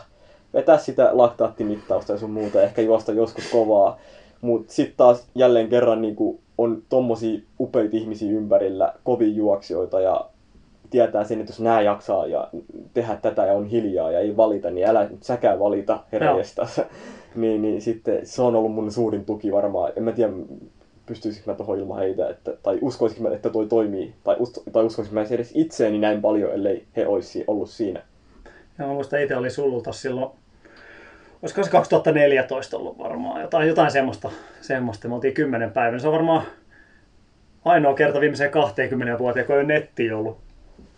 vetää 0.54 0.78
sitä 0.78 1.10
laktaattimittausta 1.12 2.12
ja 2.12 2.18
sun 2.18 2.30
muuta, 2.30 2.58
ja 2.58 2.64
ehkä 2.64 2.82
juosta 2.82 3.12
joskus 3.12 3.48
kovaa. 3.52 3.98
Mutta 4.40 4.72
sitten 4.72 4.96
taas 4.96 5.28
jälleen 5.34 5.68
kerran 5.68 6.02
niin 6.02 6.16
on 6.58 6.82
tommosia 6.88 7.40
upeita 7.60 7.96
ihmisiä 7.96 8.30
ympärillä, 8.32 8.92
kovia 9.04 9.28
juoksijoita 9.34 10.00
ja 10.00 10.24
tietää 10.90 11.24
sen, 11.24 11.40
että 11.40 11.50
jos 11.50 11.60
nää 11.60 11.80
jaksaa 11.80 12.26
ja 12.26 12.48
tehdä 12.94 13.16
tätä 13.22 13.46
ja 13.46 13.52
on 13.52 13.66
hiljaa 13.66 14.10
ja 14.10 14.18
ei 14.20 14.36
valita, 14.36 14.70
niin 14.70 14.86
älä 14.86 15.04
nyt 15.04 15.22
säkään 15.22 15.58
valita 15.58 15.98
herjestas. 16.12 16.80
Niin, 17.34 17.62
niin 17.62 17.82
sitten 17.82 18.26
se 18.26 18.42
on 18.42 18.56
ollut 18.56 18.72
mun 18.72 18.92
suurin 18.92 19.24
tuki 19.24 19.52
varmaan. 19.52 19.92
En 19.96 20.02
mä 20.02 20.12
tiedä, 20.12 20.32
pystyisikö 21.06 21.50
mä 21.50 21.56
tuohon 21.56 21.78
ilman 21.78 21.98
heitä, 21.98 22.28
että, 22.28 22.52
tai 22.62 22.78
uskoisinko 22.80 23.28
mä, 23.28 23.34
että 23.34 23.50
toi 23.50 23.66
toimii, 23.66 24.14
tai, 24.24 24.36
tai 24.72 24.84
uskoisinko 24.84 25.20
mä 25.20 25.26
edes 25.30 25.52
itseäni 25.54 25.98
näin 25.98 26.20
paljon, 26.20 26.52
ellei 26.52 26.84
he 26.96 27.06
olisi 27.06 27.44
ollut 27.46 27.70
siinä. 27.70 28.02
Ja 28.78 28.86
mä 28.86 28.92
muistan 28.92 29.22
itse 29.22 29.36
oli 29.36 29.50
sululta 29.50 29.92
silloin, 29.92 30.30
olisiko 31.42 31.64
se 31.64 31.70
2014 31.70 32.76
ollut 32.76 32.98
varmaan, 32.98 33.40
jotain, 33.40 33.68
jotain 33.68 33.90
semmoista, 33.90 34.30
semmoista. 34.60 35.08
Me 35.08 35.14
oltiin 35.14 35.34
kymmenen 35.34 35.70
päivän. 35.70 36.00
Se 36.00 36.06
on 36.06 36.14
varmaan 36.14 36.42
ainoa 37.64 37.94
kerta 37.94 38.20
viimeiseen 38.20 38.50
20 38.50 39.18
vuoteen, 39.18 39.46
kun 39.46 39.54
ei 39.54 39.60
ole 39.60 39.74
netti 39.74 40.12
ollut 40.12 40.38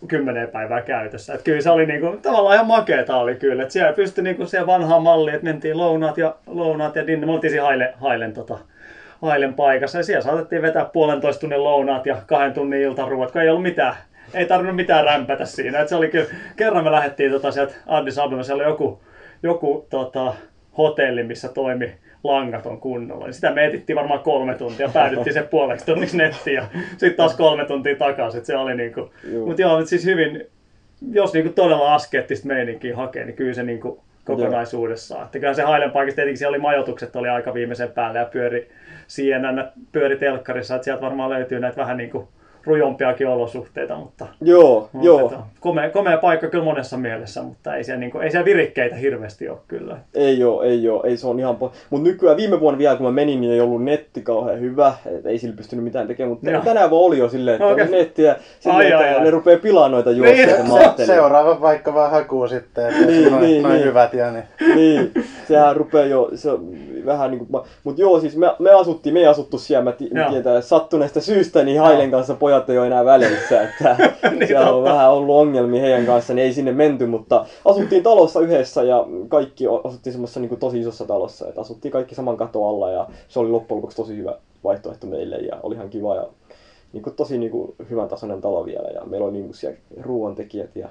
kymmenen 0.07 0.47
päivää 0.47 0.81
käytössä. 0.81 1.33
Että 1.33 1.43
kyllä 1.43 1.61
se 1.61 1.69
oli 1.69 1.85
niinku, 1.85 2.17
tavallaan 2.21 2.55
ihan 2.55 2.67
makeeta 2.67 3.17
oli 3.17 3.35
kyllä. 3.35 3.63
Että 3.63 3.73
siellä 3.73 3.93
pystyi 3.93 4.23
niinku 4.23 4.45
siihen 4.45 4.67
vanhaan 4.67 5.03
malliin, 5.03 5.35
että 5.35 5.47
mentiin 5.47 5.77
lounaat 5.77 6.17
ja, 6.17 6.35
lounaat 6.47 6.95
ja 6.95 7.07
dinne. 7.07 7.25
Me 7.25 7.31
oltiin 7.31 7.51
siinä 7.51 7.65
Haile, 7.65 7.93
Hailen, 7.97 8.33
tota, 8.33 8.57
Hailen 9.21 9.53
paikassa 9.53 9.97
ja 9.97 10.03
siellä 10.03 10.23
saatettiin 10.23 10.61
vetää 10.61 10.85
puolentoista 10.85 11.41
tunnin 11.41 11.63
lounaat 11.63 12.05
ja 12.05 12.17
kahden 12.27 12.53
tunnin 12.53 12.81
iltaruuat, 12.81 13.31
kun 13.31 13.41
ei 13.41 13.49
ollut 13.49 13.63
mitään 13.63 13.95
ei 14.33 14.45
tarvinnut 14.45 14.75
mitään 14.75 15.05
rämpätä 15.05 15.45
siinä. 15.45 15.79
Et 15.79 15.87
se 15.87 15.95
oli 15.95 16.09
kyllä, 16.09 16.25
kerran 16.55 16.83
me 16.83 16.91
lähdettiin 16.91 17.31
tota, 17.31 17.51
sieltä 17.51 17.73
Addis 17.87 18.19
Abeba, 18.19 18.43
siellä 18.43 18.63
oli 18.63 18.71
joku, 18.71 19.01
joku 19.43 19.87
tota, 19.89 20.33
hotelli, 20.77 21.23
missä 21.23 21.49
toimi 21.49 21.95
langaton 22.23 22.79
kunnolla. 22.79 23.25
Niin 23.25 23.33
sitä 23.33 23.51
me 23.51 23.65
etittiin 23.65 23.95
varmaan 23.95 24.19
kolme 24.19 24.55
tuntia, 24.55 24.89
päädyttiin 24.93 25.33
se 25.33 25.43
puoleksi 25.43 25.85
tunniksi 25.85 26.17
nettiin 26.17 26.55
ja 26.55 26.65
sitten 26.89 27.15
taas 27.15 27.35
kolme 27.35 27.65
tuntia 27.65 27.95
takaisin. 27.95 28.45
Se 28.45 28.57
oli 28.57 28.75
niinku, 28.75 29.13
mutta 29.45 29.61
joo, 29.61 29.79
mut 29.79 29.87
siis 29.87 30.05
hyvin, 30.05 30.47
jos 31.11 31.33
niinku 31.33 31.53
todella 31.53 31.93
askeettista 31.93 32.47
meininkiä 32.47 32.95
hakee, 32.95 33.25
niin 33.25 33.35
kyllä 33.35 33.53
se 33.53 33.63
niinku 33.63 34.03
kokonaisuudessaan. 34.25 35.25
Että 35.25 35.39
kyllä 35.39 35.53
se 35.53 35.63
Hailen 35.63 35.91
paikassa 35.91 36.15
tietenkin 36.15 36.37
siellä 36.37 36.49
oli 36.49 36.61
majoitukset 36.61 37.15
oli 37.15 37.29
aika 37.29 37.53
viimeisen 37.53 37.91
päälle 37.91 38.19
ja 38.19 38.25
pyöri 38.25 38.69
CNN, 39.09 39.67
pyöri 39.91 40.17
telkkarissa, 40.17 40.75
että 40.75 40.85
sieltä 40.85 41.01
varmaan 41.01 41.29
löytyy 41.29 41.59
näitä 41.59 41.77
vähän 41.77 41.97
niin 41.97 42.09
kuin 42.09 42.27
rujompiakin 42.65 43.27
olosuhteita, 43.27 43.95
mutta, 43.95 44.27
Joo, 44.41 44.89
mutta 44.91 45.07
joo. 45.07 45.19
että 45.25 45.37
komea, 45.59 45.89
komea, 45.89 46.17
paikka 46.17 46.47
kyllä 46.47 46.63
monessa 46.63 46.97
mielessä, 46.97 47.43
mutta 47.43 47.75
ei 47.75 47.83
siellä, 47.83 47.99
niin 47.99 48.11
kuin, 48.11 48.23
ei 48.23 48.31
siellä 48.31 48.45
virikkeitä 48.45 48.95
hirveästi 48.95 49.49
ole 49.49 49.57
kyllä. 49.67 49.97
Ei 50.13 50.43
oo, 50.43 50.61
ei 50.61 50.89
oo, 50.89 51.03
ei 51.03 51.17
se 51.17 51.27
on 51.27 51.39
ihan 51.39 51.55
po... 51.55 51.71
Mut 51.89 52.03
nykyään 52.03 52.37
viime 52.37 52.59
vuonna 52.59 52.77
vielä 52.77 52.95
kun 52.95 53.05
mä 53.05 53.11
menin, 53.11 53.41
niin 53.41 53.53
ei 53.53 53.61
ollut 53.61 53.83
netti 53.83 54.21
kauhean 54.21 54.59
hyvä, 54.59 54.93
et 55.05 55.25
ei 55.25 55.37
sillä 55.37 55.55
pystynyt 55.55 55.83
mitään 55.83 56.07
tekemään, 56.07 56.29
mutta 56.29 56.51
Joo. 56.51 56.61
tänään 56.63 56.91
vaan 56.91 57.01
oli 57.03 57.17
jo 57.17 57.29
silleen, 57.29 57.55
että 57.55 57.67
okay. 57.67 57.87
nettiä, 57.91 58.35
silleen, 58.59 58.77
Ai, 58.79 58.85
että 58.91 58.97
ai, 58.97 59.15
ai. 59.15 59.23
ne 59.23 59.31
rupeaa 59.31 59.59
pilaamaan 59.59 59.91
noita 59.91 60.11
juoksuja, 60.11 60.45
Niin. 60.47 60.67
mä 60.67 60.73
Se, 60.73 60.79
ajattelin. 60.79 61.07
seuraava 61.07 61.61
vaikka 61.61 61.93
vaan 61.93 62.11
hakuu 62.11 62.47
sitten, 62.47 62.87
että 62.89 63.05
Niin, 63.05 63.31
noin, 63.31 63.43
niin, 63.43 63.63
noin 63.63 63.75
niin. 63.75 63.85
hyvät 63.85 64.13
ja 64.13 64.31
niin. 64.31 64.43
niin, 64.75 65.11
sehän 65.47 65.75
rupeaa 65.75 66.05
jo, 66.05 66.29
se 66.35 66.51
on 66.51 66.69
vähän 67.05 67.31
niinku, 67.31 67.45
mä- 67.49 67.63
mut 67.83 67.97
joo 67.97 68.19
siis 68.19 68.37
me, 68.37 68.55
me 68.59 68.71
asuttiin, 68.71 69.13
me 69.13 69.19
ei 69.19 69.25
asuttu 69.27 69.57
siellä, 69.57 69.83
mä 69.83 69.93
Joo. 70.21 70.29
tietää 70.31 70.61
sattuneesta 70.61 71.21
syystä, 71.21 71.63
niin 71.63 71.79
Hailen 71.79 72.11
kanssa 72.11 72.33
pojat 72.33 72.69
ei 72.69 72.77
ole 72.77 72.87
enää 72.87 73.05
väleissä, 73.05 73.61
että 73.61 73.95
Niin, 74.31 74.47
siellä 74.47 74.73
on 74.75 74.83
vähän 74.83 75.11
ollut 75.11 75.35
ongelmia 75.35 75.81
heidän 75.81 76.05
kanssa, 76.05 76.33
niin 76.33 76.45
ei 76.45 76.53
sinne 76.53 76.71
menty, 76.71 77.05
mutta 77.05 77.45
asuttiin 77.65 78.03
talossa 78.03 78.39
yhdessä 78.39 78.83
ja 78.83 79.05
kaikki 79.27 79.65
asuttiin 79.83 80.13
semmoisessa 80.13 80.39
niinku 80.39 80.55
tosi 80.55 80.79
isossa 80.79 81.05
talossa, 81.05 81.47
että 81.47 81.61
asuttiin 81.61 81.91
kaikki 81.91 82.15
saman 82.15 82.37
katon 82.37 82.67
alla 82.69 82.91
ja 82.91 83.07
se 83.27 83.39
oli 83.39 83.49
loppujen 83.49 83.77
lopuksi 83.77 83.97
tosi 83.97 84.17
hyvä 84.17 84.35
vaihtoehto 84.63 85.07
meille 85.07 85.35
ja 85.35 85.57
oli 85.63 85.75
ihan 85.75 85.89
kiva 85.89 86.15
ja 86.15 86.27
niinku 86.93 87.11
tosi 87.11 87.37
niinku 87.37 87.75
hyvän 87.89 88.07
tasoinen 88.07 88.41
talo 88.41 88.65
vielä 88.65 88.89
ja 88.95 89.01
meillä 89.05 89.25
oli 89.25 89.33
niinku 89.33 89.53
siellä 89.53 89.77
ruoantekijät 90.01 90.75
ja 90.75 90.89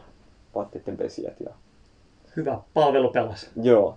vaatteiden 0.54 0.96
pesijät 0.96 1.40
ja 1.40 1.50
Hyvä 2.36 2.58
palvelu 2.74 3.08
pelas. 3.08 3.50
joo. 3.62 3.94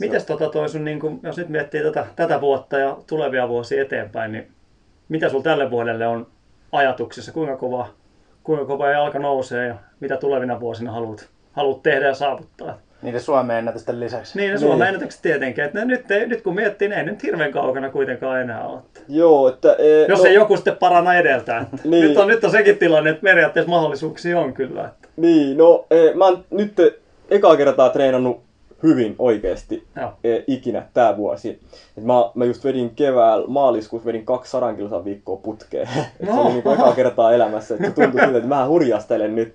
Mites 0.00 0.26
tota 0.26 0.48
toi 0.48 0.68
sun, 0.68 0.84
niin 0.84 1.00
kun, 1.00 1.20
jos 1.22 1.36
nyt 1.36 1.48
miettii 1.48 1.82
tätä, 1.82 2.06
tätä 2.16 2.40
vuotta 2.40 2.78
ja 2.78 2.96
tulevia 3.06 3.48
vuosia 3.48 3.82
eteenpäin, 3.82 4.32
niin 4.32 4.48
mitä 5.08 5.28
sulla 5.28 5.42
tälle 5.42 5.70
vuodelle 5.70 6.06
on 6.06 6.26
ajatuksissa? 6.72 7.32
Kuinka 7.32 7.56
kova, 7.56 7.88
kuinka 8.44 8.64
kova 8.64 8.90
jalka 8.90 9.18
nousee 9.18 9.66
ja 9.66 9.74
mitä 10.00 10.16
tulevina 10.16 10.60
vuosina 10.60 10.92
haluat, 10.92 11.28
haluat 11.52 11.82
tehdä 11.82 12.06
ja 12.06 12.14
saavuttaa? 12.14 12.78
Niiden 13.02 13.20
Suomen 13.20 13.56
ennätysten 13.56 14.00
lisäksi. 14.00 14.38
Niin, 14.38 14.46
ne 14.46 14.54
Niin. 14.54 14.60
Suomen 14.60 14.88
ennätykset 14.88 15.22
tietenkin. 15.22 15.64
Että 15.64 15.84
nyt, 15.84 16.04
nyt 16.26 16.42
kun 16.42 16.54
miettii, 16.54 16.88
ne 16.88 16.96
ei 16.96 17.04
nyt 17.04 17.22
hirveän 17.22 17.52
kaukana 17.52 17.90
kuitenkaan 17.90 18.40
enää 18.40 18.68
ole. 18.68 18.80
Joo, 19.08 19.48
että... 19.48 19.76
E, 19.78 20.06
Jos 20.08 20.18
no, 20.18 20.24
ei 20.24 20.34
joku 20.34 20.56
sitten 20.56 20.76
parana 20.76 21.14
edeltä. 21.14 21.58
Että 21.58 21.76
Niin. 21.88 22.04
nyt, 22.04 22.18
on, 22.18 22.28
nyt 22.28 22.44
on 22.44 22.50
sekin 22.50 22.78
tilanne, 22.78 23.10
että 23.10 23.22
periaatteessa 23.22 23.70
mahdollisuuksia 23.70 24.40
on 24.40 24.52
kyllä. 24.52 24.84
Että. 24.84 25.08
Niin, 25.16 25.56
no 25.56 25.86
e, 25.90 26.14
mä 26.14 26.24
oon 26.24 26.44
nyt 26.50 26.72
ekaa 27.30 27.56
kertaa 27.56 27.90
treenannut 27.90 28.42
hyvin 28.84 29.14
oikeesti 29.18 29.84
Joo. 30.00 30.12
e, 30.24 30.38
ikinä 30.46 30.86
tää 30.94 31.16
vuosi. 31.16 31.60
Et 31.98 32.04
mä, 32.04 32.14
mä 32.34 32.44
just 32.44 32.64
vedin 32.64 32.90
keväällä, 32.90 33.46
maaliskuussa 33.46 34.06
vedin 34.06 34.24
200 34.24 34.74
kilsaa 34.74 35.04
viikkoa 35.04 35.36
putkeen. 35.36 35.88
Et 36.20 36.26
se 36.26 36.32
No. 36.32 36.42
oli 36.42 36.52
niinku 36.52 36.70
ekaa 36.70 36.92
kertaa 36.92 37.32
elämässä. 37.32 37.74
Et 37.74 37.80
se 37.80 37.90
tuntui 37.90 38.20
siltä, 38.20 38.36
että 38.38 38.48
mä 38.48 38.66
hurjastelen 38.68 39.34
nyt. 39.34 39.54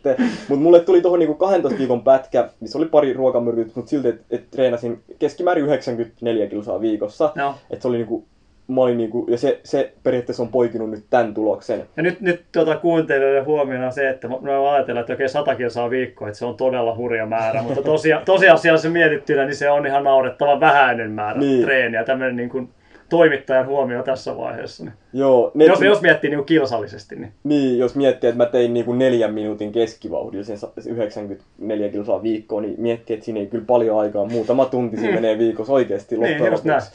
Mut 0.50 0.62
mulle 0.62 0.80
tuli 0.80 1.02
tohon 1.02 1.20
niinku 1.20 1.36
12 1.36 1.80
viikon 1.80 2.02
pätkä, 2.04 2.50
missä 2.60 2.78
oli 2.78 2.86
pari 2.86 3.14
ruokamyrkyt, 3.14 3.76
mut 3.76 3.88
silti, 3.88 4.08
että 4.08 4.24
et 4.30 4.52
treenasin 4.52 5.02
keskimäärin 5.20 5.66
94 5.66 6.48
kilsaa 6.48 6.82
viikossa. 6.82 7.32
Joo. 7.36 7.54
Et 7.70 7.82
se 7.82 7.88
oli 7.88 7.98
niinku, 7.98 8.26
mä 8.70 8.82
olin 8.82 8.97
niinku, 8.97 9.26
ja 9.30 9.38
se, 9.38 9.59
se 9.63 9.91
periaatteessa 10.03 10.43
on 10.43 10.49
poikinut 10.49 10.89
nyt 10.91 11.03
tän 11.09 11.34
tuloksen. 11.34 11.84
Ja 11.97 12.03
nyt, 12.03 12.22
nyt 12.22 12.41
tuota, 12.51 12.78
kuuntelijoiden 12.78 13.45
huomiona 13.45 13.91
se, 13.91 14.09
että 14.09 14.28
me 14.28 14.70
ajatellaan, 14.70 15.01
että 15.01 15.13
okei 15.13 15.30
100 15.30 15.55
kilsaa 15.55 15.89
viikkoa, 15.89 16.28
että 16.28 16.38
se 16.39 16.45
on 16.45 16.55
todella 16.57 16.95
hurja 16.95 17.26
määrä, 17.26 17.61
mutta 17.61 17.82
tosia, 17.82 18.22
tosiasiassa 18.26 18.89
mietittynä, 18.89 19.45
niin 19.45 19.55
se 19.55 19.70
on 19.70 19.88
ihan 19.88 20.03
naurettavan 20.03 20.59
vähäinen 20.59 21.11
määrä 21.11 21.39
Niin. 21.39 21.51
niin. 21.51 21.63
treeniä. 21.65 22.03
Tämmöinen 22.03 22.36
niin 22.36 22.49
kuin 22.49 22.70
toimittajan 23.09 23.65
huomio 23.67 24.03
tässä 24.03 24.38
vaiheessa. 24.38 24.84
Niin. 24.84 24.93
Joo, 25.13 25.51
ne, 25.53 25.65
Jos, 25.65 25.82
jos 25.82 26.01
miettii 26.01 26.30
niin 26.30 26.45
kilsallisesti, 26.45 27.15
niin 27.15 27.32
Niin, 27.43 27.78
jos 27.80 27.95
miettii, 27.95 28.28
että 28.30 28.38
mä 28.43 28.45
tein 28.45 28.74
niinku 28.74 28.93
neljän 28.93 29.34
minuutin 29.34 29.72
keskivauhdilla 29.72 30.43
sen 30.43 30.57
sa- 30.57 30.72
94 30.89 31.89
kilsaa 31.89 32.24
viikkoa, 32.24 32.61
niin 32.61 32.76
miettii, 32.78 33.13
että 33.13 33.26
siinä 33.26 33.39
ei 33.39 33.47
kyllä 33.47 33.63
paljon 33.67 33.99
aikaa. 33.99 34.26
Muutama 34.26 34.65
tunti 34.65 34.97
siinä 34.97 35.13
menee 35.15 35.38
viikossa 35.38 35.74
oikeasti 35.74 36.17
Niin, 36.17 36.32
loppujen 36.32 36.53
lopuksi. 36.53 36.91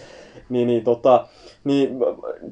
Niin, 0.48 0.66
niin, 0.66 0.84
tota, 0.84 1.26
niin 1.64 1.98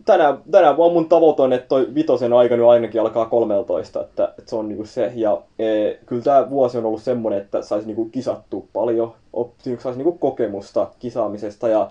tänään, 0.04 0.38
tänään 0.50 0.76
vaan 0.76 0.92
mun 0.92 1.08
tavoite 1.08 1.42
on, 1.42 1.52
että 1.52 1.68
toi 1.68 1.88
vitosen 1.94 2.32
aika 2.32 2.56
nyt 2.56 2.66
ainakin 2.66 3.00
alkaa 3.00 3.26
13, 3.26 4.00
että, 4.00 4.24
että 4.38 4.50
se 4.50 4.56
on 4.56 4.68
niinku 4.68 4.84
se. 4.86 5.12
Ja 5.14 5.42
e, 5.58 5.94
kyllä 6.06 6.22
tämä 6.22 6.50
vuosi 6.50 6.78
on 6.78 6.86
ollut 6.86 7.02
semmonen, 7.02 7.40
että 7.40 7.62
saisi 7.62 7.86
niinku 7.86 8.04
kisattua 8.04 8.62
paljon, 8.72 9.12
op, 9.32 9.50
saisi 9.78 9.98
niinku 9.98 10.18
kokemusta 10.18 10.88
kisaamisesta 10.98 11.68
ja 11.68 11.90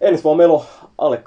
ensi 0.00 0.24
vuonna 0.24 0.36
meillä 0.36 0.54
on 0.54 0.62
alle 0.98 1.22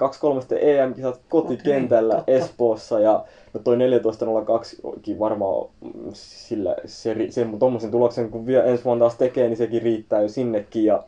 2-3 0.54 0.56
EM-kisat 0.60 1.20
kotikentällä 1.28 2.14
totta. 2.14 2.32
Espoossa 2.32 3.00
ja 3.00 3.24
no 3.52 3.60
toi 3.64 3.76
14.02 3.76 5.18
varmaan 5.18 5.68
mm, 5.80 6.10
sillä, 6.12 6.76
se, 6.84 7.14
ri- 7.14 7.30
sen 7.30 7.58
tommosen 7.58 7.90
tuloksen 7.90 8.30
kun 8.30 8.46
vielä 8.46 8.64
ensi 8.64 8.84
vuonna 8.84 9.02
taas 9.02 9.16
tekee, 9.18 9.48
niin 9.48 9.56
sekin 9.56 9.82
riittää 9.82 10.22
jo 10.22 10.28
sinnekin. 10.28 10.84
Ja, 10.84 11.02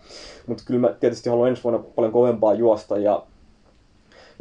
mutta 0.46 0.62
kyllä 0.66 0.80
mä 0.80 0.94
tietysti 1.00 1.30
haluan 1.30 1.48
ensi 1.48 1.64
vuonna 1.64 1.84
paljon 1.96 2.12
kovempaa 2.12 2.54
juosta 2.54 2.98
ja 2.98 3.22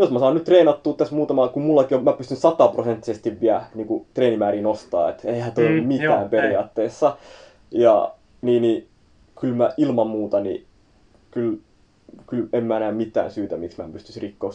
jos 0.02 0.12
mä 0.12 0.20
saan 0.20 0.34
nyt 0.34 0.44
treenattua 0.44 0.94
tässä 0.94 1.16
muutama, 1.16 1.48
kun 1.48 1.64
mullakin 1.64 1.98
on, 1.98 2.04
mä 2.04 2.14
pystyn 2.14 2.38
sataprosenttisesti 2.38 3.42
vielä 3.42 3.64
niin 3.76 3.88
kuin, 3.88 4.06
treenimääriä 4.14 4.62
nostaa, 4.62 5.10
että 5.10 5.28
eihän 5.28 5.52
toi 5.52 5.70
Mm, 5.70 5.76
mm, 5.76 5.88
mitään 5.88 6.04
joo, 6.06 6.16
joo, 6.16 6.24
ei. 6.24 6.30
periaatteessa. 6.30 7.18
Ja 7.72 8.12
niin, 8.42 8.62
niin 8.62 8.88
kyllä 9.40 9.56
mä 9.56 9.70
ilman 9.78 10.08
muuta, 10.08 10.40
niin 10.40 10.66
kyllä, 11.32 11.58
kyllä 12.28 12.48
en 12.54 12.64
mä 12.64 12.80
näe 12.80 12.92
mitään 12.92 13.32
syytä, 13.32 13.58
miksi 13.58 13.78
mä 13.78 13.84
en 13.84 13.92
pystyisi 13.92 14.20
rikkoa 14.20 14.52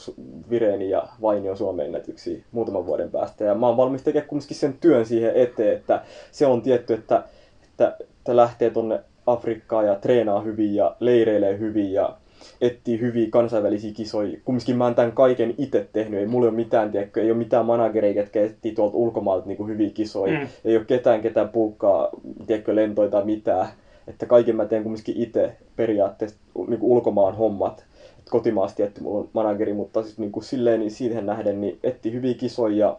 Vireeni 0.51 0.91
ja 0.91 1.09
Vainion 1.23 1.57
Suomen 1.57 1.87
ennätyksiä 1.87 2.43
muutaman 2.53 2.87
vuoden 2.87 3.11
päästä. 3.11 3.45
Ja 3.45 3.55
mä 3.55 3.67
oon 3.67 3.77
valmis 3.77 4.03
tekemään 4.03 4.29
kumminkin 4.29 4.57
sen 4.57 4.75
työn 4.81 5.07
siihen 5.07 5.33
eteen, 5.35 5.77
että 5.77 6.03
se 6.33 6.47
on 6.47 6.63
tietty, 6.63 6.95
että, 6.95 7.23
että, 7.65 7.97
että 8.01 8.37
lähtee 8.37 8.71
tonne 8.71 9.01
Afrikkaan 9.27 9.87
ja 9.87 9.95
treenaa 9.95 10.41
hyvin 10.41 10.75
ja 10.75 10.97
leireilee 11.01 11.59
hyvin 11.59 11.93
ja 11.93 12.17
etsii 12.61 13.01
hyviä 13.01 13.27
kansainvälisiä 13.31 13.93
kisoja. 13.93 14.39
Kumminkin 14.45 14.77
mä 14.77 14.85
oon 14.85 14.95
tämän 14.95 15.13
kaiken 15.13 15.55
itse 15.59 15.89
tehnyt. 15.93 16.21
Ei 16.21 16.27
mulla 16.27 16.47
ole 16.47 16.57
mitään, 16.57 16.91
tiedätkö, 16.91 17.23
ei 17.23 17.31
ole 17.31 17.39
mitään 17.39 17.67
managereita, 17.67 18.21
jotka 18.21 18.41
etsii 18.41 18.73
tuolta 18.73 18.97
ulkomaalta 18.97 19.47
niin 19.47 19.69
hyviä 19.69 19.91
kisoja. 19.91 20.39
Mm. 20.39 20.47
Ei 20.65 20.77
ole 20.77 20.85
ketään, 20.85 21.21
ketään 21.21 21.49
puukkaa, 21.49 22.09
tiedätkö, 22.47 22.75
lentoja 22.75 23.11
tai 23.11 23.25
mitään. 23.25 23.69
Että 24.09 24.27
kaiken 24.27 24.57
mä 24.57 24.65
teen 24.65 24.83
kumminkin 24.83 25.17
itse 25.17 25.57
periaatteessa 25.77 26.37
niin 26.69 26.83
ulkomaan 26.83 27.37
hommat. 27.37 27.85
Et 28.19 28.31
kotimaasta 28.31 28.77
tietty 28.77 29.03
mulla 29.03 29.19
on 29.19 29.29
manageri, 29.33 29.73
mutta 29.73 30.03
siis 30.03 30.19
niin 30.19 30.33
kuin 30.33 30.45
silleen, 30.45 30.81
niin 30.81 30.91
siihen 30.91 31.27
nähden 31.27 31.61
niin 31.61 31.79
etsii 31.83 32.13
hyviä 32.13 32.35
kisoja 32.35 32.77
ja 32.77 32.99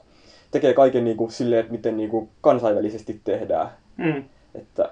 tekee 0.51 0.73
kaiken 0.73 1.03
niin 1.03 1.17
kuin 1.17 1.31
silleen, 1.31 1.59
että 1.59 1.71
miten 1.71 1.97
niin 1.97 2.09
kuin 2.09 2.29
kansainvälisesti 2.41 3.21
tehdään. 3.23 3.69
mm. 3.97 4.23
Että 4.55 4.91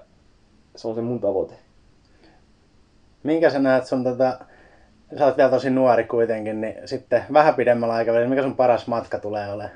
se 0.76 0.88
on 0.88 0.94
se 0.94 1.00
mun 1.00 1.20
tavoite. 1.20 1.54
Minkä 3.26 3.50
sä 3.50 3.58
näet 3.58 3.86
sun 3.86 4.04
tätä, 4.04 4.38
sä 5.18 5.24
oot 5.24 5.36
vielä 5.36 5.50
tosi 5.50 5.70
nuori 5.70 6.04
kuitenkin, 6.04 6.60
niin 6.60 6.74
sitten 6.84 7.22
vähän 7.32 7.54
pidemmällä 7.54 7.94
aikavälillä, 7.94 8.28
mikä 8.30 8.42
sun 8.42 8.56
paras 8.56 8.86
matka 8.86 9.18
tulee 9.18 9.52
olemaan? 9.52 9.70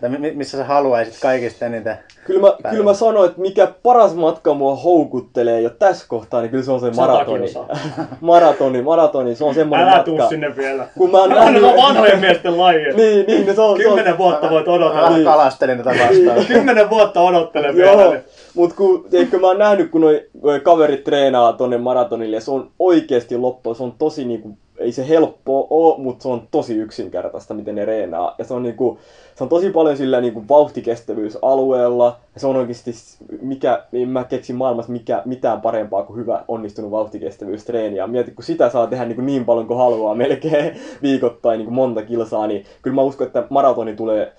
Tai 0.00 0.10
mi- 0.10 0.30
missä 0.32 0.58
sä 0.58 0.64
haluaisit 0.64 1.14
kaikista 1.22 1.66
eniten? 1.66 1.98
Kyllä 2.24 2.40
mä, 2.40 2.70
kyllä 2.70 2.84
mä 2.84 2.94
sanoin, 2.94 3.28
että 3.30 3.40
mikä 3.40 3.68
paras 3.82 4.14
matka 4.14 4.54
mua 4.54 4.76
houkuttelee 4.76 5.60
jo 5.60 5.70
tässä 5.70 6.04
kohtaa, 6.08 6.40
niin 6.40 6.50
kyllä 6.50 6.64
se 6.64 6.72
on 6.72 6.80
se 6.80 6.90
maratoni. 6.90 7.46
maratoni, 8.20 8.82
maratoni, 8.82 9.34
se 9.34 9.44
on 9.44 9.54
semmoinen 9.54 9.86
Älä 9.88 9.96
matka. 9.96 10.04
tuu 10.10 10.28
sinne 10.28 10.56
vielä. 10.56 10.86
Kun 10.98 11.10
mä 11.10 11.18
oon 11.18 11.32
Älä 11.32 11.40
nähnyt... 11.44 11.62
on 11.62 11.76
vanhojen 11.76 12.20
miesten 12.20 12.58
laji. 12.58 12.92
niin, 12.94 13.26
niin, 13.26 13.46
no 13.46 13.54
se 13.54 13.60
on... 13.60 13.76
se 13.76 13.88
on- 13.88 13.94
Kymmenen 13.94 14.18
vuotta 14.18 14.50
voit 14.50 14.68
odotella. 14.68 15.02
Vähän 15.08 15.24
kalastelin 15.24 15.78
tätä 15.78 15.90
vastaan. 15.90 16.46
Kymmenen 16.46 16.90
vuotta 16.90 17.20
odottelen 17.20 17.74
vielä. 17.76 18.20
Mut 18.58 18.72
kun, 18.72 19.04
tiedätkö, 19.10 19.38
mä 19.38 19.46
oon 19.46 19.58
nähnyt, 19.58 19.90
kun 19.90 20.00
noi, 20.00 20.26
kaverit 20.62 21.04
treenaa 21.04 21.52
tonne 21.52 21.78
maratonille, 21.78 22.36
ja 22.36 22.40
se 22.40 22.50
on 22.50 22.70
oikeesti 22.78 23.36
loppu, 23.36 23.74
se 23.74 23.82
on 23.82 23.92
tosi 23.98 24.24
niinku, 24.24 24.58
ei 24.78 24.92
se 24.92 25.08
helppoa 25.08 25.66
oo, 25.70 25.98
mutta 25.98 26.22
se 26.22 26.28
on 26.28 26.48
tosi 26.50 26.74
yksinkertaista, 26.74 27.54
miten 27.54 27.74
ne 27.74 27.84
reenaa. 27.84 28.34
Ja 28.38 28.44
se 28.44 28.54
on 28.54 28.62
niinku, 28.62 28.98
se 29.34 29.44
on 29.44 29.48
tosi 29.48 29.70
paljon 29.70 29.96
sillä 29.96 30.20
niinku 30.20 30.44
vauhtikestävyysalueella, 30.48 32.16
ja 32.34 32.40
se 32.40 32.46
on 32.46 32.56
oikeasti, 32.56 32.94
mikä, 33.42 33.82
en 33.92 34.08
mä 34.08 34.24
keksin 34.24 34.56
maailmassa 34.56 34.92
mikä, 34.92 35.22
mitään 35.24 35.60
parempaa 35.60 36.02
kuin 36.02 36.18
hyvä 36.18 36.44
onnistunut 36.48 36.90
vauhtikestävyystreeni. 36.90 37.96
Ja 37.96 38.06
mieti, 38.06 38.30
kun 38.30 38.44
sitä 38.44 38.70
saa 38.70 38.86
tehdä 38.86 39.04
niinku 39.04 39.22
niin 39.22 39.44
paljon 39.44 39.66
kuin 39.66 39.78
haluaa, 39.78 40.14
melkein 40.14 40.76
viikoittain 41.02 41.58
niinku 41.58 41.72
monta 41.72 42.02
kilsaa, 42.02 42.46
niin 42.46 42.64
kyllä 42.82 42.94
mä 42.94 43.02
uskon, 43.02 43.26
että 43.26 43.44
maratoni 43.50 43.96
tulee 43.96 44.32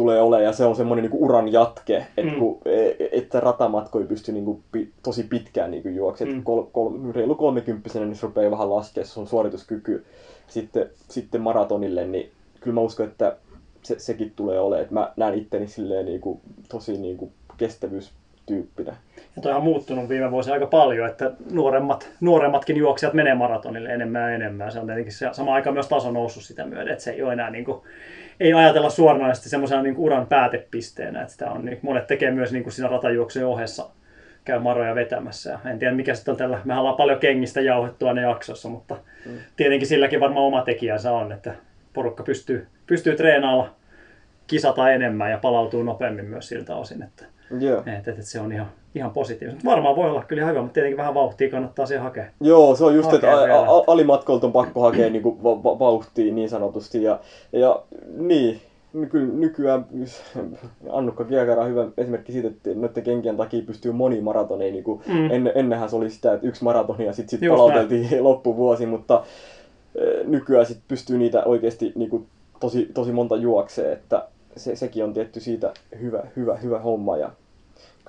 tulee 0.00 0.20
olemaan 0.20 0.44
ja 0.44 0.52
se 0.52 0.64
on 0.64 0.76
semmoinen 0.76 1.02
niinku 1.02 1.24
uran 1.24 1.52
jatke, 1.52 1.96
että 2.16 2.32
Mm. 2.32 2.38
kun, 2.38 2.58
e- 2.64 3.08
että 3.12 3.40
ratamatkoja 3.40 4.06
pystyy 4.06 4.34
niinku 4.34 4.60
pi, 4.72 4.90
tosi 5.02 5.22
pitkään 5.22 5.70
niinku 5.70 5.88
juokset. 5.88 6.28
Mm. 6.28 6.42
Kol, 6.42 6.62
kol, 6.62 6.92
reilu 7.14 7.34
kolmekymppisenä, 7.34 8.06
niin 8.06 8.16
se 8.16 8.26
rupeaa 8.26 8.50
vähän 8.50 8.70
laskea 8.70 9.04
se 9.04 9.20
on 9.20 9.26
suorituskyky 9.26 10.04
sitten, 10.46 10.86
sitten 11.08 11.40
maratonille, 11.40 12.06
niin 12.06 12.30
kyllä 12.60 12.74
mä 12.74 12.80
uskon, 12.80 13.06
että 13.08 13.36
se, 13.82 13.98
sekin 13.98 14.32
tulee 14.36 14.60
olemaan, 14.60 14.82
että 14.82 14.94
mä 14.94 15.12
näen 15.16 15.34
itteni 15.34 15.66
silleen 15.66 16.06
niinku, 16.06 16.40
tosi 16.68 16.98
niinku 16.98 17.32
kestävyystyyppinä. 17.56 18.96
Ja 19.36 19.42
toi 19.42 19.52
on 19.52 19.64
muuttunut 19.64 20.08
viime 20.08 20.30
vuosina 20.30 20.54
aika 20.54 20.66
paljon, 20.66 21.08
että 21.08 21.32
nuoremmat, 21.50 22.08
nuoremmatkin 22.20 22.76
juoksijat 22.76 23.14
menee 23.14 23.34
maratonille 23.34 23.88
enemmän 23.88 24.22
ja 24.22 24.30
enemmän. 24.34 24.72
Se 24.72 24.80
on 24.80 24.86
tietenkin 24.86 25.12
se, 25.12 25.28
sama 25.32 25.54
aika 25.54 25.72
myös 25.72 25.88
taso 25.88 26.10
noussut 26.10 26.42
sitä 26.42 26.64
myöden, 26.66 26.92
että 26.92 27.04
se 27.04 27.10
ei 27.10 27.22
ole 27.22 27.32
enää 27.32 27.50
niin 27.50 27.64
kuin 27.64 27.80
ei 28.40 28.52
ajatella 28.52 28.90
suoranaisesti 28.90 29.48
semmoisena 29.48 29.82
niin 29.82 29.96
uran 29.96 30.26
päätepisteenä, 30.26 31.20
että 31.20 31.32
sitä 31.32 31.50
on, 31.50 31.64
niin 31.64 31.78
monet 31.82 32.06
tekee 32.06 32.30
myös 32.30 32.52
niin 32.52 32.62
kuin 32.62 32.72
siinä 32.72 32.88
ratajuoksujen 32.88 33.48
ohessa 33.48 33.90
käy 34.44 34.58
maroja 34.58 34.94
vetämässä. 34.94 35.50
Ja 35.50 35.70
en 35.70 35.78
tiedä 35.78 35.94
mikä 35.94 36.14
sitten 36.14 36.32
on 36.32 36.38
tällä, 36.38 36.60
me 36.64 36.78
ollaan 36.78 36.96
paljon 36.96 37.18
kengistä 37.18 37.60
jauhettua 37.60 38.12
ne 38.12 38.22
jaksossa, 38.22 38.68
mutta 38.68 38.96
mm. 39.26 39.32
tietenkin 39.56 39.88
silläkin 39.88 40.20
varmaan 40.20 40.46
oma 40.46 40.62
tekijänsä 40.62 41.12
on, 41.12 41.32
että 41.32 41.54
porukka 41.92 42.22
pystyy, 42.22 42.66
pystyy 42.86 43.16
treenaalla 43.16 43.74
kisata 44.46 44.90
enemmän 44.90 45.30
ja 45.30 45.38
palautuu 45.38 45.82
nopeammin 45.82 46.24
myös 46.24 46.48
siltä 46.48 46.76
osin, 46.76 47.02
että, 47.02 47.24
Joo. 47.60 47.78
että, 47.78 47.96
että, 47.96 48.10
että 48.10 48.22
se 48.22 48.40
on 48.40 48.52
ihan, 48.52 48.68
ihan 48.94 49.10
positiivista. 49.10 49.60
Varmaan 49.64 49.96
voi 49.96 50.10
olla 50.10 50.22
kyllä 50.22 50.46
hyvä, 50.46 50.60
mutta 50.60 50.74
tietenkin 50.74 50.96
vähän 50.96 51.14
vauhtia 51.14 51.50
kannattaa 51.50 51.86
siihen 51.86 52.02
hakea. 52.04 52.24
Joo, 52.40 52.74
se 52.76 52.84
on 52.84 52.94
just, 52.94 53.12
että 53.12 53.30
Hakee 53.30 53.46
vielä. 53.46 53.60
a- 53.60 53.76
a- 53.78 53.84
alimatkoilta 53.86 54.46
on 54.46 54.52
pakko 54.52 54.80
hakea 54.80 55.10
niin 55.10 55.22
kuin 55.22 55.42
va- 55.42 55.62
va- 55.64 55.78
vauhtia 55.78 56.34
niin 56.34 56.48
sanotusti. 56.48 57.02
Ja, 57.02 57.20
ja 57.52 57.82
niin, 58.16 58.60
nyky, 58.92 59.18
nykyään 59.34 59.86
Annukka 60.92 61.24
Kiekara 61.24 61.62
on 61.62 61.68
hyvä 61.68 61.86
esimerkki 61.96 62.32
siitä, 62.32 62.48
että 62.48 62.70
noiden 62.74 63.02
kenkien 63.02 63.36
takia 63.36 63.62
pystyy 63.66 63.92
moni 63.92 64.20
maratoni. 64.20 64.70
Niin 64.70 64.84
kuin 64.84 65.00
Mm. 65.08 65.30
en, 65.30 65.52
ennenhän 65.54 65.90
se 65.90 65.96
oli 65.96 66.10
sitä, 66.10 66.32
että 66.32 66.46
yksi 66.46 66.64
maratoni 66.64 67.04
ja 67.06 67.12
sitten 67.12 67.30
sit 67.30 67.42
Just 67.42 67.56
palauteltiin 67.56 68.08
loppuvuosi, 68.24 68.86
mutta 68.86 69.22
eh, 69.94 70.26
nykyään 70.26 70.66
sit 70.66 70.78
pystyy 70.88 71.18
niitä 71.18 71.44
oikeasti 71.44 71.92
niin 71.94 72.10
kuin 72.10 72.26
tosi, 72.60 72.90
tosi 72.94 73.12
monta 73.12 73.36
juoksee, 73.36 73.92
että 73.92 74.26
se, 74.56 74.76
sekin 74.76 75.04
on 75.04 75.14
tietty 75.14 75.40
siitä 75.40 75.72
hyvä, 76.00 76.22
hyvä, 76.36 76.56
hyvä 76.56 76.78
homma. 76.78 77.16
Ja 77.16 77.30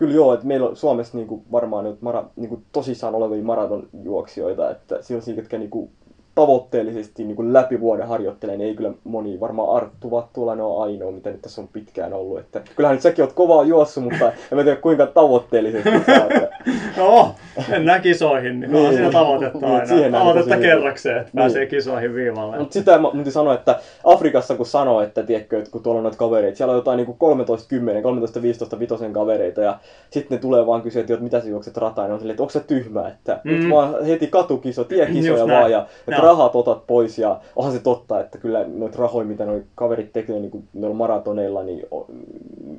kyllä 0.02 0.14
joo, 0.14 0.34
että 0.34 0.48
meillä 0.48 0.70
on 0.70 0.76
Suomessa 0.76 1.18
niinku 1.18 1.44
varmaan 1.52 1.84
nyt 1.84 2.02
mara, 2.02 2.30
niinku 2.36 2.62
tosissaan 2.72 3.16
olevia 3.16 3.44
maratonjuoksijoita, 3.44 4.72
että 4.72 5.02
sellaisia, 5.02 5.36
jotka 5.36 5.58
niinku 5.58 5.92
tavoitteellisesti 6.36 7.24
niinku 7.24 7.54
läpi 7.54 7.80
vuoden 7.80 8.08
harjoittelee, 8.08 8.58
niin 8.58 8.68
ei 8.68 8.76
kyllä 8.76 8.92
moni, 9.04 9.40
varmaan 9.40 9.76
Arttu 9.78 10.12
Vattulainen 10.12 10.66
on 10.66 10.84
ainoa, 10.84 11.12
mitä 11.12 11.30
nyt 11.30 11.42
tässä 11.42 11.62
on 11.62 11.68
pitkään 11.68 12.14
ollut. 12.14 12.40
Että, 12.40 12.62
kyllähän 12.76 12.96
nyt 12.96 13.02
säkin 13.04 13.24
oot 13.26 13.34
kovaa 13.34 13.64
juossut, 13.64 14.04
mutta 14.04 14.26
en 14.28 14.58
mä 14.58 14.64
tiedä 14.64 14.82
kuinka 14.82 15.06
tavoitteellisesti 15.06 15.90
sä 16.06 16.24
oot. 16.24 16.34
No, 16.98 17.36
mennään 17.70 18.02
kisoihin, 18.02 18.60
niin, 18.60 18.72
niin. 18.72 18.88
on 18.88 18.94
siinä 18.94 19.12
tavoitetta 19.12 19.58
Niin, 19.60 19.72
aina. 19.74 19.86
siihen 19.86 20.12
Tavoitetta 20.12 20.58
kerrakseen, 20.58 21.18
että 21.18 21.30
Niin. 21.34 21.42
pääsee 21.42 21.66
kisoihin 21.66 22.16
viivalle. 22.16 22.58
Mutta 22.60 22.74
sitä 22.74 22.98
mä 22.98 23.12
piti 23.18 23.32
sanoa, 23.32 23.54
että 23.54 23.80
Afrikassa 24.04 24.56
kun 24.56 24.66
sanoo, 24.66 25.02
että 25.02 25.24
tiedätkö, 25.24 25.58
että 25.60 25.72
kun 25.72 25.84
tuolla 25.84 26.00
on 26.00 26.04
noita 26.04 26.18
kavereita, 26.18 26.58
siellä 26.58 26.72
on 26.72 26.78
jotain 26.78 26.98
niinku 26.98 27.14
13, 27.14 27.70
10, 27.70 28.04
13, 28.04 28.42
15 28.42 28.80
vitosen 28.80 29.14
kavereita 29.14 29.62
ja 29.62 29.78
sitten 30.10 30.36
ne 30.36 30.42
tulee 30.42 30.66
vaan 30.66 30.82
kysyä, 30.82 31.00
että 31.00 31.14
"Jot, 31.14 31.22
mitä 31.22 31.40
sä 31.42 31.48
juokset 31.48 31.78
rataa, 31.78 32.06
niin 32.06 32.14
on 32.14 32.20
silleen, 32.20 32.34
että 32.34 32.44
onko 32.44 32.52
sä 32.52 32.60
tyhmä, 32.60 33.08
että 33.08 33.40
mm. 33.44 33.52
nyt 33.52 33.70
vaan 33.72 34.06
heti 34.06 34.28
katukiso, 34.28 34.84
tiekisoja 34.84 35.48
vaan 35.48 35.72
ja 35.72 35.86
Joo. 36.08 36.21
Rahat 36.22 36.56
otat 36.56 36.88
pois 36.88 37.18
ja 37.20 37.40
onhan 37.56 37.74
se 37.74 37.80
totta, 37.80 38.20
että 38.20 38.38
kyllä 38.38 38.66
noita 38.68 38.98
rahoja, 39.00 39.28
mitä 39.28 39.46
noi 39.46 39.64
kaverit 39.76 40.14
tekee 40.14 40.40
niin 40.40 40.52
kuin 40.52 40.64
noilla 40.74 40.96
maratoneilla, 40.96 41.64
niin 41.64 41.86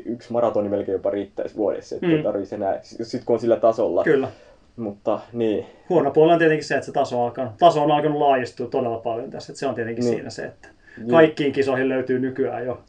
yksi 0.05 0.32
maratoni 0.32 0.68
melkein 0.68 0.93
jopa 0.93 1.11
riittäisi 1.11 1.57
vuodessa, 1.57 1.95
että 1.95 2.07
Mm. 2.07 2.16
ei 2.16 2.22
tarvitsisi 2.22 2.55
enää, 2.55 2.78
sit 2.82 3.24
kun 3.24 3.34
on 3.34 3.40
sillä 3.40 3.57
tasolla. 3.57 4.05
Kyllä. 4.05 4.28
Mutta 4.76 5.20
niin, 5.32 5.66
Huono 5.88 6.11
puoli 6.11 6.32
on 6.32 6.38
tietenkin 6.38 6.64
se, 6.66 6.74
että 6.74 6.86
se 6.86 6.93
taso 6.93 7.22
alkanut, 7.24 7.53
taso 7.59 7.82
on 7.82 7.90
alkanut 7.90 8.18
laajistua 8.18 8.66
todella 8.66 8.99
paljon 8.99 9.30
tässä. 9.30 9.53
Että 9.53 9.61
se 9.61 9.66
on 9.66 9.74
tietenkin 9.74 10.05
Niin. 10.05 10.14
siinä 10.14 10.30
se, 10.30 10.45
että 10.45 10.68
Joo. 10.99 11.09
kaikkiin 11.11 11.53
kisoihin 11.53 11.88
löytyy 11.88 12.18
nykyään 12.18 12.66
jo 12.66 12.80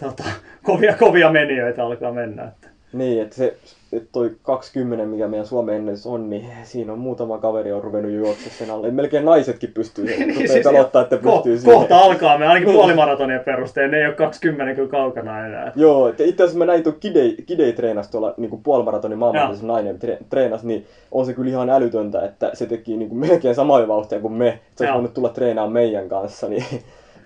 tota, 0.00 0.24
kovia, 0.62 0.96
kovia 0.96 1.30
menijöitä 1.30 1.84
alkaa 1.84 2.12
mennä. 2.12 2.42
Että. 2.44 2.68
Niin, 2.92 3.22
että 3.22 3.36
se 3.36 3.56
että 3.92 4.08
toi 4.12 4.30
20, 4.42 5.06
mikä 5.06 5.28
meidän 5.28 5.46
Suomen 5.46 5.76
ennätys 5.76 6.06
on, 6.06 6.30
niin 6.30 6.46
siinä 6.62 6.92
on 6.92 6.98
muutama 6.98 7.38
kaveri 7.38 7.72
on 7.72 7.84
ruvennut 7.84 8.12
juokse 8.12 8.50
sen 8.50 8.70
alle. 8.70 8.90
Melkein 8.90 9.24
naisetkin 9.24 9.72
pystyy. 9.72 10.06
Niin, 10.22 10.48
siis 10.48 10.64
pelottaa, 10.64 11.02
että 11.02 11.16
ko- 11.16 11.32
pystyy 11.32 11.58
siihen. 11.58 11.78
kohta 11.78 11.98
alkaa 11.98 12.38
me, 12.38 12.46
ainakin 12.46 12.72
puolimaratonien 12.74 13.40
perusteella, 13.40 13.90
ne 13.90 13.98
ei 13.98 14.06
ole 14.06 14.14
20 14.14 14.74
kyllä 14.74 14.88
kaukana 14.88 15.46
enää. 15.46 15.72
Joo, 15.76 16.08
että 16.08 16.24
itse 16.24 16.42
asiassa 16.42 16.58
mä 16.58 16.66
näin 16.66 16.82
tuon 16.82 16.96
Kidei, 17.00 17.36
Kidei 17.46 17.72
treenasi 17.72 18.10
tuolla 18.10 18.34
niin 18.36 18.62
puolimaratonin 18.62 19.18
maailmantasoisen 19.18 19.68
nainen 19.68 19.98
tre, 19.98 20.18
treenasi, 20.30 20.66
niin 20.66 20.86
on 21.10 21.26
se 21.26 21.34
kyllä 21.34 21.50
ihan 21.50 21.70
älytöntä, 21.70 22.24
että 22.24 22.50
se 22.54 22.66
teki 22.66 22.96
niin 22.96 23.08
kuin 23.08 23.18
melkein 23.18 23.54
samoja 23.54 23.88
vauhtia 23.88 24.20
kuin 24.20 24.32
me. 24.32 24.58
Se 24.74 24.84
olisi 24.84 24.94
voinut 24.94 25.14
tulla 25.14 25.28
treenaamaan 25.28 25.72
meidän 25.72 26.08
kanssa, 26.08 26.48
niin 26.48 26.64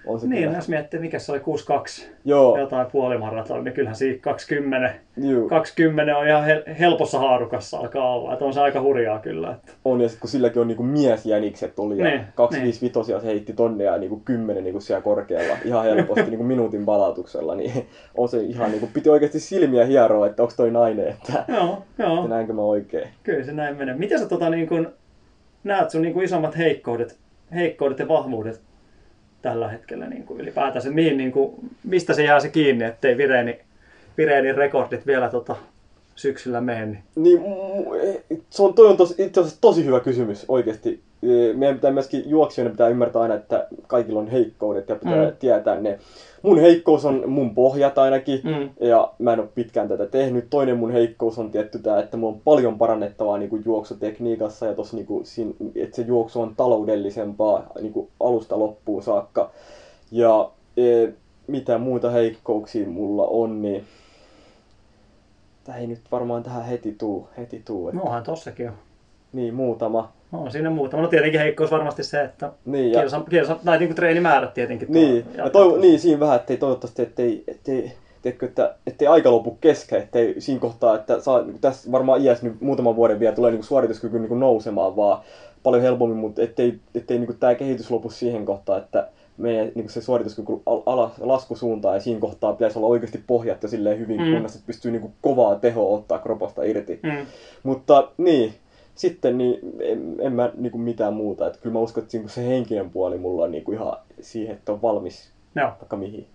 on 0.07 0.21
se 0.21 0.27
Niin, 0.27 0.43
kyllä. 0.45 0.57
jos 0.59 0.69
miettii, 0.69 1.01
mikä 1.01 1.19
se 1.19 1.33
oli 1.33 1.41
62, 1.41 2.09
Joo, 2.25 2.59
jotain 2.59 2.87
puolimaratonia, 2.93 3.63
niin 3.63 3.75
kyllähän 3.75 3.97
siinä 3.97 4.19
20, 4.21 4.95
juu, 5.17 5.49
20 5.49 6.17
on 6.17 6.29
ihan 6.29 6.45
hel- 6.45 6.75
helpossa 6.79 7.19
haarukassa 7.19 7.79
alkaa 7.79 8.13
olla. 8.15 8.33
Että 8.33 8.45
on 8.45 8.55
se 8.55 8.61
aika 8.61 8.81
hurjaa 8.81 9.19
kyllä. 9.19 9.51
Että. 9.53 9.73
on 9.85 10.01
ja 10.01 10.09
sit 10.09 10.21
kun 10.21 10.31
silläkin 10.31 10.63
on 10.63 10.69
niin 10.69 10.77
kuin 10.77 10.87
miesjänikset 10.89 11.75
ja 11.97 12.05
Niin, 12.05 12.21
25 12.35 12.87
niin. 12.97 13.21
se 13.21 13.27
heitti 13.27 13.53
tonne 13.53 13.85
ja 13.85 13.99
niin 13.99 14.09
kuin 14.11 14.21
10 14.25 14.65
niin 14.65 14.73
kuin 14.73 14.83
siellä 14.83 15.03
korkealla 15.03 15.57
ihan 15.65 15.85
helposti 15.85 16.23
niin 16.23 16.37
kuin 16.37 16.47
minuutin 16.47 16.85
palautuksella, 16.85 17.55
niin 17.55 17.87
on 18.17 18.29
se 18.29 18.41
ihan 18.41 18.71
niin 18.71 18.81
kuin, 18.81 18.91
piti 18.93 19.11
oikeasti 19.11 19.41
silmiä 19.41 19.85
hieroa, 19.85 20.27
että 20.27 20.43
onko 20.43 20.55
toi 20.57 20.71
nainen, 20.71 21.09
että, 21.09 21.45
Joo, 21.57 21.83
joo. 21.99 22.17
että 22.17 22.29
näinkö 22.29 22.53
mä 22.53 22.63
oikein. 22.63 23.09
Kyllä 23.23 23.45
se 23.45 23.53
näin 23.53 23.77
menee. 23.77 23.95
Miten 23.95 24.19
sä 24.19 24.29
tota, 24.29 24.51
niin 24.51 24.69
kun, 24.69 24.93
näet 25.65 25.91
sun 25.91 26.03
niin 26.03 26.15
kun 26.15 26.23
isommat 26.23 26.57
heikkoudet, 26.59 27.19
heikkoudet 27.55 27.99
ja 27.99 28.09
vahvuudet 28.09 28.61
tällä 29.47 29.69
hetkellä 29.69 30.07
niin 30.07 30.23
kun 30.23 30.41
ylipäätänsä? 30.41 30.91
Mihin, 30.91 31.17
niin 31.17 31.33
kun, 31.33 31.55
mistä 31.85 32.15
se 32.15 32.25
jää 32.25 32.41
se 32.41 32.49
kiinni, 32.49 32.85
ettei 32.85 33.17
Vireeni, 33.17 33.59
Vireenin 34.19 34.55
rekordit 34.55 35.07
vielä 35.07 35.29
tota, 35.29 35.57
syksyllä 36.15 36.61
mene? 36.61 36.87
Niin. 36.87 37.03
Niin, 37.17 37.39
mu- 37.39 38.41
se 38.51 38.63
on, 38.63 38.75
toi 38.75 38.87
on 38.87 38.97
tos, 38.97 39.15
itse 39.19 39.41
asiassa 39.41 39.61
tosi 39.61 39.85
hyvä 39.85 40.01
kysymys 40.01 40.45
oikeasti. 40.49 41.01
E, 41.23 41.53
Meidän 41.53 41.77
pitää 41.77 41.91
myöskin 41.91 42.23
juoksijoina 42.31 42.71
pitää 42.71 42.89
ymmärtää 42.89 43.23
aina, 43.23 43.35
että 43.35 43.67
kaikilla 43.87 44.21
on 44.21 44.31
heikkoudet 44.31 44.89
ja 44.89 44.95
pitää 44.97 45.17
Mm. 45.17 45.31
mm. 45.31 45.37
tietää 45.39 45.81
ne. 45.81 45.99
Mun 46.47 46.61
heikkous 46.61 47.05
on 47.05 47.23
mun 47.31 47.55
pohjat 47.55 47.99
ainakin, 47.99 48.41
Mm. 48.45 48.87
ja 48.87 49.13
mä 49.19 49.33
en 49.33 49.41
ole 49.41 49.49
pitkään 49.55 49.89
tätä 49.89 50.07
tehnyt. 50.07 50.47
Toinen 50.51 50.77
mun 50.79 50.91
heikkous 50.93 51.39
on 51.39 51.51
tietty 51.51 51.79
tää, 51.79 52.01
että 52.01 52.17
mulla 52.17 52.33
on 52.35 52.41
paljon 52.45 52.79
parannettavaa 52.79 53.39
niin 53.39 53.51
kuin 53.51 53.63
juoksutekniikassa 53.65 54.67
ja 54.67 54.75
tossa, 54.75 54.97
niin 54.97 55.07
kuin, 55.07 55.25
että 55.75 55.97
se 55.97 56.03
juoksu 56.03 56.41
on 56.41 56.55
taloudellisempaa 56.57 57.67
niin 57.81 57.93
kuin 57.93 58.09
alusta 58.21 58.59
loppuun 58.59 59.03
saakka. 59.03 59.51
Ja 60.13 60.51
e, 60.77 61.09
mitä 61.47 61.79
muuta 61.79 62.11
heikkouksia 62.11 62.89
mulla 62.89 63.27
on, 63.27 63.63
niin 63.63 63.85
Tää 65.65 65.77
ei 65.77 65.87
nyt 65.87 66.01
varmaan 66.13 66.43
tähän 66.43 66.65
heti 66.65 66.93
tuu, 66.99 67.29
heti 67.39 67.63
tuu. 67.65 67.91
No 67.91 68.03
onhan 68.03 68.23
tossakin 68.23 68.67
jo. 68.67 68.73
Niin, 69.33 69.55
muutama. 69.55 70.13
No, 70.33 70.43
on 70.43 70.51
siinä 70.51 70.71
muutama. 70.71 71.03
No 71.03 71.09
tietenkin 71.09 71.41
heikkous 71.41 71.71
varmasti 71.71 72.03
se, 72.05 72.21
että 72.23 72.51
Niin, 72.65 72.93
ja, 72.93 73.01
kilsa, 73.01 73.21
kilsa, 73.31 73.57
tai 73.65 73.79
niin 73.79 73.89
kuin 73.89 73.97
treenimäärät 73.97 74.55
tietenkin. 74.55 74.89
niin, 74.93 75.25
ja 75.37 75.51
toivo, 75.51 75.77
niin, 75.77 76.01
siinä 76.01 76.21
vähän, 76.21 76.37
ettei 76.37 76.57
toivottavasti, 76.57 77.03
ettei, 77.03 77.45
ettei, 77.49 77.93
tiedätkö, 78.23 78.47
että, 78.47 78.75
ettei 78.87 79.09
aika 79.09 79.31
lopu 79.31 79.59
kesken, 79.61 80.03
ettei 80.03 80.35
siinä 80.41 80.61
kohtaa, 80.61 80.97
että 80.97 81.21
saa, 81.21 81.43
niin 81.43 81.59
tässä 81.61 81.93
varmaan 81.93 82.21
iässä 82.23 82.47
nyt 82.47 82.61
muutaman 82.61 82.97
vuoden 82.97 83.21
vielä 83.21 83.35
tulee 83.35 83.51
niin 83.51 83.59
kuin 83.59 83.67
suorituskyky 83.67 84.19
niin 84.19 84.29
kuin 84.29 84.41
nousemaan 84.41 84.97
vaan 84.97 85.23
paljon 85.63 85.83
helpommin, 85.83 86.19
mutta 86.19 86.43
ettei, 86.43 86.79
ettei 86.95 87.19
niin 87.19 87.27
kuin 87.27 87.39
tämä 87.39 87.55
kehitys 87.55 87.91
lopu 87.91 88.11
siihen 88.11 88.45
kohtaan, 88.45 88.79
että 88.83 89.09
meidän 89.37 89.73
niin 89.75 89.89
se 89.91 90.01
suorituskyky 90.01 90.53
al- 90.67 90.83
alas, 90.87 91.13
laskusuuntaan 91.21 91.95
ja 91.95 92.01
siinä 92.01 92.21
kohtaa 92.21 92.53
pitäisi 92.53 92.79
olla 92.79 92.89
oikeasti 92.89 93.23
pohjat 93.27 93.63
jo 93.63 93.69
silleen 93.69 93.99
hyvin 93.99 94.21
Mm. 94.21 94.27
mm. 94.27 94.33
kunnossa, 94.33 94.57
että 94.59 94.67
pystyy 94.67 94.91
niin 94.91 95.01
kuin 95.03 95.13
kovaa 95.21 95.55
tehoa 95.55 95.97
ottaa 95.97 96.19
kropasta 96.19 96.63
irti. 96.65 97.01
Mm. 97.03 97.27
Mutta 97.63 98.09
niin, 98.19 98.55
sitten 98.97 99.39
niin 99.39 99.59
en, 99.81 100.17
en 100.21 100.33
mä 100.33 100.51
niinku 100.57 100.79
mitään 100.79 101.15
muuta. 101.15 101.47
Että 101.47 101.59
kyllä 101.59 101.73
mä 101.73 101.79
uskon, 101.79 102.03
että 102.05 102.17
niinku 102.17 102.29
se 102.29 102.47
henkinen 102.49 102.91
puoli 102.91 103.19
mulla 103.19 103.45
on 103.45 103.51
niinku 103.51 103.73
ihan 103.73 103.97
siihen, 104.21 104.57
että 104.57 104.73
on 104.73 104.83
valmis 104.83 105.33
Joo, 105.55 105.67
vaikka 105.69 105.97
mihin. 105.97 106.27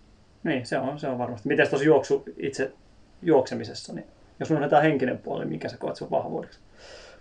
niin 0.43 0.65
se 0.65 0.77
on, 0.77 0.99
se 0.99 1.07
on 1.07 1.17
varmasti. 1.17 1.47
Miten 1.47 1.69
tuossa 1.69 1.85
juoksu 1.85 2.23
itse 2.37 2.71
juoksemisessa, 3.21 3.93
niin 3.93 4.05
jos 4.39 4.51
unohdetaan 4.51 4.83
henkinen 4.83 5.17
puoli, 5.17 5.45
mikä 5.45 5.69
sä 5.69 5.77
koet 5.77 5.95
sun 5.95 6.11
vahvuudeksi? 6.11 6.59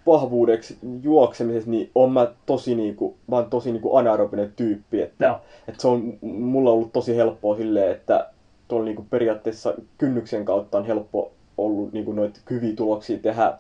Vahvuudeksi 0.07 0.79
juoksemisessa, 1.03 1.71
niin 1.71 1.91
on 1.95 2.13
mä 2.13 2.33
tosi 2.47 2.75
niinku, 2.75 3.17
mä 3.27 3.37
oon 3.37 3.51
tosi 3.51 3.73
niinku 3.73 3.97
anaerobinen 3.97 4.53
tyyppi, 4.57 5.03
että, 5.03 5.41
että 5.69 5.83
se 5.83 5.89
on 5.89 6.19
mulla 6.23 6.71
ollut 6.71 6.93
tosi 6.93 7.17
helppoa 7.17 7.57
silleen, 7.57 7.93
että 7.93 8.31
tuolla 8.69 8.85
niinku 8.85 9.07
periaatteessa 9.11 9.75
kynnyksen 9.99 10.45
kautta 10.45 10.79
on 10.79 10.87
helppo 10.87 11.33
ollut 11.65 11.93
niinku 11.93 12.13
noita 12.13 12.41
hyviä 12.51 12.77
tuloksia 12.77 13.19
tehdä. 13.19 13.53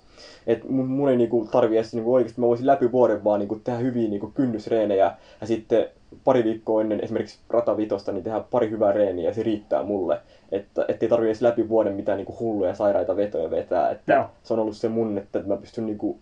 Et 0.46 0.68
mun, 0.68 0.86
mun 0.86 1.10
ei 1.10 1.16
niinku 1.16 1.48
tarvi 1.50 1.76
edes 1.76 1.94
niinku 1.94 2.14
oikeasti, 2.14 2.40
mä 2.40 2.46
voisin 2.46 2.66
läpi 2.66 2.92
vuoden 2.92 3.24
vaan 3.24 3.40
niinku 3.40 3.60
tehdä 3.64 3.78
hyviä 3.78 4.08
niinku 4.08 4.26
kynnysreenejä 4.34 5.14
ja 5.40 5.46
sitten 5.46 5.88
pari 6.24 6.44
viikkoa 6.44 6.80
ennen 6.80 7.04
esimerkiksi 7.04 7.38
ratavitosta 7.50 8.12
niin 8.12 8.24
tehdä 8.24 8.40
pari 8.50 8.70
hyvää 8.70 8.92
reeniä 8.92 9.28
ja 9.28 9.34
se 9.34 9.42
riittää 9.42 9.82
mulle. 9.82 10.20
Että 10.52 10.84
ettei 10.88 11.08
tarvi 11.08 11.26
edes 11.26 11.42
läpi 11.42 11.68
vuoden 11.68 11.94
mitään 11.94 12.16
niinku 12.18 12.36
hulluja 12.40 12.74
sairaita 12.74 13.16
vetoja 13.16 13.50
vetää. 13.50 13.90
Että 13.90 14.14
Joo. 14.14 14.24
se 14.42 14.52
on 14.52 14.60
ollut 14.60 14.76
se 14.76 14.88
mun, 14.88 15.18
että 15.18 15.42
mä 15.46 15.56
pystyn 15.56 15.86
niinku 15.86 16.18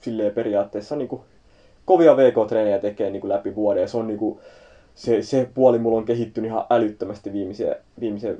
silleen 0.00 0.32
periaatteessa 0.32 0.96
niinku 0.96 1.24
kovia 1.84 2.16
VK-treenejä 2.16 2.78
tekee 2.78 3.10
niinku 3.10 3.28
läpi 3.28 3.54
vuoden 3.54 3.80
ja 3.80 3.88
se 3.88 3.96
on 3.96 4.06
niinku 4.06 4.40
se, 4.94 5.22
se 5.22 5.48
puoli 5.54 5.78
mulla 5.78 5.98
on 5.98 6.04
kehittynyt 6.04 6.50
ihan 6.50 6.66
älyttömästi 6.70 7.32
viimeisen 8.00 8.38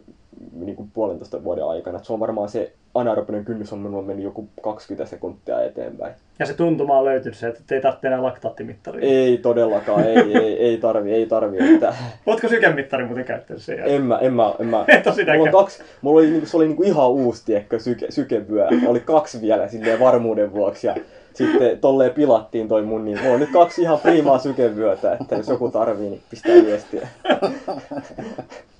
niin 0.52 0.76
kuin 0.76 0.90
puolentoista 0.94 1.44
vuoden 1.44 1.64
aikana. 1.64 1.98
Et 1.98 2.04
se 2.04 2.12
on 2.12 2.20
varmaan 2.20 2.48
se 2.48 2.72
anaerobinen 2.94 3.44
kynnys 3.44 3.72
on 3.72 3.78
minulla 3.78 4.02
mennyt 4.02 4.24
joku 4.24 4.48
20 4.62 5.10
sekuntia 5.10 5.62
eteenpäin. 5.62 6.14
Ja 6.38 6.46
se 6.46 6.54
tuntuma 6.54 6.98
on 6.98 7.04
löytynyt 7.04 7.38
se, 7.38 7.48
että 7.48 7.74
ei 7.74 7.80
tarvitse 7.80 8.06
enää 8.06 8.22
laktaattimittaria. 8.22 9.08
Ei 9.10 9.38
todellakaan, 9.38 10.04
ei, 10.04 10.38
ei, 10.38 10.58
ei 10.58 10.76
tarvi, 10.76 11.12
ei 11.12 11.26
tarvi. 11.26 11.74
Että 11.74 11.94
Oletko 12.26 12.48
sykemittari 12.48 13.04
muuten 13.04 13.24
käyttänyt 13.24 13.62
sen 13.62 13.78
jälkeen? 13.78 13.96
en 13.96 14.02
mä, 14.02 14.18
en 14.18 14.34
mä, 14.34 14.54
en 14.58 14.66
mä. 14.66 14.84
Et 14.88 15.04
mulla 15.36 15.42
on 15.42 15.50
kaksi, 15.50 15.82
mulla 16.02 16.20
oli, 16.20 16.30
niinku, 16.30 16.46
se 16.46 16.56
oli 16.56 16.66
niinku 16.66 16.82
ihan 16.82 17.10
uusi, 17.10 17.44
tiedätkö, 17.44 17.78
syke, 17.78 18.06
sykevyö. 18.10 18.68
Oli 18.86 19.00
kaksi 19.00 19.40
vielä 19.40 19.68
silleen 19.68 20.00
varmuuden 20.00 20.52
vuoksi. 20.52 20.86
Ja 20.86 20.96
sitten 21.34 21.78
tolleen 21.78 22.10
pilattiin 22.10 22.68
toi 22.68 22.82
mun, 22.82 23.04
niin 23.04 23.18
mulla 23.20 23.34
on 23.34 23.40
nyt 23.40 23.52
kaksi 23.52 23.82
ihan 23.82 23.98
priimaa 23.98 24.38
sykevyötä, 24.38 25.16
että 25.20 25.36
jos 25.36 25.48
joku 25.48 25.70
tarvii, 25.70 26.10
niin 26.10 26.22
pistää 26.30 26.54
viestiä. 26.54 27.08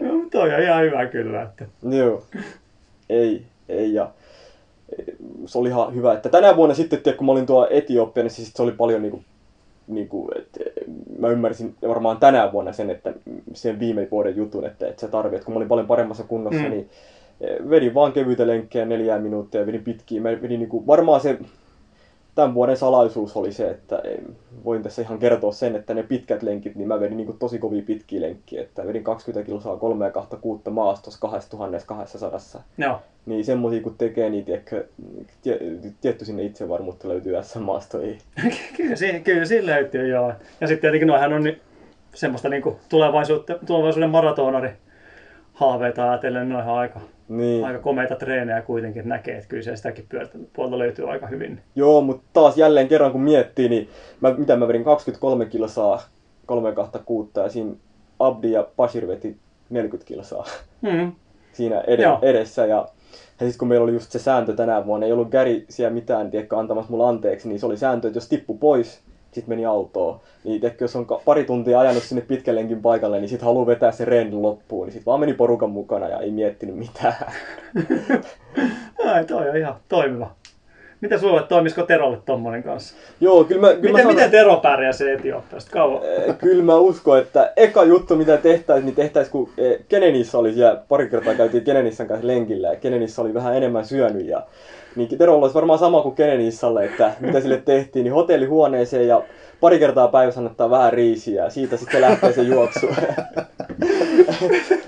No, 0.00 0.10
toi 0.30 0.54
on 0.54 0.62
ihan 0.62 0.82
hyvä 0.82 1.06
kyllä. 1.06 1.42
Että... 1.42 1.64
Joo. 1.96 2.22
Ei, 3.10 3.42
ei 3.68 3.94
ja 3.94 4.10
se 5.46 5.58
oli 5.58 5.68
ihan 5.68 5.94
hyvä, 5.94 6.12
että 6.14 6.28
tänä 6.28 6.56
vuonna 6.56 6.74
sitten, 6.74 7.00
tiedä, 7.02 7.18
kun 7.18 7.26
mä 7.26 7.32
olin 7.32 7.46
tuolla 7.46 7.68
Etiopiassa, 7.70 8.38
niin 8.38 8.46
sit 8.46 8.56
se 8.56 8.62
oli 8.62 8.72
paljon 8.72 9.02
niinku, 9.02 9.22
niinku, 9.88 10.30
että 10.36 10.60
mä 11.18 11.28
ymmärsin 11.28 11.74
varmaan 11.88 12.16
tänä 12.16 12.52
vuonna 12.52 12.72
sen, 12.72 12.90
että 12.90 13.12
sen 13.52 13.78
viime 13.78 14.08
vuoden 14.10 14.36
jutun, 14.36 14.66
että, 14.66 14.88
että 14.88 15.00
se 15.00 15.08
tarvii, 15.08 15.36
että 15.36 15.44
kun 15.44 15.54
mä 15.54 15.56
olin 15.56 15.68
paljon 15.68 15.86
paremmassa 15.86 16.24
kunnossa, 16.24 16.62
Mm. 16.62 16.70
niin 16.70 16.90
eh, 17.40 17.56
vedin 17.70 17.94
vaan 17.94 18.12
kevyitä 18.12 18.46
lenkkejä 18.46 18.84
neljää 18.84 19.18
minuuttia 19.18 19.60
ja 19.60 19.66
vedin 19.66 19.84
pitkiä. 19.84 20.20
Mä 20.20 20.28
vedin 20.28 20.58
niinku, 20.60 20.86
varmaan 20.86 21.20
se 21.20 21.38
tämän 22.34 22.54
vuoden 22.54 22.76
salaisuus 22.76 23.36
oli 23.36 23.52
se, 23.52 23.70
että 23.70 24.02
voin 24.64 24.82
tässä 24.82 25.02
ihan 25.02 25.18
kertoa 25.18 25.52
sen, 25.52 25.76
että 25.76 25.94
ne 25.94 26.02
pitkät 26.02 26.42
lenkit, 26.42 26.74
niin 26.74 26.88
mä 26.88 27.00
vedin 27.00 27.16
niinku 27.16 27.32
tosi 27.32 27.58
kovia 27.58 27.82
pitkiä 27.86 28.20
lenkkiä, 28.20 28.62
että 28.62 28.86
vedin 28.86 29.04
20 29.04 29.46
kilsaa 29.46 29.76
3 29.76 30.04
ja 30.04 30.10
2 30.10 30.36
kuutta 30.40 30.70
maastossa 30.70 31.20
2200. 31.20 32.62
Joo. 32.78 33.00
Niin 33.26 33.44
semmoisia 33.44 33.82
kun 33.82 33.94
tekee, 33.98 34.30
niin 34.30 34.44
tiedätkö, 34.44 34.86
tie, 35.42 35.58
tietty 36.00 36.24
sinne 36.24 36.42
itsevarmuutta 36.42 37.08
löytyy 37.08 37.42
SM-maastoihin. 37.42 38.18
kyllä, 38.76 38.96
siinä, 38.96 39.18
kyllä 39.18 39.44
siinä 39.44 39.66
löytyy 39.66 40.08
joo. 40.08 40.32
Ja 40.60 40.68
sitten 40.68 40.80
tietenkin 40.80 41.08
noihän 41.08 41.32
on 41.32 41.42
ni, 41.42 41.60
semmoista 42.14 42.48
tulevaisuutta, 42.88 43.58
tulevaisuuden 43.66 44.10
maratonari 44.10 44.70
haaveita 45.52 46.10
ajatellen, 46.10 46.52
ihan 46.52 46.68
aika, 46.68 47.00
Niin. 47.28 47.64
aika 47.64 47.78
komeita 47.78 48.16
treenejä 48.16 48.62
kuitenkin, 48.62 49.00
että 49.00 49.08
näkee, 49.08 49.34
että 49.36 49.48
kyllä 49.48 49.62
se 49.62 49.76
sitäkin 49.76 50.06
puolta 50.52 50.78
löytyy 50.78 51.10
aika 51.10 51.26
hyvin. 51.26 51.60
Joo, 51.76 52.00
mutta 52.00 52.22
taas 52.32 52.56
jälleen 52.56 52.88
kerran 52.88 53.12
kun 53.12 53.20
miettii, 53.20 53.68
niin 53.68 53.88
mä, 54.20 54.34
mitä 54.38 54.56
mä 54.56 54.68
vedin 54.68 54.84
23 54.84 55.46
kilsaa 55.46 56.02
3 56.46 56.72
kahta 56.72 56.98
kuutta 56.98 57.40
ja 57.40 57.48
siinä 57.48 57.70
Abdi 58.18 58.52
ja 58.52 58.66
Bashir 58.76 59.06
veti 59.08 59.36
40 59.70 60.08
kilsaa 60.08 60.44
Mm. 60.82 61.12
siinä 61.52 61.80
ed- 61.86 62.00
Joo. 62.02 62.18
edessä. 62.22 62.66
Ja, 62.66 62.76
ja 63.40 63.46
sitten 63.46 63.58
kun 63.58 63.68
meillä 63.68 63.84
oli 63.84 63.92
just 63.92 64.10
se 64.12 64.18
sääntö 64.18 64.52
tänä 64.52 64.86
vuonna, 64.86 65.06
ei 65.06 65.12
ollut 65.12 65.30
Gary 65.30 65.64
siellä 65.68 65.94
mitään 65.94 66.30
tiedätkö, 66.30 66.58
antamassa 66.58 66.90
mulle 66.90 67.04
anteeksi, 67.08 67.48
niin 67.48 67.60
se 67.60 67.66
oli 67.66 67.76
sääntö, 67.76 68.08
että 68.08 68.16
jos 68.16 68.28
tippu 68.28 68.58
pois, 68.58 69.00
sitten 69.32 69.48
meni 69.52 69.66
autoon. 69.66 70.20
Niin 70.44 70.60
tiedätkö, 70.60 70.84
jos 70.84 70.96
on 70.96 71.06
pari 71.24 71.44
tuntia 71.44 71.80
ajanut 71.80 72.02
sinne 72.02 72.22
pitkän 72.22 72.54
lenkin 72.54 72.82
paikalle, 72.82 73.20
niin 73.20 73.28
sitten 73.28 73.46
haluaa 73.46 73.66
vetää 73.66 73.92
se 73.92 74.04
reenin 74.04 74.42
loppuun, 74.42 74.86
niin 74.86 74.92
sitten 74.92 75.06
vaan 75.06 75.20
meni 75.20 75.34
porukan 75.34 75.70
mukana 75.70 76.08
ja 76.08 76.18
ei 76.18 76.30
miettinyt 76.30 76.76
mitään. 76.76 77.14
Ai, 79.06 79.24
toi 79.24 79.48
on 79.48 79.56
ihan 79.56 79.74
toimiva. 79.88 80.30
Mitä 81.00 81.18
sulle, 81.18 81.42
toimisiko 81.42 81.82
Terolle 81.82 82.18
tommonen 82.26 82.62
kanssa? 82.62 82.94
Joo, 83.20 83.44
kyllä 83.44 83.60
mä, 83.60 83.66
kyllä 83.68 83.78
Miten, 83.80 83.92
mä 83.92 83.98
sanon- 83.98 84.14
miten 84.14 84.30
Tero 84.30 84.56
pärjää 84.56 84.92
se 84.92 85.12
Etiopiasta? 85.12 85.70
Kauan? 85.72 86.02
Eh, 86.04 86.38
Kyllä 86.38 86.62
mä 86.64 86.76
uskon, 86.76 87.18
että 87.18 87.52
eka 87.56 87.84
juttu 87.84 88.16
mitä 88.16 88.36
tehtäisiin, 88.36 88.86
niin 88.86 88.94
tehtäisiin 88.94 89.32
kun 89.32 89.48
eh, 89.58 89.78
Kenenissä 89.88 90.38
oli 90.38 90.54
siellä, 90.54 90.82
pari 90.88 91.08
kertaa 91.08 91.34
käytiin 91.34 91.64
Kenenissan 91.64 92.06
kanssa 92.06 92.26
lenkillä 92.26 92.68
ja 92.68 92.76
Kenenissä 92.76 93.22
oli 93.22 93.34
vähän 93.34 93.56
enemmän 93.56 93.84
syönyt 93.84 94.26
ja 94.26 94.42
niin 94.96 95.18
Terolla 95.18 95.44
olisi 95.44 95.54
varmaan 95.54 95.78
sama 95.78 96.02
kuin 96.02 96.14
Kenenissalle, 96.14 96.84
että 96.84 97.12
mitä 97.20 97.40
sille 97.40 97.62
tehtiin, 97.64 98.04
niin 98.04 98.14
hotellihuoneeseen 98.14 99.08
ja 99.08 99.22
pari 99.62 99.78
kertaa 99.78 100.08
päivässä 100.08 100.40
annettaa 100.40 100.70
vähän 100.70 100.92
riisiä 100.92 101.44
ja 101.44 101.50
siitä 101.50 101.76
sitten 101.76 102.00
lähtee 102.00 102.32
se 102.32 102.42
juoksu. 102.42 102.86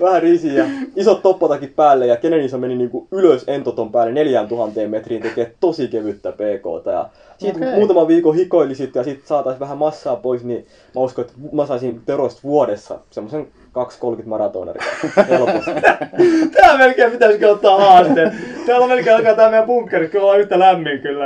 vähän 0.01 0.21
riisiä 0.21 0.65
isot 0.95 1.21
toppatakit 1.21 1.75
päälle 1.75 2.07
ja 2.07 2.17
Kenenissä 2.17 2.57
meni 2.57 2.75
niinku 2.75 3.07
ylös 3.11 3.43
entoton 3.47 3.91
päälle 3.91 4.13
4000 4.13 4.79
metriin 4.87 5.21
tekee 5.21 5.53
tosi 5.59 5.87
kevyttä 5.87 6.31
PKta 6.31 6.91
ja 6.91 7.09
Okei. 7.43 7.55
okay. 7.55 7.75
muutaman 7.75 8.07
viikon 8.07 8.35
hikoilisit 8.35 8.95
ja 8.95 9.03
sitten 9.03 9.27
saataisiin 9.27 9.59
vähän 9.59 9.77
massaa 9.77 10.15
pois, 10.15 10.43
niin 10.43 10.65
mä 10.95 11.01
uskon, 11.01 11.25
että 11.25 11.37
mä 11.51 11.65
saisin 11.65 12.01
Terosta 12.05 12.41
vuodessa 12.43 12.99
semmoisen 13.11 13.47
2-30 14.21 14.25
maratonaria 14.25 14.83
helposti. 15.29 15.71
Tää 16.61 16.77
melkein 16.77 17.11
pitäisikö 17.11 17.51
ottaa 17.51 17.79
haasteen. 17.79 18.31
Täällä 18.65 18.83
on 18.83 18.89
melkein 18.89 19.15
alkaa 19.15 19.33
tää 19.33 19.49
meidän 19.49 19.67
bunkkeri, 19.67 20.09
kyllä 20.09 20.25
on 20.25 20.39
yhtä 20.39 20.59
lämmin 20.59 21.01
kyllä. 21.01 21.25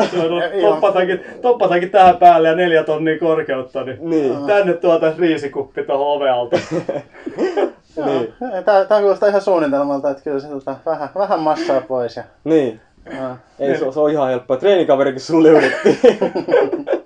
Toppatakin, 0.62 1.22
toppatakin 1.42 1.90
tähän 1.90 2.18
päälle 2.18 2.48
ja 2.48 2.56
neljä 2.56 2.84
tonnia 2.84 3.20
korkeutta, 3.40 3.84
niin, 3.84 3.98
Niin. 4.10 4.46
tänne 4.48 4.74
tuota 4.74 5.14
riisikuppi 5.18 5.84
tuohon 5.84 6.08
ove 6.08 6.30
alta. 6.30 6.60
niin, 8.06 8.34
Tää, 8.66 8.86
tää 8.86 9.00
kuulostaa 9.00 9.30
ihan 9.30 9.42
suunnitelmalta, 9.42 10.10
että 10.10 10.24
kyllä 10.24 10.40
se 10.40 10.48
tota, 10.48 10.76
vähän, 10.86 11.10
vähän 11.16 11.40
massaa 11.40 11.82
pois. 11.82 12.18
Ja, 12.18 12.24
niin. 12.44 12.82
ja, 13.18 13.36
Ei, 13.60 13.78
se, 13.78 13.92
se 13.92 14.00
on 14.00 14.12
ihan 14.12 14.30
helppoa. 14.30 14.58
Treenikaverikin 14.58 15.22
sun 15.22 15.44
löydettiin. 15.44 16.00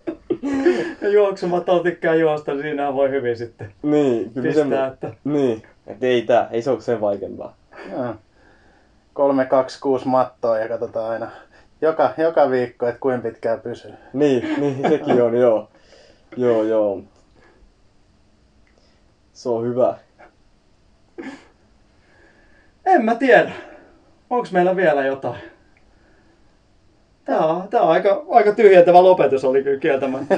Ja 1.02 1.10
juoksumatta 1.10 1.80
tykkää 1.80 2.16
juosta, 2.16 2.52
niin 2.52 2.62
siinähän 2.62 2.94
voi 2.94 3.10
hyvin 3.10 3.38
sitten 3.38 3.72
niin, 3.82 4.32
kyllä 4.34 4.48
pistää. 4.48 4.64
semmo... 4.64 4.86
Että... 4.88 5.10
Niin. 5.24 5.64
Et 5.88 6.04
ei 6.04 6.22
tää, 6.22 6.48
ei 6.52 6.62
se 6.62 6.70
ole 6.72 6.82
sen 6.82 7.02
vaikeampaa. 7.02 7.56
ja. 7.92 8.16
3, 9.14 9.46
2, 9.46 9.80
6 9.82 10.08
mattoa 10.08 10.58
ja 10.58 10.68
katsotaan 10.68 11.12
aina 11.12 11.28
joka, 11.82 12.14
joka 12.18 12.50
viikko, 12.50 12.88
että 12.88 13.00
kuinka 13.00 13.28
pitkään 13.30 13.60
pysyy. 13.62 13.92
Niin, 14.14 14.56
niin 14.58 14.90
sekin 14.90 15.22
on, 15.22 15.36
joo. 15.38 15.68
Joo, 16.38 16.64
joo. 16.64 17.02
Se 19.34 19.50
on 19.50 19.66
hyvä. 19.66 19.96
En 22.86 23.06
mä 23.06 23.16
tiedä. 23.16 23.52
Onks 24.30 24.52
meillä 24.52 24.76
vielä 24.76 25.06
jotain? 25.06 25.42
Tää 27.26 27.40
on, 27.40 27.68
tää 27.68 27.82
on 27.82 27.90
aika, 27.92 28.26
aika 28.30 28.54
tyhjentävä 28.54 29.04
lopetus 29.04 29.46
oli 29.46 29.64
kyllä 29.64 29.80
kieltämättä. 29.80 30.38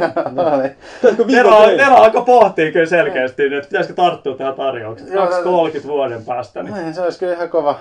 Tero, 1.32 1.56
treeni? 1.56 1.78
Tero 1.78 1.96
alkoi 1.96 2.26
pohtia 2.26 2.72
kyllä 2.72 2.86
selkeästi, 2.86 3.44
nyt, 3.44 3.54
että 3.54 3.68
pitäisikö 3.70 3.96
tarttua 3.96 4.36
tähän 4.36 4.54
tarjoukseen. 4.54 5.14
Joo, 5.14 5.28
230 5.28 5.94
vuoden 5.94 6.26
päästä. 6.26 6.64
Niin. 6.64 6.74
Niin, 6.74 6.94
se 6.94 7.02
olisi 7.02 7.20
kyllä 7.20 7.34
ihan 7.34 7.50
kova, 7.50 7.80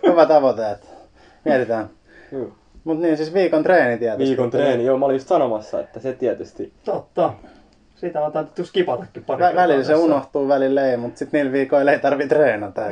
kova 0.00 0.26
tavoite, 0.26 0.70
että 0.70 0.86
mietitään. 1.44 1.90
Joo. 2.32 2.52
Mut 2.84 2.98
niin, 3.00 3.16
siis 3.16 3.34
viikon 3.34 3.62
treeni 3.62 3.98
tietysti. 3.98 4.28
Viikon 4.28 4.50
treeni, 4.50 4.84
joo, 4.84 4.98
mä 4.98 5.04
olin 5.04 5.14
just 5.14 5.28
sanomassa, 5.28 5.80
että 5.80 6.00
se 6.00 6.12
tietysti. 6.12 6.72
Totta. 6.84 7.32
Siitä 7.96 8.24
on 8.26 8.32
taitettu 8.32 8.64
skipatakin 8.64 9.24
pari 9.24 9.42
Vä- 9.42 9.46
kertaa 9.46 9.62
välillä 9.62 9.84
se 9.84 9.94
unohtuu, 9.94 10.48
välillä 10.48 10.86
ei, 10.86 10.96
mutta 10.96 11.18
sitten 11.18 11.38
niillä 11.38 11.52
viikoilla 11.52 11.92
ei 11.92 11.98
tarvi 11.98 12.28
treenata. 12.28 12.82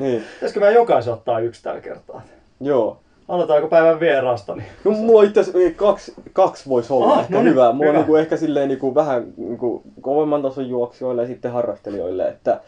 Niin, 0.00 0.22
Pitäisikö 0.34 0.60
meidän 0.60 0.74
jokaisen 0.74 1.12
ottaa 1.12 1.40
yksi 1.40 1.62
tällä 1.62 1.80
kertaa? 1.80 2.22
joo. 2.60 2.98
Aloitetaanko 3.28 3.68
päivän 3.68 4.00
vierasta? 4.00 4.54
Niin... 4.56 4.66
No 4.84 4.90
mulla 4.90 5.20
on 5.20 5.26
itse 5.26 5.40
asiassa 5.40 5.70
kaksi, 5.76 6.14
kaksi 6.32 6.68
voisi 6.68 6.92
olla 6.92 7.12
Ah, 7.14 7.20
ehkä 7.20 7.34
no 7.34 7.42
niin, 7.42 7.50
hyvä. 7.50 7.72
Mulla 7.72 7.84
hyvä. 7.84 7.90
on 7.90 7.96
niinku 7.96 8.16
ehkä 8.16 8.36
silleen 8.36 8.68
niinku 8.68 8.94
vähän 8.94 9.24
niinku 9.36 9.82
kovemman 10.00 10.42
tason 10.42 10.68
juoksijoille 10.68 11.22
ja 11.22 11.28
sitten 11.28 11.52
harrastelijoille. 11.52 12.28
Että, 12.28 12.60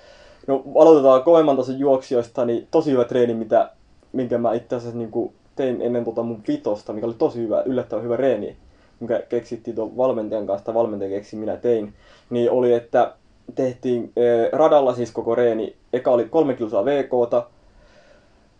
no 0.46 0.62
aloitetaan 0.78 1.22
kovemman 1.22 1.56
tason 1.56 1.78
juoksijoista, 1.78 2.44
niin 2.44 2.68
tosi 2.70 2.90
hyvä 2.92 3.04
treeni, 3.04 3.34
mitä, 3.34 3.70
minkä 4.12 4.38
mä 4.38 4.52
itse 4.54 4.76
asiassa 4.76 4.98
niinku 4.98 5.32
tein 5.56 5.82
ennen 5.82 6.04
tota 6.04 6.22
mun 6.22 6.42
vitosta, 6.48 6.92
mikä 6.92 7.06
oli 7.06 7.14
tosi 7.14 7.38
hyvä, 7.40 7.62
yllättävän 7.62 8.04
hyvä 8.04 8.16
reeni, 8.16 8.56
mikä 9.00 9.22
keksittiin 9.28 9.76
tuon 9.76 9.96
valmentajan 9.96 10.46
kanssa, 10.46 10.64
tai 10.64 10.74
valmentaja 10.74 11.10
keksi, 11.10 11.36
minä 11.36 11.56
tein, 11.56 11.92
niin 12.30 12.50
oli, 12.50 12.72
että 12.72 13.14
tehtiin 13.54 14.12
eh, 14.16 14.52
radalla 14.52 14.94
siis 14.94 15.12
koko 15.12 15.34
reeni. 15.34 15.76
Eka 15.92 16.10
oli 16.10 16.24
kolme 16.24 16.54
kilsaa 16.54 16.84
VKta, 16.84 17.46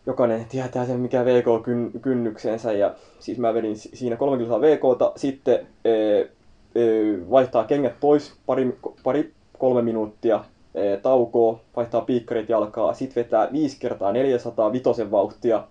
jokainen 0.06 0.44
tietää 0.44 0.86
sen, 0.86 1.00
mikä 1.00 1.24
VK-kynnyksensä. 1.24 2.72
Ja 2.72 2.94
siis 3.20 3.38
mä 3.38 3.54
vedin 3.54 3.76
si- 3.78 3.90
siinä 3.94 4.16
kolme 4.16 4.36
kilsaa 4.38 4.60
VKta, 4.60 5.12
sitten 5.16 5.66
ee, 5.84 6.30
ee, 6.74 7.18
vaihtaa 7.30 7.64
kengät 7.64 8.00
pois 8.00 8.34
pari, 8.46 8.78
pari 9.04 9.32
kolme 9.58 9.82
minuuttia, 9.82 10.44
ee, 10.74 10.96
taukoa, 10.96 11.60
vaihtaa 11.76 12.00
piikkarit 12.00 12.48
jalkaa, 12.48 12.94
sitten 12.94 13.24
vetää 13.24 13.48
5 13.52 13.76
kertaa 13.80 14.12
400 14.12 14.72
vitosen 14.72 15.10
vauhtia, 15.10 15.64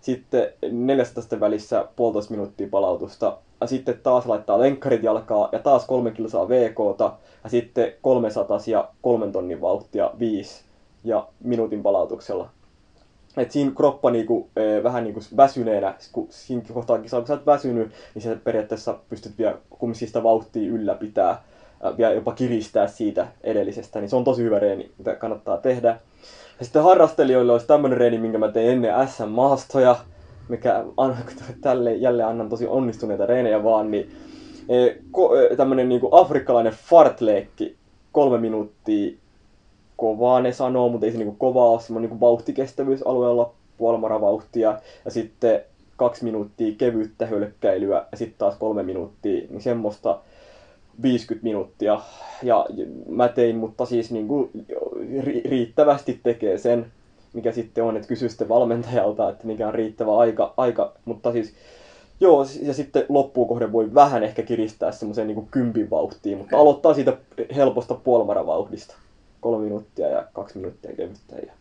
sitten 0.00 0.52
400 0.70 1.40
välissä 1.40 1.88
puolitoista 1.96 2.30
minuuttia 2.30 2.68
palautusta, 2.70 3.38
ja 3.60 3.66
sitten 3.66 4.00
taas 4.02 4.26
laittaa 4.26 4.60
lenkkarit 4.60 5.02
jalkaa 5.02 5.48
ja 5.52 5.58
taas 5.58 5.86
kolme 5.86 6.10
kilsaa 6.10 6.48
VKta, 6.48 7.12
ja 7.44 7.50
sitten 7.50 7.92
300 8.02 8.58
ja 8.66 8.88
kolmen 9.02 9.32
tonnin 9.32 9.60
vauhtia 9.60 10.10
5 10.18 10.62
ja 11.04 11.28
minuutin 11.44 11.82
palautuksella. 11.82 12.48
Et 13.36 13.50
siinä 13.50 13.72
kroppa 13.76 14.10
niinku, 14.10 14.48
e, 14.56 14.82
vähän 14.82 15.04
niinku 15.04 15.20
väsyneenä, 15.36 15.94
kun 16.12 16.26
siinä 16.30 16.62
kohtaa 16.72 16.98
kisaa, 16.98 17.20
kun 17.20 17.26
sä 17.26 17.34
oot 17.34 17.46
väsynyt, 17.46 17.92
niin 18.14 18.22
sä 18.22 18.36
periaatteessa 18.44 18.98
pystyt 19.08 19.38
vielä 19.38 19.56
kumminkin 19.70 20.08
sitä 20.08 20.22
vauhtia 20.22 20.70
ylläpitää. 20.70 21.42
vielä 21.98 22.12
jopa 22.12 22.32
kiristää 22.32 22.86
siitä 22.86 23.26
edellisestä, 23.42 24.00
niin 24.00 24.08
se 24.08 24.16
on 24.16 24.24
tosi 24.24 24.42
hyvä 24.42 24.58
reeni, 24.58 24.90
mitä 24.98 25.14
kannattaa 25.14 25.56
tehdä. 25.56 26.00
Ja 26.60 26.64
sitten 26.64 26.82
harrastelijoille 26.82 27.52
olisi 27.52 27.66
tämmöinen 27.66 27.98
reeni, 27.98 28.18
minkä 28.18 28.38
mä 28.38 28.48
tein 28.48 28.70
ennen 28.70 29.08
SM-maastoja, 29.08 29.96
mikä 30.48 30.84
tälle 31.60 31.94
jälleen 31.94 32.28
annan 32.28 32.48
tosi 32.48 32.66
onnistuneita 32.66 33.26
reenejä 33.26 33.64
vaan, 33.64 33.90
niin 33.90 34.10
e, 34.68 34.84
e, 34.86 35.56
tämmönen 35.56 35.88
niinku 35.88 36.08
afrikkalainen 36.12 36.72
fartleekki, 36.72 37.76
kolme 38.12 38.38
minuuttia 38.38 39.16
kovaa 39.96 40.40
ne 40.40 40.52
sanoo, 40.52 40.88
mutta 40.88 41.06
ei 41.06 41.12
se 41.12 41.18
niinku 41.18 41.36
kovaa 41.38 41.70
ole, 41.70 41.80
semmoinen 41.80 42.10
niinku 42.10 42.26
vauhtikestävyysalueella 42.26 43.52
puolimaravauhtia 43.78 44.78
ja 45.04 45.10
sitten 45.10 45.60
kaksi 45.96 46.24
minuuttia 46.24 46.74
kevyttä 46.78 47.26
hölkkäilyä 47.26 48.06
ja 48.12 48.16
sitten 48.16 48.38
taas 48.38 48.56
kolme 48.56 48.82
minuuttia, 48.82 49.46
niin 49.50 49.60
semmoista 49.60 50.18
50 51.02 51.44
minuuttia. 51.44 52.00
Ja 52.42 52.66
mä 53.08 53.28
tein, 53.28 53.56
mutta 53.56 53.86
siis 53.86 54.10
niin 54.10 54.28
kuin 54.28 54.50
riittävästi 55.44 56.20
tekee 56.22 56.58
sen, 56.58 56.86
mikä 57.32 57.52
sitten 57.52 57.84
on, 57.84 57.96
että 57.96 58.08
kysy 58.08 58.28
sitten 58.28 58.48
valmentajalta, 58.48 59.30
että 59.30 59.46
mikä 59.46 59.68
on 59.68 59.74
riittävä 59.74 60.16
aika, 60.16 60.54
aika 60.56 60.94
mutta 61.04 61.32
siis 61.32 61.54
Joo, 62.20 62.46
ja 62.62 62.74
sitten 62.74 63.04
loppuun 63.08 63.48
kohden 63.48 63.72
voi 63.72 63.94
vähän 63.94 64.22
ehkä 64.22 64.42
kiristää 64.42 64.92
semmoiseen 64.92 65.26
niin 65.26 65.48
kympin 65.50 65.90
vauhtiin, 65.90 66.38
mutta 66.38 66.56
aloittaa 66.56 66.94
siitä 66.94 67.16
helposta 67.56 67.94
puolimaravauhdista. 67.94 68.96
Kolme 69.40 69.64
minuuttia 69.64 70.08
ja 70.08 70.26
kaksi 70.32 70.58
minuuttia 70.58 70.96
kevyttä. 70.96 71.36
Ja 71.46 71.52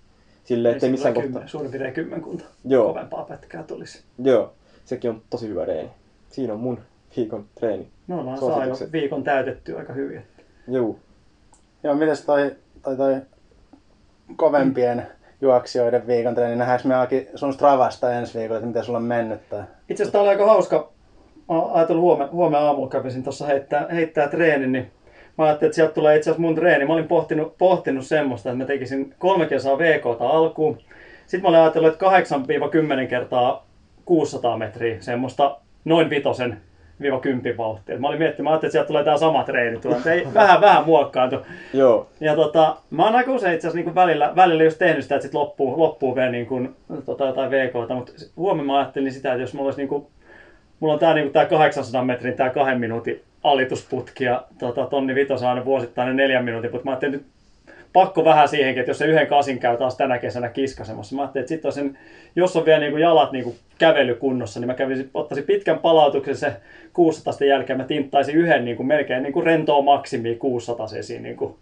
silleen, 0.43 0.73
ettei 0.75 0.89
missään 0.89 1.13
kohtaa. 1.13 1.47
Suurin 1.47 1.71
piirtein 1.71 1.93
kymmenkunta 1.93 2.45
Joo. 2.65 2.87
kovempaa 2.87 3.25
pätkää 3.25 3.63
tulisi. 3.63 4.01
Joo, 4.23 4.53
sekin 4.85 5.09
on 5.09 5.21
tosi 5.29 5.47
hyvä 5.47 5.65
reeni. 5.65 5.89
Siinä 6.29 6.53
on 6.53 6.59
mun 6.59 6.79
viikon 7.17 7.45
treeni. 7.59 7.87
No 8.07 8.19
ollaan 8.19 8.37
saa 8.37 8.65
jo 8.65 8.73
viikon 8.91 9.23
täytetty 9.23 9.77
aika 9.77 9.93
hyvin. 9.93 10.21
Joo. 10.67 10.95
Joo, 11.83 11.95
mitäs 11.95 12.25
toi, 12.25 12.55
toi, 12.83 12.97
toi 12.97 13.21
kovempien 14.35 15.07
juoksijoiden 15.41 16.07
viikon 16.07 16.35
treeni? 16.35 16.55
Nähdäänkö 16.55 16.87
me 16.87 16.95
Aki 16.95 17.27
sun 17.35 17.53
Stravasta 17.53 18.13
ensi 18.13 18.39
viikolla, 18.39 18.57
että 18.57 18.67
miten 18.67 18.83
sulla 18.83 18.97
on 18.97 19.03
mennyt? 19.03 19.49
Tai... 19.49 19.63
Itse 19.89 20.03
asiassa 20.03 20.11
tää 20.11 20.21
oli 20.21 20.29
aika 20.29 20.45
hauska. 20.45 20.91
Mä 21.49 21.73
ajatellut 21.73 22.03
huomenna, 22.03 22.33
huomenna 22.33 22.67
aamulla 22.67 22.89
kävisin 22.89 23.23
tuossa 23.23 23.45
heittää, 23.45 23.87
heittää 23.91 24.27
treenin, 24.27 24.71
niin 24.71 24.91
mä 25.37 25.45
ajattelin, 25.45 25.69
että 25.69 25.75
sieltä 25.75 25.93
tulee 25.93 26.17
itse 26.17 26.29
asiassa 26.29 26.41
mun 26.41 26.55
treeni. 26.55 26.85
Mä 26.85 26.93
olin 26.93 27.07
pohtinut, 27.07 27.57
pohtinut 27.57 28.05
semmoista, 28.05 28.49
että 28.49 28.57
mä 28.57 28.65
tekisin 28.65 29.15
kolme 29.19 29.45
kertaa 29.45 29.77
VKta 29.77 30.29
alkuun. 30.29 30.77
Sitten 31.25 31.41
mä 31.41 31.47
olin 31.47 31.59
ajatellut, 31.59 31.93
että 31.93 32.05
8-10 33.05 33.07
kertaa 33.07 33.65
600 34.05 34.57
metriä, 34.57 35.01
semmoista 35.01 35.59
noin 35.85 36.09
vitosen 36.09 36.61
viiva 37.01 37.19
kympin 37.19 37.57
vauhtia. 37.57 37.99
Mä 37.99 38.07
olin 38.07 38.19
miettinyt, 38.19 38.43
mä 38.43 38.49
ajattelin, 38.49 38.69
että 38.69 38.71
sieltä 38.71 38.87
tulee 38.87 39.03
tämä 39.03 39.17
sama 39.17 39.43
treeni. 39.43 39.79
Ei, 40.11 40.27
vähän, 40.33 40.61
vähän 40.61 40.85
muokkaantu. 40.85 41.35
Joo. 41.73 42.09
Ja 42.19 42.35
tota, 42.35 42.77
mä 42.89 43.05
oon 43.05 43.15
aika 43.15 43.31
usein 43.31 43.55
itse 43.55 43.67
asiassa 43.67 43.85
niin 43.85 43.95
välillä, 43.95 44.33
välillä 44.35 44.63
just 44.63 44.77
tehnyt 44.77 45.03
sitä, 45.03 45.15
että 45.15 45.23
sit 45.23 45.33
loppuu, 45.33 45.79
loppuu 45.79 46.15
vielä 46.15 46.31
niin 46.31 46.45
kuin, 46.45 46.75
tota, 47.05 47.25
jotain 47.25 47.51
VKta, 47.51 47.95
mutta 47.95 48.11
huomenna 48.37 48.73
mä 48.73 48.79
ajattelin 48.79 49.11
sitä, 49.11 49.31
että 49.31 49.43
jos 49.43 49.53
mulla 49.53 49.67
olisi 49.67 49.79
niin 49.79 49.89
kuin, 49.89 50.07
mulla 50.79 50.93
on 50.93 50.99
tää, 50.99 51.13
niin 51.13 51.25
kuin, 51.25 51.33
tää 51.33 51.45
800 51.45 52.03
metrin, 52.03 52.33
tää 52.33 52.49
kahden 52.49 52.79
minuutin 52.79 53.21
alitusputki 53.43 54.23
ja 54.23 54.43
tota, 54.59 54.85
tonni 54.85 55.15
vitosa 55.15 55.49
aina 55.49 55.65
vuosittainen 55.65 56.15
neljän 56.15 56.45
minuutin, 56.45 56.71
mutta 56.71 56.85
mä 56.85 56.91
ajattelin 56.91 57.13
nyt 57.13 57.25
pakko 57.93 58.25
vähän 58.25 58.47
siihenkin, 58.47 58.79
että 58.79 58.89
jos 58.89 58.97
se 58.97 59.05
yhden 59.05 59.27
kasin 59.27 59.59
käy 59.59 59.77
taas 59.77 59.97
tänä 59.97 60.17
kesänä 60.17 60.49
kiskasemassa. 60.49 61.15
Mä 61.15 61.21
ajattelin, 61.21 61.43
että 61.43 61.49
sit 61.55 61.65
on 61.65 61.71
sen, 61.71 61.97
jos 62.35 62.55
on 62.55 62.65
vielä 62.65 62.79
niin 62.79 62.91
kuin 62.91 63.01
jalat 63.01 63.31
niin 63.31 63.43
kuin 63.43 63.55
kävelykunnossa, 63.77 64.59
niin 64.59 64.67
mä 64.67 64.73
kävisin, 64.73 65.09
ottaisin 65.13 65.45
pitkän 65.45 65.79
palautuksen 65.79 66.35
se 66.35 66.53
600 66.93 67.47
jälkeen, 67.47 67.77
mä 67.77 67.83
tinttaisin 67.83 68.35
yhden 68.35 68.65
niin 68.65 68.77
kuin 68.77 68.87
melkein 68.87 69.23
niin 69.23 69.33
kuin 69.33 69.45
rentoa 69.45 69.81
maksimiin 69.81 70.39
600 70.39 70.87
esiin 70.97 71.23
niin 71.23 71.37
kuin 71.37 71.55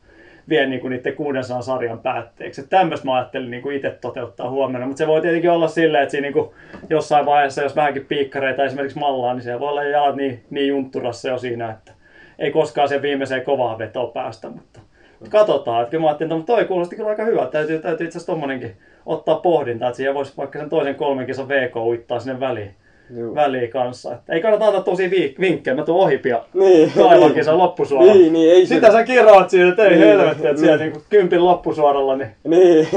vien 0.49 0.69
niin 0.69 0.81
kuin 0.81 0.91
niiden 0.91 1.15
600 1.15 1.61
sarjan 1.61 1.99
päätteeksi. 1.99 2.61
Että 2.61 2.77
tämmöistä 2.77 3.05
mä 3.05 3.15
ajattelin 3.15 3.51
niin 3.51 3.63
kuin 3.63 3.75
itse 3.75 3.89
toteuttaa 3.89 4.49
huomenna, 4.49 4.87
mutta 4.87 4.97
se 4.97 5.07
voi 5.07 5.21
tietenkin 5.21 5.51
olla 5.51 5.67
silleen, 5.67 6.03
että 6.03 6.11
siinä 6.11 6.25
niin 6.25 6.33
kuin 6.33 6.49
jossain 6.89 7.25
vaiheessa, 7.25 7.63
jos 7.63 7.75
vähänkin 7.75 8.05
piikkareita 8.05 8.65
esimerkiksi 8.65 8.99
mallaa, 8.99 9.33
niin 9.33 9.43
se 9.43 9.59
voi 9.59 9.69
olla 9.69 9.83
jalat 9.83 10.15
niin, 10.15 10.43
niin 10.49 10.67
juntturassa 10.67 11.29
jo 11.29 11.37
siinä, 11.37 11.69
että 11.69 11.91
ei 12.39 12.51
koskaan 12.51 12.89
sen 12.89 13.01
viimeiseen 13.01 13.41
kovaan 13.41 13.77
vetoon 13.77 14.11
päästä, 14.11 14.49
mutta 14.49 14.79
katsotaan. 15.29 15.83
Että 15.83 15.99
mä 15.99 16.07
ajattelin, 16.07 16.33
että 16.33 16.45
toi 16.45 16.65
kuulosti 16.65 16.95
kyllä 16.95 17.09
aika 17.09 17.23
hyvä. 17.23 17.45
Täytyy, 17.45 17.79
täytyy 17.79 18.07
itse 18.07 18.17
asiassa 18.17 18.31
tommonenkin 18.31 18.77
ottaa 19.05 19.35
pohdintaa, 19.35 19.89
että 19.89 19.97
siihen 19.97 20.13
voisi 20.13 20.33
vaikka 20.37 20.59
sen 20.59 20.69
toisen 20.69 20.95
kolmen 20.95 21.25
kisan 21.25 21.47
VK 21.47 21.75
uittaa 21.75 22.19
sinne 22.19 22.39
väliin. 22.39 22.75
Juu. 23.15 23.35
väliin 23.35 23.69
kanssa. 23.69 24.13
Että 24.13 24.33
ei 24.33 24.41
kannata 24.41 24.65
antaa 24.65 24.81
tosi 24.81 25.35
vinkkejä, 25.39 25.75
mä 25.75 25.83
tuun 25.83 25.99
ohi 25.99 26.17
pian. 26.17 26.41
Niin. 26.53 26.91
Kaivankisa 26.97 27.57
loppusuoralla. 27.57 28.13
Niin, 28.13 28.33
niin, 28.33 28.51
ei 28.51 28.65
Sitä 28.65 28.91
sä 28.91 29.03
kirjoat 29.03 29.49
siinä, 29.49 29.69
että 29.69 29.83
ei 29.83 29.89
niin, 29.89 30.01
helvetti, 30.01 30.31
että 30.31 30.47
niin. 30.47 30.57
siellä 30.57 30.77
niinku 30.77 31.01
kympin 31.09 31.45
loppusuoralla. 31.45 32.15
Niin, 32.15 32.29
niin. 32.43 32.87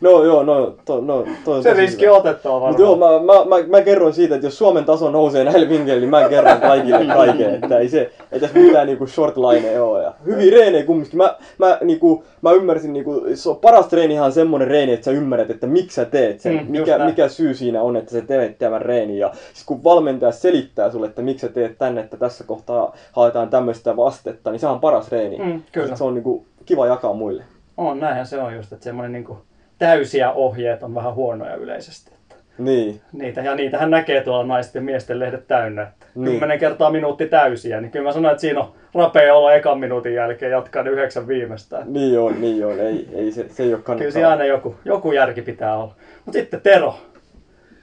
no 0.00 0.24
joo, 0.24 0.42
no, 0.42 0.74
to, 0.84 1.00
no 1.00 1.24
to, 1.44 1.62
Se 1.62 1.74
riski 1.74 2.08
otettava 2.08 2.60
varmaan. 2.60 2.82
joo, 2.82 2.96
mä, 2.96 3.06
mä, 3.06 3.44
mä, 3.44 3.66
mä, 3.66 3.82
kerron 3.82 4.14
siitä, 4.14 4.34
että 4.34 4.46
jos 4.46 4.58
Suomen 4.58 4.84
taso 4.84 5.10
nousee 5.10 5.44
näillä 5.44 5.68
vinkkeillä, 5.68 6.00
niin 6.00 6.10
mä 6.10 6.28
kerron 6.28 6.60
kaikille 6.60 7.14
kaiken. 7.14 7.54
Että 7.54 7.78
ei 7.78 7.88
se, 7.88 8.10
ei 8.32 8.40
tässä 8.40 8.58
mitään 8.58 8.86
niinku 8.86 9.06
shortline 9.06 9.80
ole. 9.80 10.02
Ja 10.02 10.14
hyviä 10.26 10.50
reenejä 10.50 10.84
kumminkin. 10.84 11.16
Mä, 11.16 11.36
mä, 11.58 11.78
niinku, 11.84 12.24
mä 12.42 12.52
ymmärsin, 12.52 12.92
niinku, 12.92 13.26
se 13.34 13.50
on 13.50 13.56
paras 13.56 13.86
treenihan 13.86 14.32
semmonen 14.32 14.68
reeni, 14.68 14.92
että 14.92 15.04
sä 15.04 15.10
ymmärrät, 15.10 15.50
että 15.50 15.66
miksi 15.66 15.94
sä 15.94 16.04
teet 16.04 16.40
sen. 16.40 16.54
Mm, 16.54 16.66
mikä, 16.68 16.98
mikä 16.98 17.28
syy 17.28 17.54
siinä 17.54 17.82
on, 17.82 17.96
että 17.96 18.12
sä 18.12 18.20
teet 18.20 18.58
tämän 18.58 18.82
reenin. 18.82 19.18
Ja 19.18 19.32
siis 19.54 19.66
kun 19.66 19.84
valmentaja 19.84 20.32
selittää 20.32 20.90
sulle, 20.90 21.06
että 21.06 21.22
miksi 21.22 21.46
sä 21.46 21.52
teet 21.52 21.78
tänne, 21.78 22.00
että 22.00 22.16
tässä 22.16 22.44
kohtaa 22.44 22.96
haetaan 23.12 23.50
tämmöistä 23.50 23.96
vastetta, 23.96 24.50
niin 24.50 24.60
se 24.60 24.66
on 24.66 24.80
paras 24.80 25.12
reeni. 25.12 25.38
Mm, 25.38 25.62
kyllä. 25.72 25.96
Se 25.96 26.04
on 26.04 26.14
niinku 26.14 26.46
kiva 26.66 26.86
jakaa 26.86 27.12
muille. 27.12 27.44
On, 27.76 28.00
näinhän 28.00 28.26
se 28.26 28.38
on 28.38 28.56
just, 28.56 28.72
että 28.72 28.84
semmoinen 28.84 29.12
niinku 29.12 29.38
täysiä 29.78 30.32
ohjeet 30.32 30.82
on 30.82 30.94
vähän 30.94 31.14
huonoja 31.14 31.54
yleisesti. 31.54 32.10
Että 32.14 32.34
niin. 32.58 33.00
Niitä, 33.12 33.40
ja 33.40 33.54
niitähän 33.54 33.90
näkee 33.90 34.20
tuolla 34.20 34.46
naisten 34.46 34.80
ja 34.80 34.84
miesten 34.84 35.18
lehdet 35.18 35.46
täynnä. 35.46 35.82
Että 35.82 36.06
niin. 36.14 36.30
Kymmenen 36.30 36.58
kertaa 36.58 36.90
minuutti 36.90 37.26
täysiä, 37.26 37.80
niin 37.80 37.90
kyllä 37.90 38.04
mä 38.04 38.12
sanoin, 38.12 38.32
että 38.32 38.40
siinä 38.40 38.60
on 38.60 38.72
rapea 38.94 39.34
olla 39.34 39.54
ekan 39.54 39.80
minuutin 39.80 40.14
jälkeen 40.14 40.52
jatkaa 40.52 40.82
ne 40.82 40.90
yhdeksän 40.90 41.28
viimeistään. 41.28 41.92
Niin 41.92 42.18
on, 42.18 42.40
niin 42.40 42.66
on. 42.66 42.80
Ei, 42.80 43.08
ei 43.12 43.32
se, 43.32 43.46
se 43.48 43.62
ei 43.62 43.74
ole 43.74 43.82
kannattaa. 43.82 43.96
Kyllä 43.96 44.10
siinä 44.10 44.28
aina 44.28 44.44
joku, 44.44 44.74
joku 44.84 45.12
järki 45.12 45.42
pitää 45.42 45.76
olla. 45.76 45.94
Mutta 46.24 46.38
sitten 46.38 46.60
Tero, 46.60 46.94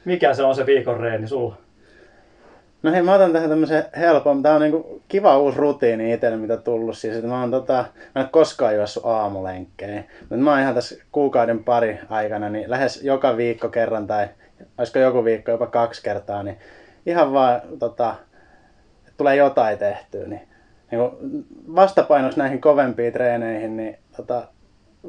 mikä 0.06 0.34
se 0.34 0.44
on 0.44 0.56
se 0.56 0.66
viikon 0.66 1.00
reeni 1.00 1.28
sulla? 1.28 1.56
No 2.84 2.92
hei, 2.92 3.02
mä 3.02 3.14
otan 3.14 3.34
tähän 3.34 3.50
tämmöisen 3.50 3.86
helpon. 3.98 4.44
Tää 4.44 4.56
on 4.56 4.62
niinku 4.62 5.02
kiva 5.08 5.38
uusi 5.38 5.58
rutiini 5.58 6.14
itselle, 6.14 6.38
mitä 6.38 6.58
tullut. 6.58 6.98
Siis, 6.98 7.16
että 7.16 7.28
mä 7.28 7.40
oon 7.40 7.52
tota, 7.52 7.86
mä 8.16 8.22
en 8.22 8.30
koskaan 8.30 8.76
juossut 8.76 9.06
aamulenkkejä. 9.06 10.04
Mutta 10.20 10.36
mä 10.36 10.52
oon 10.52 10.60
ihan 10.60 10.76
tässä 10.76 10.96
kuukauden 11.12 11.64
pari 11.64 12.00
aikana, 12.10 12.50
niin 12.50 12.70
lähes 12.70 13.04
joka 13.04 13.38
viikko 13.38 13.70
kerran 13.70 14.08
tai 14.08 14.28
olisiko 14.78 15.00
joku 15.00 15.26
viikko 15.26 15.52
jopa 15.52 15.68
kaksi 15.68 16.04
kertaa, 16.04 16.44
niin 16.44 16.58
ihan 17.06 17.34
vaan 17.34 17.62
tota, 17.80 18.16
tulee 19.18 19.36
jotain 19.36 19.78
tehtyä. 19.78 20.28
Niin, 20.28 20.48
niin 20.92 21.02
vastapainoksi 21.76 22.40
näihin 22.40 22.62
kovempiin 22.62 23.14
treeneihin, 23.14 23.78
niin 23.78 23.98
tota, 24.18 24.48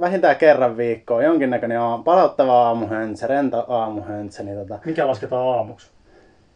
vähintään 0.00 0.36
kerran 0.36 0.76
viikkoon 0.76 1.24
jonkinnäköinen 1.24 1.80
aam, 1.80 2.04
palauttava 2.04 2.66
aamuhöntsä, 2.66 3.26
rento 3.26 3.64
aamuhöntsä. 3.68 4.42
Niin 4.42 4.58
tota, 4.58 4.78
Mikä 4.84 5.06
lasketaan 5.06 5.48
aamuksi? 5.48 5.90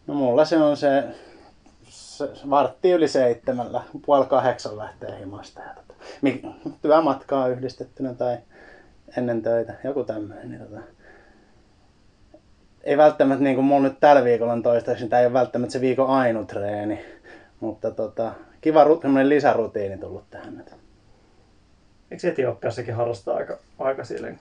No 0.07 0.15
mulla 0.15 0.45
se 0.45 0.57
on 0.57 0.77
se, 0.77 1.05
se 1.89 2.29
vartti 2.51 2.91
yli 2.91 3.09
seitsemällä, 3.09 3.83
puoli 4.07 4.27
kahdeksan 4.27 4.79
lähtee 4.79 5.19
himasta. 5.19 5.61
Ja 5.61 5.75
tota, 5.75 5.95
työmatkaa 6.83 7.49
yhdistettynä 7.49 8.15
tai 8.15 8.37
ennen 9.17 9.43
töitä, 9.43 9.75
joku 9.85 10.05
tämmöinen. 10.05 10.51
Niin 10.51 10.61
tota, 10.61 10.81
ei 12.85 12.97
välttämättä, 12.97 13.45
niin 13.45 13.55
kuin 13.55 13.65
mulla 13.65 13.89
nyt 13.89 14.01
tällä 14.01 14.25
viikolla 14.25 14.53
on 14.53 14.63
toistaiseksi, 14.63 15.09
tämä 15.09 15.21
ei 15.21 15.27
ole 15.27 15.33
välttämättä 15.33 15.73
se 15.73 15.81
viikon 15.81 16.11
ainut 16.11 16.47
treeni, 16.47 17.05
mutta 17.61 17.91
tota, 17.91 18.33
kiva 18.61 18.85
lisärutiini 19.25 19.99
tullut 19.99 20.25
tähän. 20.31 20.65
Eikö 22.11 22.29
Etiopiassakin 22.29 22.95
harrastaa 22.95 23.37
aika, 23.37 23.59
aika 23.79 24.05
silleen 24.05 24.39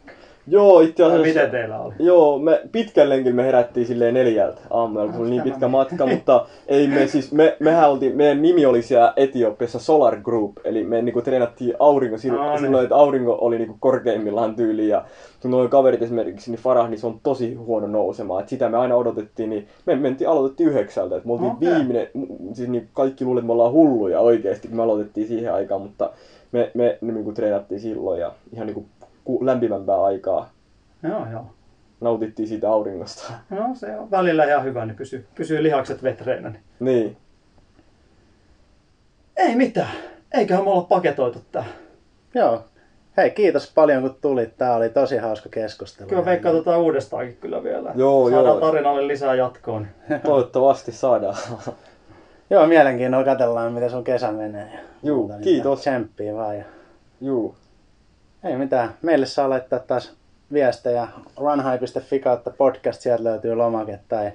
Joo, 0.48 0.82
itse 0.82 1.04
asiassa. 1.04 1.28
miten 1.28 1.52
teillä 1.52 1.80
oli? 1.80 1.94
Joo, 2.00 2.40
me 2.40 2.62
pitkän 2.72 3.10
lenkillä 3.10 3.36
me 3.36 3.44
herättiin 3.44 3.86
silleen 3.86 4.14
neljältä 4.14 4.62
aamulla, 4.70 5.08
kun 5.12 5.22
oli 5.22 5.30
niin 5.30 5.42
pitkä 5.42 5.68
matka, 5.68 6.06
mutta 6.06 6.46
ei 6.68 6.88
me 6.88 7.08
siis, 7.08 7.32
me, 7.32 7.58
mehän 7.60 7.90
oltiin, 7.90 8.18
meidän 8.18 8.42
nimi 8.42 8.66
oli 8.66 8.82
siellä 8.82 9.14
Etiopiassa 9.16 9.80
Solar 9.80 10.22
Group, 10.22 10.52
eli 10.64 10.84
me 10.84 11.02
niinku 11.02 11.22
treenattiin 11.22 11.74
aurinko 11.80 12.18
silloin, 12.18 12.44
Aa, 12.44 12.52
niin. 12.56 12.62
silloin 12.62 12.84
että 12.84 12.96
aurinko 12.96 13.38
oli 13.42 13.58
niinku 13.58 13.78
korkeimmillaan 13.80 14.56
tyyli 14.56 14.88
ja 14.88 15.06
kun 15.42 15.52
noin 15.52 15.70
kaverit 15.70 16.02
esimerkiksi, 16.02 16.52
niin 16.52 16.60
Farah, 16.62 16.90
niin 16.90 17.00
se 17.00 17.08
on 17.08 17.20
tosi 17.24 17.54
huono 17.54 17.88
nousemaan, 17.88 18.40
että 18.40 18.50
sitä 18.50 18.70
me 18.70 18.78
aina 18.78 18.96
odotettiin, 18.96 19.50
niin 19.50 19.68
me 19.86 19.96
mentiin, 19.96 20.30
aloitettiin 20.30 20.70
yhdeksältä, 20.70 21.16
että 21.16 21.28
me 21.28 21.34
oltiin 21.34 21.52
Okei. 21.52 21.70
viimeinen, 21.70 22.08
siis 22.54 22.70
niin 22.70 22.90
kaikki 22.94 23.26
luulivat, 23.26 23.42
että 23.44 23.48
me 23.48 23.54
ollaan 23.54 23.72
hulluja 23.72 24.20
oikeasti, 24.20 24.68
kun 24.68 24.78
me 24.78 24.84
aloitettiin 24.84 25.28
siihen 25.28 25.54
aikaan, 25.54 25.82
mutta 25.82 26.12
me, 26.56 26.72
me, 26.74 26.98
me 27.02 27.12
niinku 27.12 27.32
treenattiin 27.32 27.80
silloin 27.82 28.20
ja 28.22 28.32
ihan 28.54 28.68
niinku 28.68 28.86
ku- 29.24 29.46
lämpimämpää 29.46 30.04
aikaa 30.04 30.50
Joo, 31.04 31.26
joo. 31.32 31.46
nautittiin 32.02 32.48
siitä 32.48 32.70
auringosta. 32.70 33.34
No 33.50 33.76
se 33.76 34.00
on 34.00 34.12
välillä 34.12 34.44
ihan 34.46 34.64
hyvä, 34.64 34.86
niin 34.86 34.96
pysyy, 34.96 35.28
pysyy 35.36 35.64
lihakset 35.64 36.04
vetreinä. 36.04 36.50
Niin. 36.50 36.62
Niin. 36.80 37.18
Ei 39.38 39.56
mitään. 39.56 39.92
eiköhän 40.34 40.64
me 40.64 40.70
olla 40.70 40.82
paketoitu 40.82 41.42
tää. 41.52 41.66
Joo. 42.34 42.64
Hei, 43.18 43.32
kiitos 43.32 43.72
paljon 43.76 44.02
kun 44.02 44.18
tulit. 44.22 44.58
Tää 44.58 44.76
oli 44.76 44.90
tosi 44.90 45.18
hauska 45.18 45.50
keskustelu. 45.50 46.10
Kyllä 46.10 46.26
Veikka 46.26 46.52
tota 46.52 46.78
uudestaankin 46.78 47.38
kyllä 47.38 47.64
vielä. 47.64 47.92
Joo, 47.96 48.30
Saadaan 48.30 48.46
joo. 48.58 48.60
tarinalle 48.60 49.08
lisää 49.08 49.36
jatkoon. 49.36 49.88
Toivottavasti 50.26 50.92
saadaan. 50.92 51.36
Joo, 52.50 52.68
mielenkiinnolla 52.68 53.26
katsellaan, 53.26 53.74
miten 53.74 53.90
sun 53.90 54.04
kesä 54.04 54.32
menee. 54.32 54.70
ja 54.74 54.80
Juu, 55.04 55.28
muuta, 55.28 55.44
kiitos. 55.44 55.80
Tsemppiä 55.80 56.36
vaan. 56.36 56.58
Ja... 56.58 56.66
Juu. 57.22 57.56
Ei 58.44 58.58
mitään. 58.58 58.94
Meille 59.02 59.26
saa 59.26 59.50
laittaa 59.50 59.80
taas 59.80 60.14
viestejä 60.54 61.08
runhigh.fi 61.38 62.20
kautta 62.20 62.50
podcast, 62.50 63.02
sieltä 63.02 63.24
löytyy 63.24 63.56
lomake 63.56 64.00
tai 64.08 64.32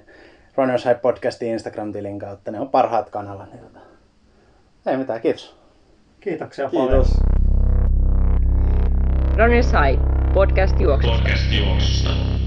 Runners 0.55 0.85
High 0.85 1.01
podcastin 1.01 1.49
Instagram-tilin 1.51 2.19
kautta. 2.19 2.51
Ne 2.51 2.59
on 2.59 2.69
parhaat 2.69 3.09
kanavat. 3.09 3.51
Niin 3.53 3.63
tota. 3.63 3.79
Ei 4.85 4.97
mitään, 4.97 5.21
kiitos. 5.21 5.55
Kiitoksia 6.19 6.69
paljon. 6.69 6.89
Kiitos. 6.89 7.19
Runners 9.37 9.71
High, 9.71 10.01
podcast 10.33 10.79
juoksusta. 10.79 11.17
Podcast 11.17 11.51
juoksusta. 11.51 12.40